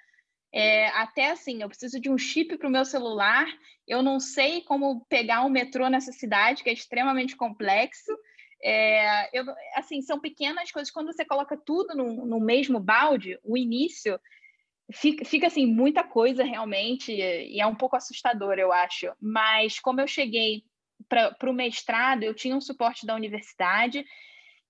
É, 0.54 0.88
até 0.88 1.30
assim, 1.30 1.62
eu 1.62 1.68
preciso 1.68 1.98
de 1.98 2.10
um 2.10 2.18
chip 2.18 2.58
para 2.58 2.68
o 2.68 2.70
meu 2.70 2.84
celular, 2.84 3.46
eu 3.88 4.02
não 4.02 4.20
sei 4.20 4.60
como 4.60 5.02
pegar 5.06 5.46
um 5.46 5.48
metrô 5.48 5.88
nessa 5.88 6.12
cidade, 6.12 6.62
que 6.62 6.68
é 6.68 6.74
extremamente 6.74 7.34
complexo. 7.34 8.12
É, 8.62 9.36
eu, 9.36 9.44
assim, 9.74 10.00
são 10.02 10.20
pequenas 10.20 10.70
coisas. 10.70 10.92
Quando 10.92 11.12
você 11.12 11.24
coloca 11.24 11.56
tudo 11.56 11.94
no, 11.94 12.26
no 12.26 12.40
mesmo 12.40 12.78
balde, 12.78 13.38
o 13.42 13.56
início 13.56 14.18
fica, 14.92 15.24
fica 15.24 15.46
assim 15.46 15.66
muita 15.66 16.04
coisa 16.04 16.44
realmente 16.44 17.12
e 17.12 17.60
é 17.60 17.66
um 17.66 17.74
pouco 17.74 17.96
assustador, 17.96 18.58
eu 18.58 18.72
acho. 18.72 19.12
Mas 19.20 19.78
como 19.78 20.00
eu 20.00 20.06
cheguei 20.06 20.64
para 21.08 21.50
o 21.50 21.54
mestrado, 21.54 22.22
eu 22.22 22.34
tinha 22.34 22.56
um 22.56 22.60
suporte 22.60 23.04
da 23.06 23.14
universidade 23.14 24.04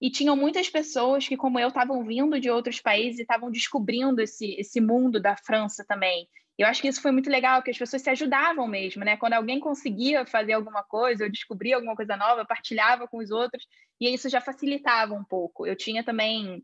e 0.00 0.10
tinham 0.10 0.34
muitas 0.34 0.68
pessoas 0.68 1.28
que, 1.28 1.36
como 1.36 1.60
eu, 1.60 1.68
estavam 1.68 2.04
vindo 2.04 2.40
de 2.40 2.50
outros 2.50 2.80
países 2.80 3.20
e 3.20 3.22
estavam 3.22 3.50
descobrindo 3.50 4.20
esse, 4.20 4.54
esse 4.58 4.80
mundo 4.80 5.20
da 5.20 5.36
França 5.36 5.84
também. 5.86 6.28
Eu 6.58 6.66
acho 6.66 6.82
que 6.82 6.88
isso 6.88 7.00
foi 7.00 7.10
muito 7.10 7.30
legal, 7.30 7.62
que 7.62 7.70
as 7.70 7.78
pessoas 7.78 8.02
se 8.02 8.10
ajudavam 8.10 8.68
mesmo, 8.68 9.04
né? 9.04 9.16
Quando 9.16 9.32
alguém 9.32 9.58
conseguia 9.58 10.26
fazer 10.26 10.52
alguma 10.52 10.82
coisa, 10.82 11.24
ou 11.24 11.30
descobria 11.30 11.76
alguma 11.76 11.96
coisa 11.96 12.16
nova, 12.16 12.44
partilhava 12.44 13.08
com 13.08 13.18
os 13.18 13.30
outros, 13.30 13.66
e 14.00 14.12
isso 14.12 14.28
já 14.28 14.40
facilitava 14.40 15.14
um 15.14 15.24
pouco. 15.24 15.66
Eu 15.66 15.74
tinha 15.74 16.04
também 16.04 16.62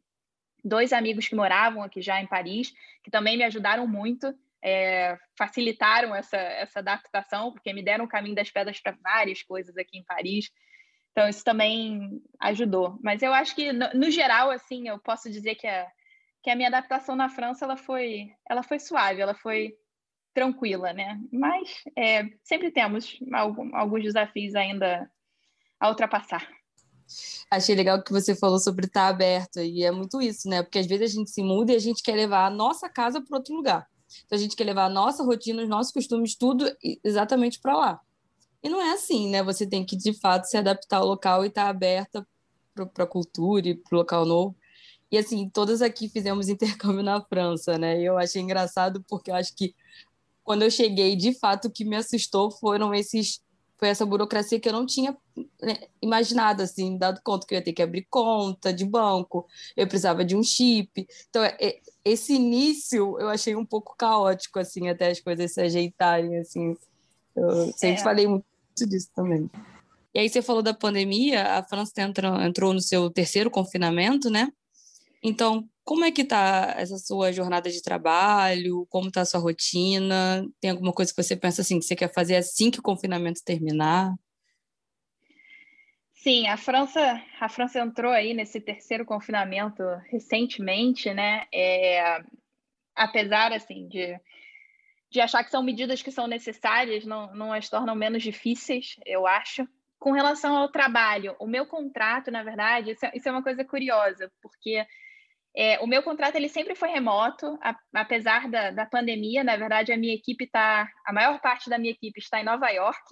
dois 0.63 0.93
amigos 0.93 1.27
que 1.29 1.35
moravam 1.35 1.83
aqui 1.83 2.03
já 2.03 2.21
em 2.21 2.27
Paris, 2.27 2.73
que 3.03 3.11
também 3.11 3.37
me 3.37 3.45
ajudaram 3.45 3.87
muito 3.87 4.35
é, 4.63 5.17
facilitaram 5.37 6.15
essa, 6.15 6.37
essa 6.37 6.81
adaptação, 6.81 7.53
porque 7.53 7.73
me 7.73 7.83
deram 7.83 8.05
o 8.05 8.09
caminho 8.09 8.35
das 8.35 8.51
pedras 8.51 8.81
para 8.81 8.97
várias 9.03 9.43
coisas 9.43 9.77
aqui 9.77 9.99
em 9.99 10.05
Paris. 10.05 10.51
Então, 11.13 11.29
isso 11.29 11.45
também 11.45 12.23
ajudou. 12.41 12.99
Mas 13.03 13.23
eu 13.23 13.33
acho 13.33 13.55
que, 13.55 13.73
no, 13.73 13.89
no, 13.95 14.11
geral, 14.11 14.51
assim, 14.51 14.89
eu 14.89 14.99
posso 14.99 15.31
dizer 15.31 15.55
que 15.55 15.67
a, 15.67 15.87
que 16.43 16.51
a 16.51 16.57
minha 16.57 16.69
adaptação 16.69 17.17
na 17.17 17.29
França 17.29 17.65
ela 17.65 17.77
foi, 17.77 18.31
ela 18.49 18.63
foi 18.63 18.79
suave, 18.79 19.21
ela 19.21 19.35
foi 19.35 19.75
tranquila, 20.35 20.93
né? 20.93 21.21
Mas 21.33 21.83
é, 21.97 22.29
sempre 22.45 22.71
temos 22.71 23.19
algum, 23.33 23.75
alguns 23.75 24.03
desafios 24.03 24.55
ainda 24.55 25.11
a 25.81 25.89
ultrapassar. 25.89 26.49
Achei 27.51 27.75
legal 27.75 28.03
que 28.03 28.13
você 28.13 28.35
falou 28.35 28.59
sobre 28.59 28.87
estar 28.87 29.09
aberto, 29.09 29.61
e 29.61 29.83
é 29.83 29.91
muito 29.91 30.21
isso, 30.21 30.49
né? 30.49 30.63
Porque 30.63 30.79
às 30.79 30.87
vezes 30.87 31.13
a 31.13 31.19
gente 31.19 31.31
se 31.31 31.43
muda 31.43 31.73
e 31.73 31.77
a 31.77 31.81
gente 31.81 32.03
quer 32.03 32.15
levar 32.15 32.47
a 32.47 32.51
nossa 32.51 32.89
casa 32.89 33.21
para 33.21 33.39
outro 33.39 33.55
lugar. 33.55 33.87
Então 34.27 34.37
a 34.37 34.41
gente 34.41 34.57
quer 34.57 34.65
levar 34.65 34.85
a 34.85 34.91
nossa 34.91 35.25
rotina, 35.25 35.63
os 35.63 35.69
nossos 35.69 35.93
costumes, 35.93 36.37
tudo 36.37 36.71
exatamente 37.03 37.61
para 37.61 37.77
lá. 37.77 38.01
E 38.63 38.69
não 38.69 38.81
é 38.81 38.93
assim, 38.93 39.31
né? 39.31 39.43
Você 39.43 39.67
tem 39.67 39.85
que, 39.85 39.97
de 39.97 40.13
fato, 40.13 40.45
se 40.45 40.57
adaptar 40.57 40.99
ao 40.99 41.07
local 41.07 41.45
e 41.45 41.49
estar 41.49 41.69
aberta 41.69 42.27
para 42.95 43.05
a 43.05 43.07
cultura 43.07 43.69
e 43.69 43.75
para 43.75 43.97
o 43.97 43.99
local 43.99 44.25
novo. 44.25 44.57
E, 45.11 45.19
assim, 45.19 45.49
todas 45.49 45.83
aqui 45.83 46.09
fizemos 46.09 46.49
intercâmbio 46.51 47.03
na 47.03 47.21
França, 47.21 47.79
né? 47.79 48.01
E 48.01 48.05
eu 48.05 48.19
achei 48.19 48.43
engraçado 48.43 49.05
porque 49.09 49.31
eu 49.31 49.35
acho 49.35 49.55
que 49.55 49.75
quando 50.45 50.63
eu 50.63 50.71
cheguei, 50.71 51.15
de 51.15 51.35
fato, 51.35 51.69
o 51.69 51.71
que 51.71 51.85
me 51.85 51.97
assustou 51.97 52.51
foram 52.51 52.95
esses 52.95 53.41
foi 53.79 53.89
essa 53.89 54.05
burocracia 54.05 54.59
que 54.59 54.69
eu 54.69 54.73
não 54.73 54.85
tinha 54.85 55.17
né, 55.63 55.79
imaginado, 56.03 56.63
assim, 56.63 56.99
dado 56.99 57.21
conta 57.23 57.47
que 57.47 57.55
eu 57.55 57.59
ia 57.59 57.65
ter 57.65 57.73
que 57.73 57.81
abrir 57.81 58.07
conta 58.11 58.73
de 58.73 58.85
banco, 58.85 59.47
eu 59.77 59.87
precisava 59.87 60.25
de 60.25 60.35
um 60.35 60.43
chip. 60.43 61.07
Então, 61.31 61.45
é, 61.45 61.57
é, 61.61 61.81
esse 62.05 62.35
início 62.35 63.17
eu 63.21 63.29
achei 63.29 63.55
um 63.55 63.65
pouco 63.65 63.95
caótico, 63.97 64.59
assim, 64.59 64.89
até 64.89 65.11
as 65.11 65.21
coisas 65.21 65.55
se 65.55 65.61
ajeitarem, 65.61 66.39
assim. 66.39 66.77
Eu 67.37 67.73
sempre 67.77 68.01
é. 68.01 68.05
falei 68.05 68.27
muito 68.27 68.45
disso 68.81 69.11
também. 69.15 69.49
E 70.13 70.19
aí 70.19 70.29
você 70.29 70.43
falou 70.43 70.63
da 70.63 70.75
pandemia, 70.75 71.59
a 71.59 71.63
França 71.63 71.93
entrou, 71.99 72.43
entrou 72.43 72.75
no 72.75 72.81
seu 72.81 73.09
terceiro 73.09 73.49
confinamento, 73.49 74.29
né? 74.29 74.53
Então, 75.23 75.69
como 75.85 76.05
é 76.05 76.13
que 76.13 76.25
tá 76.25 76.75
essa 76.77 76.99
sua 76.99 77.33
jornada 77.33 77.71
de 77.71 77.83
trabalho? 77.83 78.87
Como 78.89 79.11
tá 79.11 79.23
a 79.23 79.25
sua 79.25 79.41
rotina? 79.41 80.47
Tem 80.61 80.71
alguma 80.71 80.93
coisa 80.93 81.13
que 81.13 81.23
você 81.23 81.37
pensa 81.37 81.63
assim 81.63 81.79
que 81.79 81.85
você 81.85 81.97
quer 81.97 82.13
fazer 82.13 82.37
assim 82.37 82.71
que 82.71 82.79
o 82.79 82.83
confinamento 82.83 83.43
terminar? 83.45 84.15
Sim, 86.13 86.47
a 86.49 86.57
França, 86.57 87.23
a 87.41 87.49
França 87.49 87.79
entrou 87.79 88.13
aí 88.13 88.35
nesse 88.35 88.61
terceiro 88.61 89.05
confinamento 89.05 89.83
recentemente, 90.11 91.15
né? 91.15 91.47
É, 91.53 92.23
apesar 92.95 93.53
assim 93.53 93.89
de, 93.89 94.21
de 95.11 95.21
achar 95.21 95.45
que 95.45 95.51
são 95.51 95.63
medidas 95.63 96.03
que 96.03 96.11
são 96.11 96.27
necessárias, 96.27 97.05
não, 97.07 97.33
não 97.35 97.53
as 97.53 97.69
tornam 97.69 97.95
menos 97.95 98.23
difíceis, 98.23 98.97
eu 99.07 99.27
acho. 99.27 99.67
Com 99.99 100.13
relação 100.13 100.57
ao 100.57 100.71
trabalho, 100.71 101.35
o 101.41 101.47
meu 101.47 101.67
contrato, 101.67 102.31
na 102.31 102.43
verdade, 102.43 102.91
isso 102.91 103.07
é, 103.07 103.13
isso 103.15 103.29
é 103.29 103.33
uma 103.33 103.43
coisa 103.43 103.65
curiosa, 103.65 104.31
porque 104.43 104.87
é, 105.61 105.77
o 105.81 105.89
meu 105.89 106.05
contrato 106.05 106.37
ele 106.37 106.49
sempre 106.49 106.77
foi 106.77 106.89
remoto, 106.89 107.59
a, 107.61 107.77
apesar 107.93 108.49
da, 108.49 108.71
da 108.71 108.87
pandemia. 108.87 109.43
Na 109.43 109.57
verdade, 109.57 109.93
a 109.93 109.97
minha 109.97 110.15
equipe 110.15 110.45
está, 110.45 110.89
a 111.05 111.13
maior 111.13 111.41
parte 111.41 111.69
da 111.69 111.77
minha 111.77 111.91
equipe 111.91 112.21
está 112.21 112.41
em 112.41 112.45
Nova 112.45 112.71
York. 112.71 113.03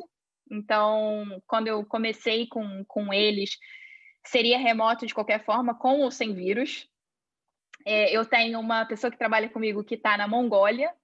Então, 0.49 1.42
quando 1.44 1.66
eu 1.66 1.84
comecei 1.84 2.47
com, 2.47 2.84
com 2.86 3.12
eles, 3.12 3.59
seria 4.24 4.59
remoto 4.59 5.05
de 5.05 5.12
qualquer 5.12 5.44
forma, 5.44 5.76
com 5.76 6.03
ou 6.03 6.11
sem 6.12 6.34
vírus. 6.34 6.88
É, 7.84 8.16
eu 8.16 8.24
tenho 8.24 8.61
uma 8.61 8.86
pessoa 8.86 9.11
que 9.11 9.18
trabalha 9.18 9.51
comigo 9.51 9.82
que 9.82 9.97
está 9.97 10.16
na 10.16 10.28
Mongólia. 10.28 10.94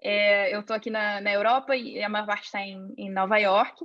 É, 0.00 0.54
eu 0.54 0.60
estou 0.60 0.76
aqui 0.76 0.88
na, 0.88 1.20
na 1.20 1.32
Europa 1.32 1.74
e 1.74 2.00
a 2.00 2.08
maior 2.08 2.26
parte 2.26 2.44
está 2.44 2.60
em, 2.60 2.94
em 2.96 3.10
Nova 3.10 3.38
York 3.38 3.84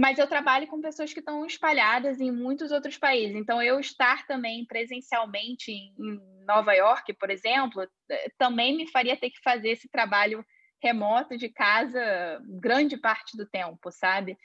mas 0.00 0.18
eu 0.18 0.26
trabalho 0.26 0.66
com 0.66 0.80
pessoas 0.80 1.12
que 1.12 1.18
estão 1.20 1.44
espalhadas 1.44 2.22
em 2.22 2.30
muitos 2.32 2.72
outros 2.72 2.96
países. 2.96 3.36
Então, 3.36 3.62
eu 3.62 3.78
estar 3.78 4.26
também 4.26 4.64
presencialmente 4.64 5.70
em 5.70 5.92
Nova 6.46 6.72
York, 6.72 7.12
por 7.12 7.28
exemplo, 7.28 7.86
eh, 8.08 8.32
também 8.38 8.74
me 8.74 8.90
faria 8.90 9.14
ter 9.14 9.28
que 9.28 9.42
fazer 9.42 9.72
esse 9.72 9.90
trabalho 9.90 10.42
remoto 10.82 11.36
de 11.36 11.50
casa 11.50 12.00
grande 12.48 12.96
parte 12.96 13.36
do 13.36 13.44
tempo, 13.44 13.90
sabe? 13.92 14.38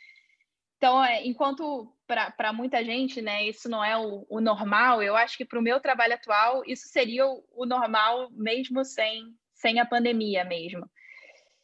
Então, 0.76 1.02
é, 1.02 1.26
enquanto 1.26 1.90
para 2.06 2.52
muita 2.52 2.84
gente, 2.84 3.22
né, 3.22 3.48
isso 3.48 3.70
não 3.70 3.82
é 3.82 3.98
o, 3.98 4.28
o 4.30 4.42
normal, 4.42 5.02
eu 5.02 5.16
acho 5.16 5.38
que 5.38 5.46
para 5.46 5.58
o 5.58 5.64
meu 5.64 5.80
trabalho 5.80 6.16
atual, 6.16 6.64
isso 6.68 6.90
seria 6.90 7.26
o, 7.26 7.42
o 7.56 7.66
normal 7.66 8.30
mesmo 8.32 8.84
sem, 8.84 9.34
sem 9.54 9.80
a 9.80 9.86
pandemia 9.86 10.44
mesmo. 10.44 10.86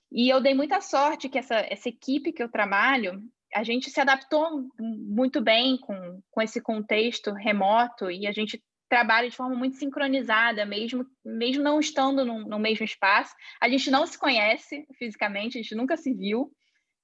E 0.10 0.30
eu 0.30 0.40
dei 0.40 0.54
muita 0.54 0.80
sorte 0.80 1.28
que 1.28 1.38
essa, 1.38 1.58
essa 1.70 1.90
equipe 1.90 2.32
que 2.32 2.42
eu 2.42 2.48
trabalho, 2.48 3.22
a 3.54 3.64
gente 3.64 3.90
se 3.90 4.00
adaptou 4.00 4.70
muito 4.80 5.42
bem 5.42 5.78
com, 5.78 6.22
com 6.30 6.42
esse 6.42 6.62
contexto 6.62 7.32
remoto 7.32 8.10
e 8.10 8.28
a 8.28 8.32
gente 8.32 8.62
trabalha 8.90 9.30
de 9.30 9.36
forma 9.36 9.56
muito 9.56 9.78
sincronizada, 9.78 10.66
mesmo, 10.66 11.06
mesmo 11.24 11.64
não 11.64 11.80
estando 11.80 12.26
no, 12.26 12.40
no 12.46 12.60
mesmo 12.60 12.84
espaço. 12.84 13.34
A 13.62 13.70
gente 13.70 13.90
não 13.90 14.06
se 14.06 14.20
conhece 14.20 14.86
fisicamente, 14.98 15.58
a 15.58 15.62
gente 15.62 15.76
nunca 15.76 15.96
se 15.96 16.14
viu. 16.14 16.52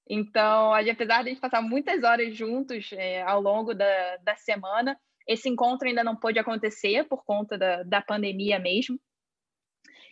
Então, 0.08 0.74
apesar 0.74 1.22
de 1.22 1.30
a 1.30 1.32
gente 1.32 1.40
passar 1.40 1.62
muitas 1.62 2.02
horas 2.02 2.36
juntos 2.36 2.90
é, 2.92 3.22
ao 3.22 3.40
longo 3.40 3.74
da, 3.74 4.16
da 4.18 4.36
semana, 4.36 4.98
esse 5.26 5.48
encontro 5.48 5.86
ainda 5.86 6.04
não 6.04 6.16
pôde 6.16 6.38
acontecer 6.38 7.04
por 7.04 7.24
conta 7.24 7.56
da, 7.58 7.82
da 7.82 8.02
pandemia 8.02 8.58
mesmo. 8.58 8.98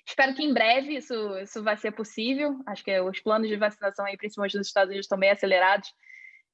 Espero 0.07 0.35
que 0.35 0.45
em 0.45 0.55
breve 0.55 0.97
isso, 0.97 1.15
isso 1.39 1.63
vai 1.63 1.77
ser 1.77 1.93
possível. 1.93 2.59
Acho 2.67 2.85
que 2.85 3.01
os 3.01 3.21
planos 3.21 3.49
de 3.49 3.57
vacinação, 3.57 4.05
aí, 4.05 4.17
principalmente 4.17 4.57
nos 4.57 4.69
Estados 4.69 4.89
Unidos, 4.89 5.07
estão 5.07 5.19
bem 5.19 5.31
acelerados. 5.31 5.93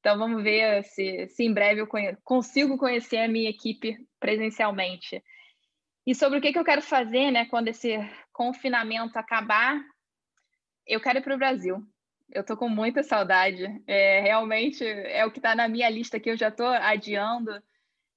Então 0.03 0.19
vamos 0.19 0.43
ver 0.43 0.83
se, 0.83 1.29
se 1.29 1.45
em 1.45 1.55
breve 1.55 1.81
eu 1.81 1.89
consigo 2.25 2.77
conhecer 2.77 3.19
a 3.19 3.29
minha 3.29 3.49
equipe 3.49 3.97
presencialmente. 4.19 5.23
E 6.05 6.13
sobre 6.13 6.41
o 6.41 6.43
que, 6.43 6.53
que 6.53 6.59
eu 6.59 6.65
quero 6.65 6.83
fazer, 6.83 7.31
né, 7.31 7.45
quando 7.45 7.69
esse 7.69 7.97
confinamento 8.33 9.17
acabar, 9.17 9.81
eu 10.85 11.01
quero 11.01 11.21
ir 11.21 11.23
para 11.23 11.37
o 11.37 11.39
Brasil. 11.39 11.87
eu 12.35 12.43
tô 12.43 12.57
com 12.57 12.69
muita 12.69 13.05
saudade. 13.05 13.65
É, 13.87 14.21
realmente 14.23 14.85
é 14.85 15.25
o 15.25 15.31
que 15.31 15.39
está 15.39 15.55
na 15.55 15.69
minha 15.69 15.89
lista 15.89 16.19
que 16.19 16.31
eu 16.31 16.37
já 16.37 16.49
estou 16.49 16.67
adiando 16.67 17.53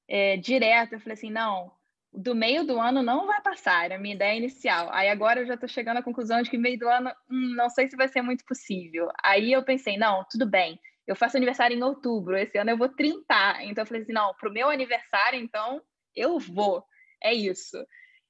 é, 0.08 0.38
direto. 0.38 0.94
Eu 0.94 1.00
falei 1.00 1.14
assim, 1.14 1.30
não, 1.30 1.72
do 2.12 2.34
meio 2.34 2.66
do 2.66 2.82
ano 2.82 3.04
não 3.04 3.28
vai 3.28 3.44
passar, 3.44 3.86
era 3.86 3.96
a 3.98 4.00
minha 4.00 4.16
ideia 4.16 4.36
inicial. 4.36 4.90
Aí 4.92 5.08
agora 5.08 5.42
eu 5.42 5.46
já 5.46 5.54
estou 5.54 5.70
chegando 5.70 5.98
à 5.98 6.04
conclusão 6.04 6.42
de 6.42 6.50
que 6.50 6.58
meio 6.58 6.80
do 6.80 6.90
ano, 6.90 7.12
hum, 7.30 7.54
não 7.56 7.70
sei 7.70 7.88
se 7.88 7.96
vai 7.96 8.08
ser 8.08 8.24
muito 8.24 8.44
possível. 8.44 9.08
Aí 9.24 9.52
eu 9.52 9.64
pensei, 9.64 9.98
não, 9.98 10.26
tudo 10.32 10.50
bem, 10.50 10.80
eu 11.08 11.16
faço 11.16 11.38
aniversário 11.38 11.78
em 11.78 11.84
outubro, 11.84 12.38
esse 12.38 12.58
ano 12.58 12.72
eu 12.72 12.78
vou 12.78 12.90
30. 12.90 13.24
Então 13.64 13.84
eu 13.84 13.86
falei 13.86 14.02
assim, 14.02 14.14
não, 14.14 14.34
pro 14.36 14.52
meu 14.52 14.70
aniversário, 14.70 15.40
então 15.40 15.82
eu 16.16 16.40
vou. 16.40 16.84
É 17.24 17.34
isso. 17.34 17.78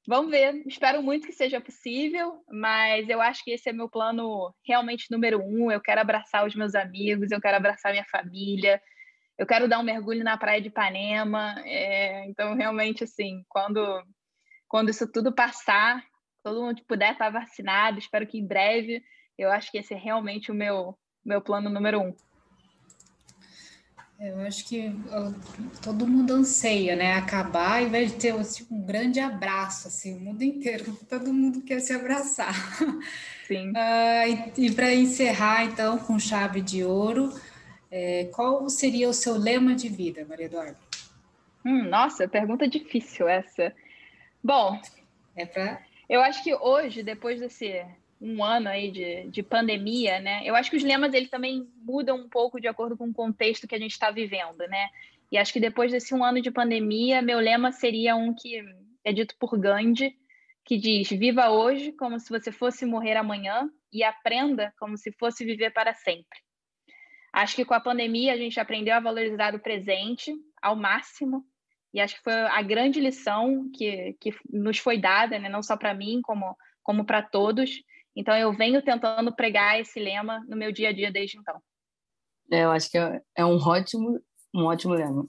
Vamos 0.07 0.29
ver, 0.29 0.61
espero 0.67 1.01
muito 1.01 1.25
que 1.25 1.33
seja 1.33 1.59
possível, 1.59 2.43
mas 2.47 3.09
eu 3.09 3.19
acho 3.19 3.43
que 3.43 3.51
esse 3.51 3.69
é 3.69 3.73
meu 3.73 3.89
plano 3.89 4.53
realmente 4.63 5.09
número 5.09 5.39
um. 5.39 5.71
Eu 5.71 5.81
quero 5.81 5.99
abraçar 5.99 6.45
os 6.45 6.53
meus 6.53 6.75
amigos, 6.75 7.31
eu 7.31 7.41
quero 7.41 7.57
abraçar 7.57 7.91
minha 7.91 8.05
família, 8.05 8.79
eu 9.37 9.47
quero 9.47 9.67
dar 9.67 9.79
um 9.79 9.83
mergulho 9.83 10.23
na 10.23 10.37
praia 10.37 10.61
de 10.61 10.67
Ipanema. 10.67 11.55
É, 11.65 12.25
então, 12.27 12.53
realmente, 12.53 13.03
assim, 13.03 13.43
quando, 13.49 14.03
quando 14.67 14.89
isso 14.89 15.11
tudo 15.11 15.33
passar, 15.33 16.03
todo 16.43 16.61
mundo 16.61 16.83
puder 16.87 17.13
estar 17.13 17.31
vacinado, 17.31 17.97
espero 17.97 18.27
que 18.27 18.37
em 18.37 18.45
breve, 18.45 19.01
eu 19.37 19.51
acho 19.51 19.71
que 19.71 19.79
esse 19.79 19.95
é 19.95 19.97
realmente 19.97 20.51
o 20.51 20.55
meu, 20.55 20.95
meu 21.25 21.41
plano 21.41 21.67
número 21.67 21.99
um. 21.99 22.15
Eu 24.19 24.39
acho 24.41 24.65
que 24.65 24.95
todo 25.83 26.07
mundo 26.07 26.33
anseia, 26.33 26.95
né? 26.95 27.13
Acabar, 27.13 27.83
em 27.83 27.89
vez 27.89 28.11
de 28.11 28.17
ter 28.17 28.43
tipo, 28.45 28.73
um 28.73 28.81
grande 28.81 29.19
abraço, 29.19 29.89
assim, 29.89 30.15
o 30.15 30.19
mundo 30.19 30.41
inteiro, 30.41 30.97
todo 31.09 31.33
mundo 31.33 31.61
quer 31.61 31.79
se 31.79 31.93
abraçar. 31.93 32.55
Sim. 33.45 33.71
Uh, 33.71 34.53
e, 34.57 34.67
e 34.67 34.71
para 34.71 34.93
encerrar, 34.93 35.65
então, 35.65 35.97
com 35.97 36.17
chave 36.17 36.61
de 36.61 36.83
ouro, 36.83 37.33
é, 37.91 38.25
qual 38.33 38.69
seria 38.69 39.09
o 39.09 39.13
seu 39.13 39.37
lema 39.37 39.75
de 39.75 39.89
vida, 39.89 40.25
Maria 40.27 40.45
Eduarda? 40.45 40.77
Hum, 41.65 41.83
nossa, 41.83 42.27
pergunta 42.27 42.67
difícil 42.67 43.27
essa. 43.27 43.73
Bom, 44.43 44.79
é 45.35 45.45
para. 45.45 45.81
Eu 46.07 46.21
acho 46.21 46.43
que 46.43 46.53
hoje, 46.53 47.03
depois 47.03 47.39
desse 47.39 47.83
um 48.19 48.43
ano 48.43 48.69
aí 48.69 48.91
de, 48.91 49.27
de 49.29 49.43
pandemia, 49.43 50.19
né? 50.19 50.41
Eu 50.45 50.55
acho 50.55 50.69
que 50.69 50.77
os 50.77 50.83
lemas 50.83 51.13
ele 51.13 51.27
também 51.27 51.67
mudam 51.77 52.17
um 52.17 52.29
pouco 52.29 52.59
de 52.59 52.67
acordo 52.67 52.97
com 52.97 53.09
o 53.09 53.13
contexto 53.13 53.67
que 53.67 53.75
a 53.75 53.79
gente 53.79 53.91
está 53.91 54.09
vivendo, 54.11 54.59
né? 54.69 54.89
E 55.31 55.37
acho 55.37 55.51
que 55.51 55.59
depois 55.59 55.91
desse 55.91 56.13
um 56.13 56.23
ano 56.23 56.41
de 56.41 56.51
pandemia, 56.51 57.21
meu 57.21 57.39
lema 57.39 57.71
seria 57.71 58.15
um 58.15 58.33
que 58.33 58.63
é 59.03 59.11
dito 59.11 59.35
por 59.39 59.57
Gandhi, 59.57 60.17
que 60.63 60.77
diz: 60.77 61.09
viva 61.09 61.49
hoje 61.49 61.91
como 61.91 62.19
se 62.19 62.29
você 62.29 62.51
fosse 62.51 62.85
morrer 62.85 63.17
amanhã 63.17 63.69
e 63.91 64.03
aprenda 64.03 64.73
como 64.79 64.97
se 64.97 65.11
fosse 65.11 65.43
viver 65.43 65.71
para 65.71 65.93
sempre. 65.93 66.39
Acho 67.33 67.55
que 67.55 67.65
com 67.65 67.73
a 67.73 67.81
pandemia 67.81 68.33
a 68.33 68.37
gente 68.37 68.59
aprendeu 68.59 68.95
a 68.95 68.99
valorizar 68.99 69.53
o 69.53 69.59
presente 69.59 70.33
ao 70.61 70.75
máximo 70.75 71.45
e 71.95 72.01
acho 72.01 72.15
que 72.17 72.23
foi 72.23 72.33
a 72.33 72.61
grande 72.61 72.99
lição 72.99 73.71
que, 73.73 74.17
que 74.19 74.35
nos 74.51 74.77
foi 74.77 74.97
dada, 74.97 75.39
né? 75.39 75.47
não 75.47 75.63
só 75.63 75.77
para 75.77 75.93
mim, 75.93 76.19
como, 76.21 76.53
como 76.83 77.05
para 77.05 77.21
todos, 77.21 77.81
então, 78.15 78.35
eu 78.35 78.53
venho 78.53 78.81
tentando 78.81 79.35
pregar 79.35 79.79
esse 79.79 79.99
lema 79.99 80.43
no 80.47 80.55
meu 80.55 80.71
dia 80.71 80.89
a 80.89 80.93
dia 80.93 81.11
desde 81.11 81.37
então. 81.37 81.59
É, 82.51 82.63
eu 82.63 82.71
acho 82.71 82.89
que 82.89 82.97
é, 82.97 83.21
é 83.35 83.45
um 83.45 83.57
ótimo, 83.57 84.19
um 84.53 84.65
ótimo 84.65 84.93
lema. 84.93 85.27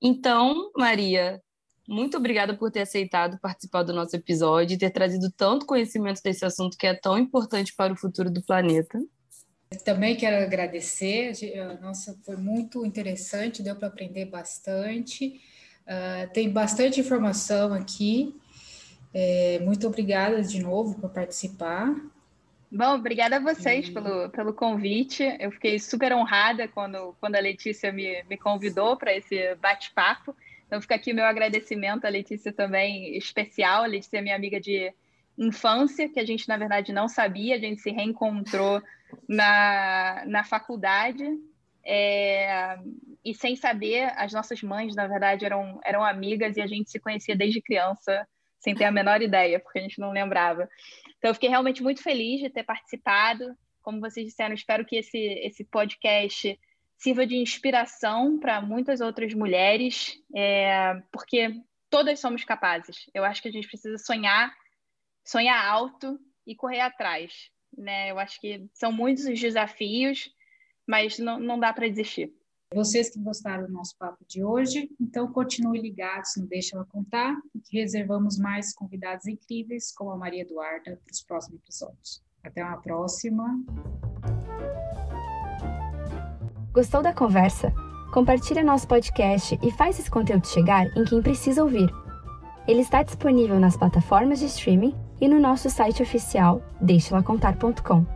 Então, 0.00 0.70
Maria, 0.76 1.40
muito 1.86 2.16
obrigada 2.16 2.56
por 2.56 2.70
ter 2.70 2.80
aceitado 2.80 3.38
participar 3.40 3.82
do 3.82 3.92
nosso 3.92 4.16
episódio 4.16 4.74
e 4.74 4.78
ter 4.78 4.90
trazido 4.90 5.30
tanto 5.36 5.66
conhecimento 5.66 6.22
desse 6.22 6.44
assunto 6.44 6.76
que 6.78 6.86
é 6.86 6.94
tão 6.94 7.18
importante 7.18 7.74
para 7.76 7.92
o 7.92 7.96
futuro 7.96 8.30
do 8.30 8.42
planeta. 8.42 8.98
Também 9.84 10.16
quero 10.16 10.44
agradecer, 10.44 11.32
nossa, 11.80 12.18
foi 12.24 12.36
muito 12.36 12.84
interessante, 12.84 13.62
deu 13.62 13.74
para 13.74 13.88
aprender 13.88 14.26
bastante. 14.26 15.40
Uh, 15.82 16.32
tem 16.32 16.50
bastante 16.50 17.00
informação 17.00 17.72
aqui. 17.72 18.38
É, 19.14 19.58
muito 19.60 19.86
obrigada 19.86 20.42
de 20.42 20.62
novo 20.62 20.98
por 21.00 21.10
participar. 21.10 21.94
Bom, 22.74 22.94
obrigada 22.94 23.36
a 23.36 23.38
vocês 23.38 23.90
pelo, 23.90 24.30
pelo 24.30 24.54
convite. 24.54 25.22
Eu 25.38 25.50
fiquei 25.52 25.78
super 25.78 26.10
honrada 26.14 26.66
quando, 26.66 27.14
quando 27.20 27.34
a 27.34 27.40
Letícia 27.40 27.92
me, 27.92 28.22
me 28.22 28.38
convidou 28.38 28.96
para 28.96 29.14
esse 29.14 29.54
bate-papo. 29.56 30.34
Então, 30.66 30.80
fica 30.80 30.94
aqui 30.94 31.12
meu 31.12 31.26
agradecimento 31.26 32.06
à 32.06 32.08
Letícia 32.08 32.50
também 32.50 33.14
especial. 33.14 33.82
A 33.82 33.86
Letícia 33.86 34.16
é 34.16 34.22
minha 34.22 34.34
amiga 34.34 34.58
de 34.58 34.90
infância, 35.36 36.08
que 36.08 36.18
a 36.18 36.24
gente, 36.24 36.48
na 36.48 36.56
verdade, 36.56 36.94
não 36.94 37.08
sabia. 37.08 37.56
A 37.56 37.58
gente 37.58 37.82
se 37.82 37.90
reencontrou 37.90 38.82
na, 39.28 40.24
na 40.26 40.42
faculdade. 40.42 41.24
É, 41.84 42.78
e 43.22 43.34
sem 43.34 43.54
saber, 43.54 44.10
as 44.16 44.32
nossas 44.32 44.62
mães, 44.62 44.96
na 44.96 45.06
verdade, 45.06 45.44
eram, 45.44 45.78
eram 45.84 46.02
amigas 46.02 46.56
e 46.56 46.62
a 46.62 46.66
gente 46.66 46.90
se 46.90 46.98
conhecia 46.98 47.36
desde 47.36 47.60
criança, 47.60 48.26
sem 48.58 48.74
ter 48.74 48.84
a 48.84 48.90
menor 48.90 49.20
ideia, 49.20 49.60
porque 49.60 49.78
a 49.78 49.82
gente 49.82 50.00
não 50.00 50.10
lembrava. 50.10 50.66
Então, 51.22 51.30
eu 51.30 51.34
fiquei 51.34 51.48
realmente 51.48 51.84
muito 51.84 52.02
feliz 52.02 52.40
de 52.40 52.50
ter 52.50 52.64
participado. 52.64 53.56
Como 53.80 54.00
vocês 54.00 54.26
disseram, 54.26 54.56
espero 54.56 54.84
que 54.84 54.96
esse, 54.96 55.16
esse 55.16 55.62
podcast 55.62 56.58
sirva 56.98 57.24
de 57.24 57.36
inspiração 57.36 58.40
para 58.40 58.60
muitas 58.60 59.00
outras 59.00 59.32
mulheres, 59.32 60.20
é, 60.34 61.00
porque 61.12 61.62
todas 61.88 62.18
somos 62.18 62.42
capazes. 62.42 63.08
Eu 63.14 63.22
acho 63.22 63.40
que 63.40 63.46
a 63.46 63.52
gente 63.52 63.68
precisa 63.68 63.98
sonhar, 63.98 64.52
sonhar 65.24 65.64
alto 65.64 66.18
e 66.44 66.56
correr 66.56 66.80
atrás. 66.80 67.52
Né? 67.78 68.10
Eu 68.10 68.18
acho 68.18 68.40
que 68.40 68.66
são 68.74 68.90
muitos 68.90 69.24
os 69.24 69.38
desafios, 69.38 70.28
mas 70.84 71.20
não, 71.20 71.38
não 71.38 71.56
dá 71.56 71.72
para 71.72 71.86
desistir. 71.86 72.34
Vocês 72.74 73.10
que 73.10 73.20
gostaram 73.20 73.66
do 73.66 73.72
nosso 73.72 73.94
papo 73.98 74.24
de 74.26 74.42
hoje, 74.42 74.88
então 74.98 75.30
continue 75.30 75.78
ligados 75.78 76.30
no 76.38 76.46
Deixa 76.46 76.74
Ela 76.74 76.86
Contar, 76.86 77.36
que 77.64 77.78
reservamos 77.78 78.38
mais 78.38 78.74
convidados 78.74 79.26
incríveis, 79.26 79.92
como 79.94 80.10
a 80.10 80.16
Maria 80.16 80.40
Eduarda, 80.40 80.96
para 80.96 81.12
os 81.12 81.22
próximos 81.22 81.60
episódios. 81.60 82.22
Até 82.42 82.64
uma 82.64 82.78
próxima. 82.78 83.44
Gostou 86.72 87.02
da 87.02 87.12
conversa? 87.12 87.74
Compartilhe 88.10 88.62
nosso 88.62 88.88
podcast 88.88 89.58
e 89.62 89.70
faz 89.72 89.98
esse 89.98 90.10
conteúdo 90.10 90.46
chegar 90.46 90.86
em 90.96 91.04
quem 91.04 91.20
precisa 91.20 91.62
ouvir. 91.62 91.90
Ele 92.66 92.80
está 92.80 93.02
disponível 93.02 93.60
nas 93.60 93.76
plataformas 93.76 94.38
de 94.38 94.46
streaming 94.46 94.94
e 95.20 95.28
no 95.28 95.38
nosso 95.38 95.68
site 95.68 96.02
oficial 96.02 96.62
deixalacontar.com. 96.80 98.06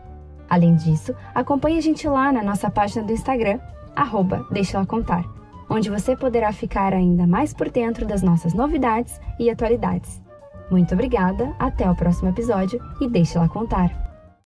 Além 0.49 0.75
disso, 0.75 1.13
acompanhe 1.35 1.77
a 1.77 1.81
gente 1.81 2.07
lá 2.07 2.31
na 2.31 2.41
nossa 2.41 2.71
página 2.71 3.03
do 3.03 3.13
Instagram 3.13 3.59
arroba 3.97 4.45
Deixa 4.51 4.77
Ela 4.77 4.85
Contar, 4.85 5.25
onde 5.69 5.89
você 5.89 6.15
poderá 6.15 6.53
ficar 6.53 6.93
ainda 6.93 7.27
mais 7.27 7.53
por 7.53 7.69
dentro 7.69 8.05
das 8.05 8.21
nossas 8.21 8.53
novidades 8.53 9.19
e 9.39 9.49
atualidades. 9.49 10.21
Muito 10.69 10.93
obrigada, 10.93 11.53
até 11.59 11.89
o 11.89 11.95
próximo 11.95 12.29
episódio 12.29 12.79
e 13.01 13.07
Deixa 13.09 13.39
Ela 13.39 13.49
Contar. 13.49 14.06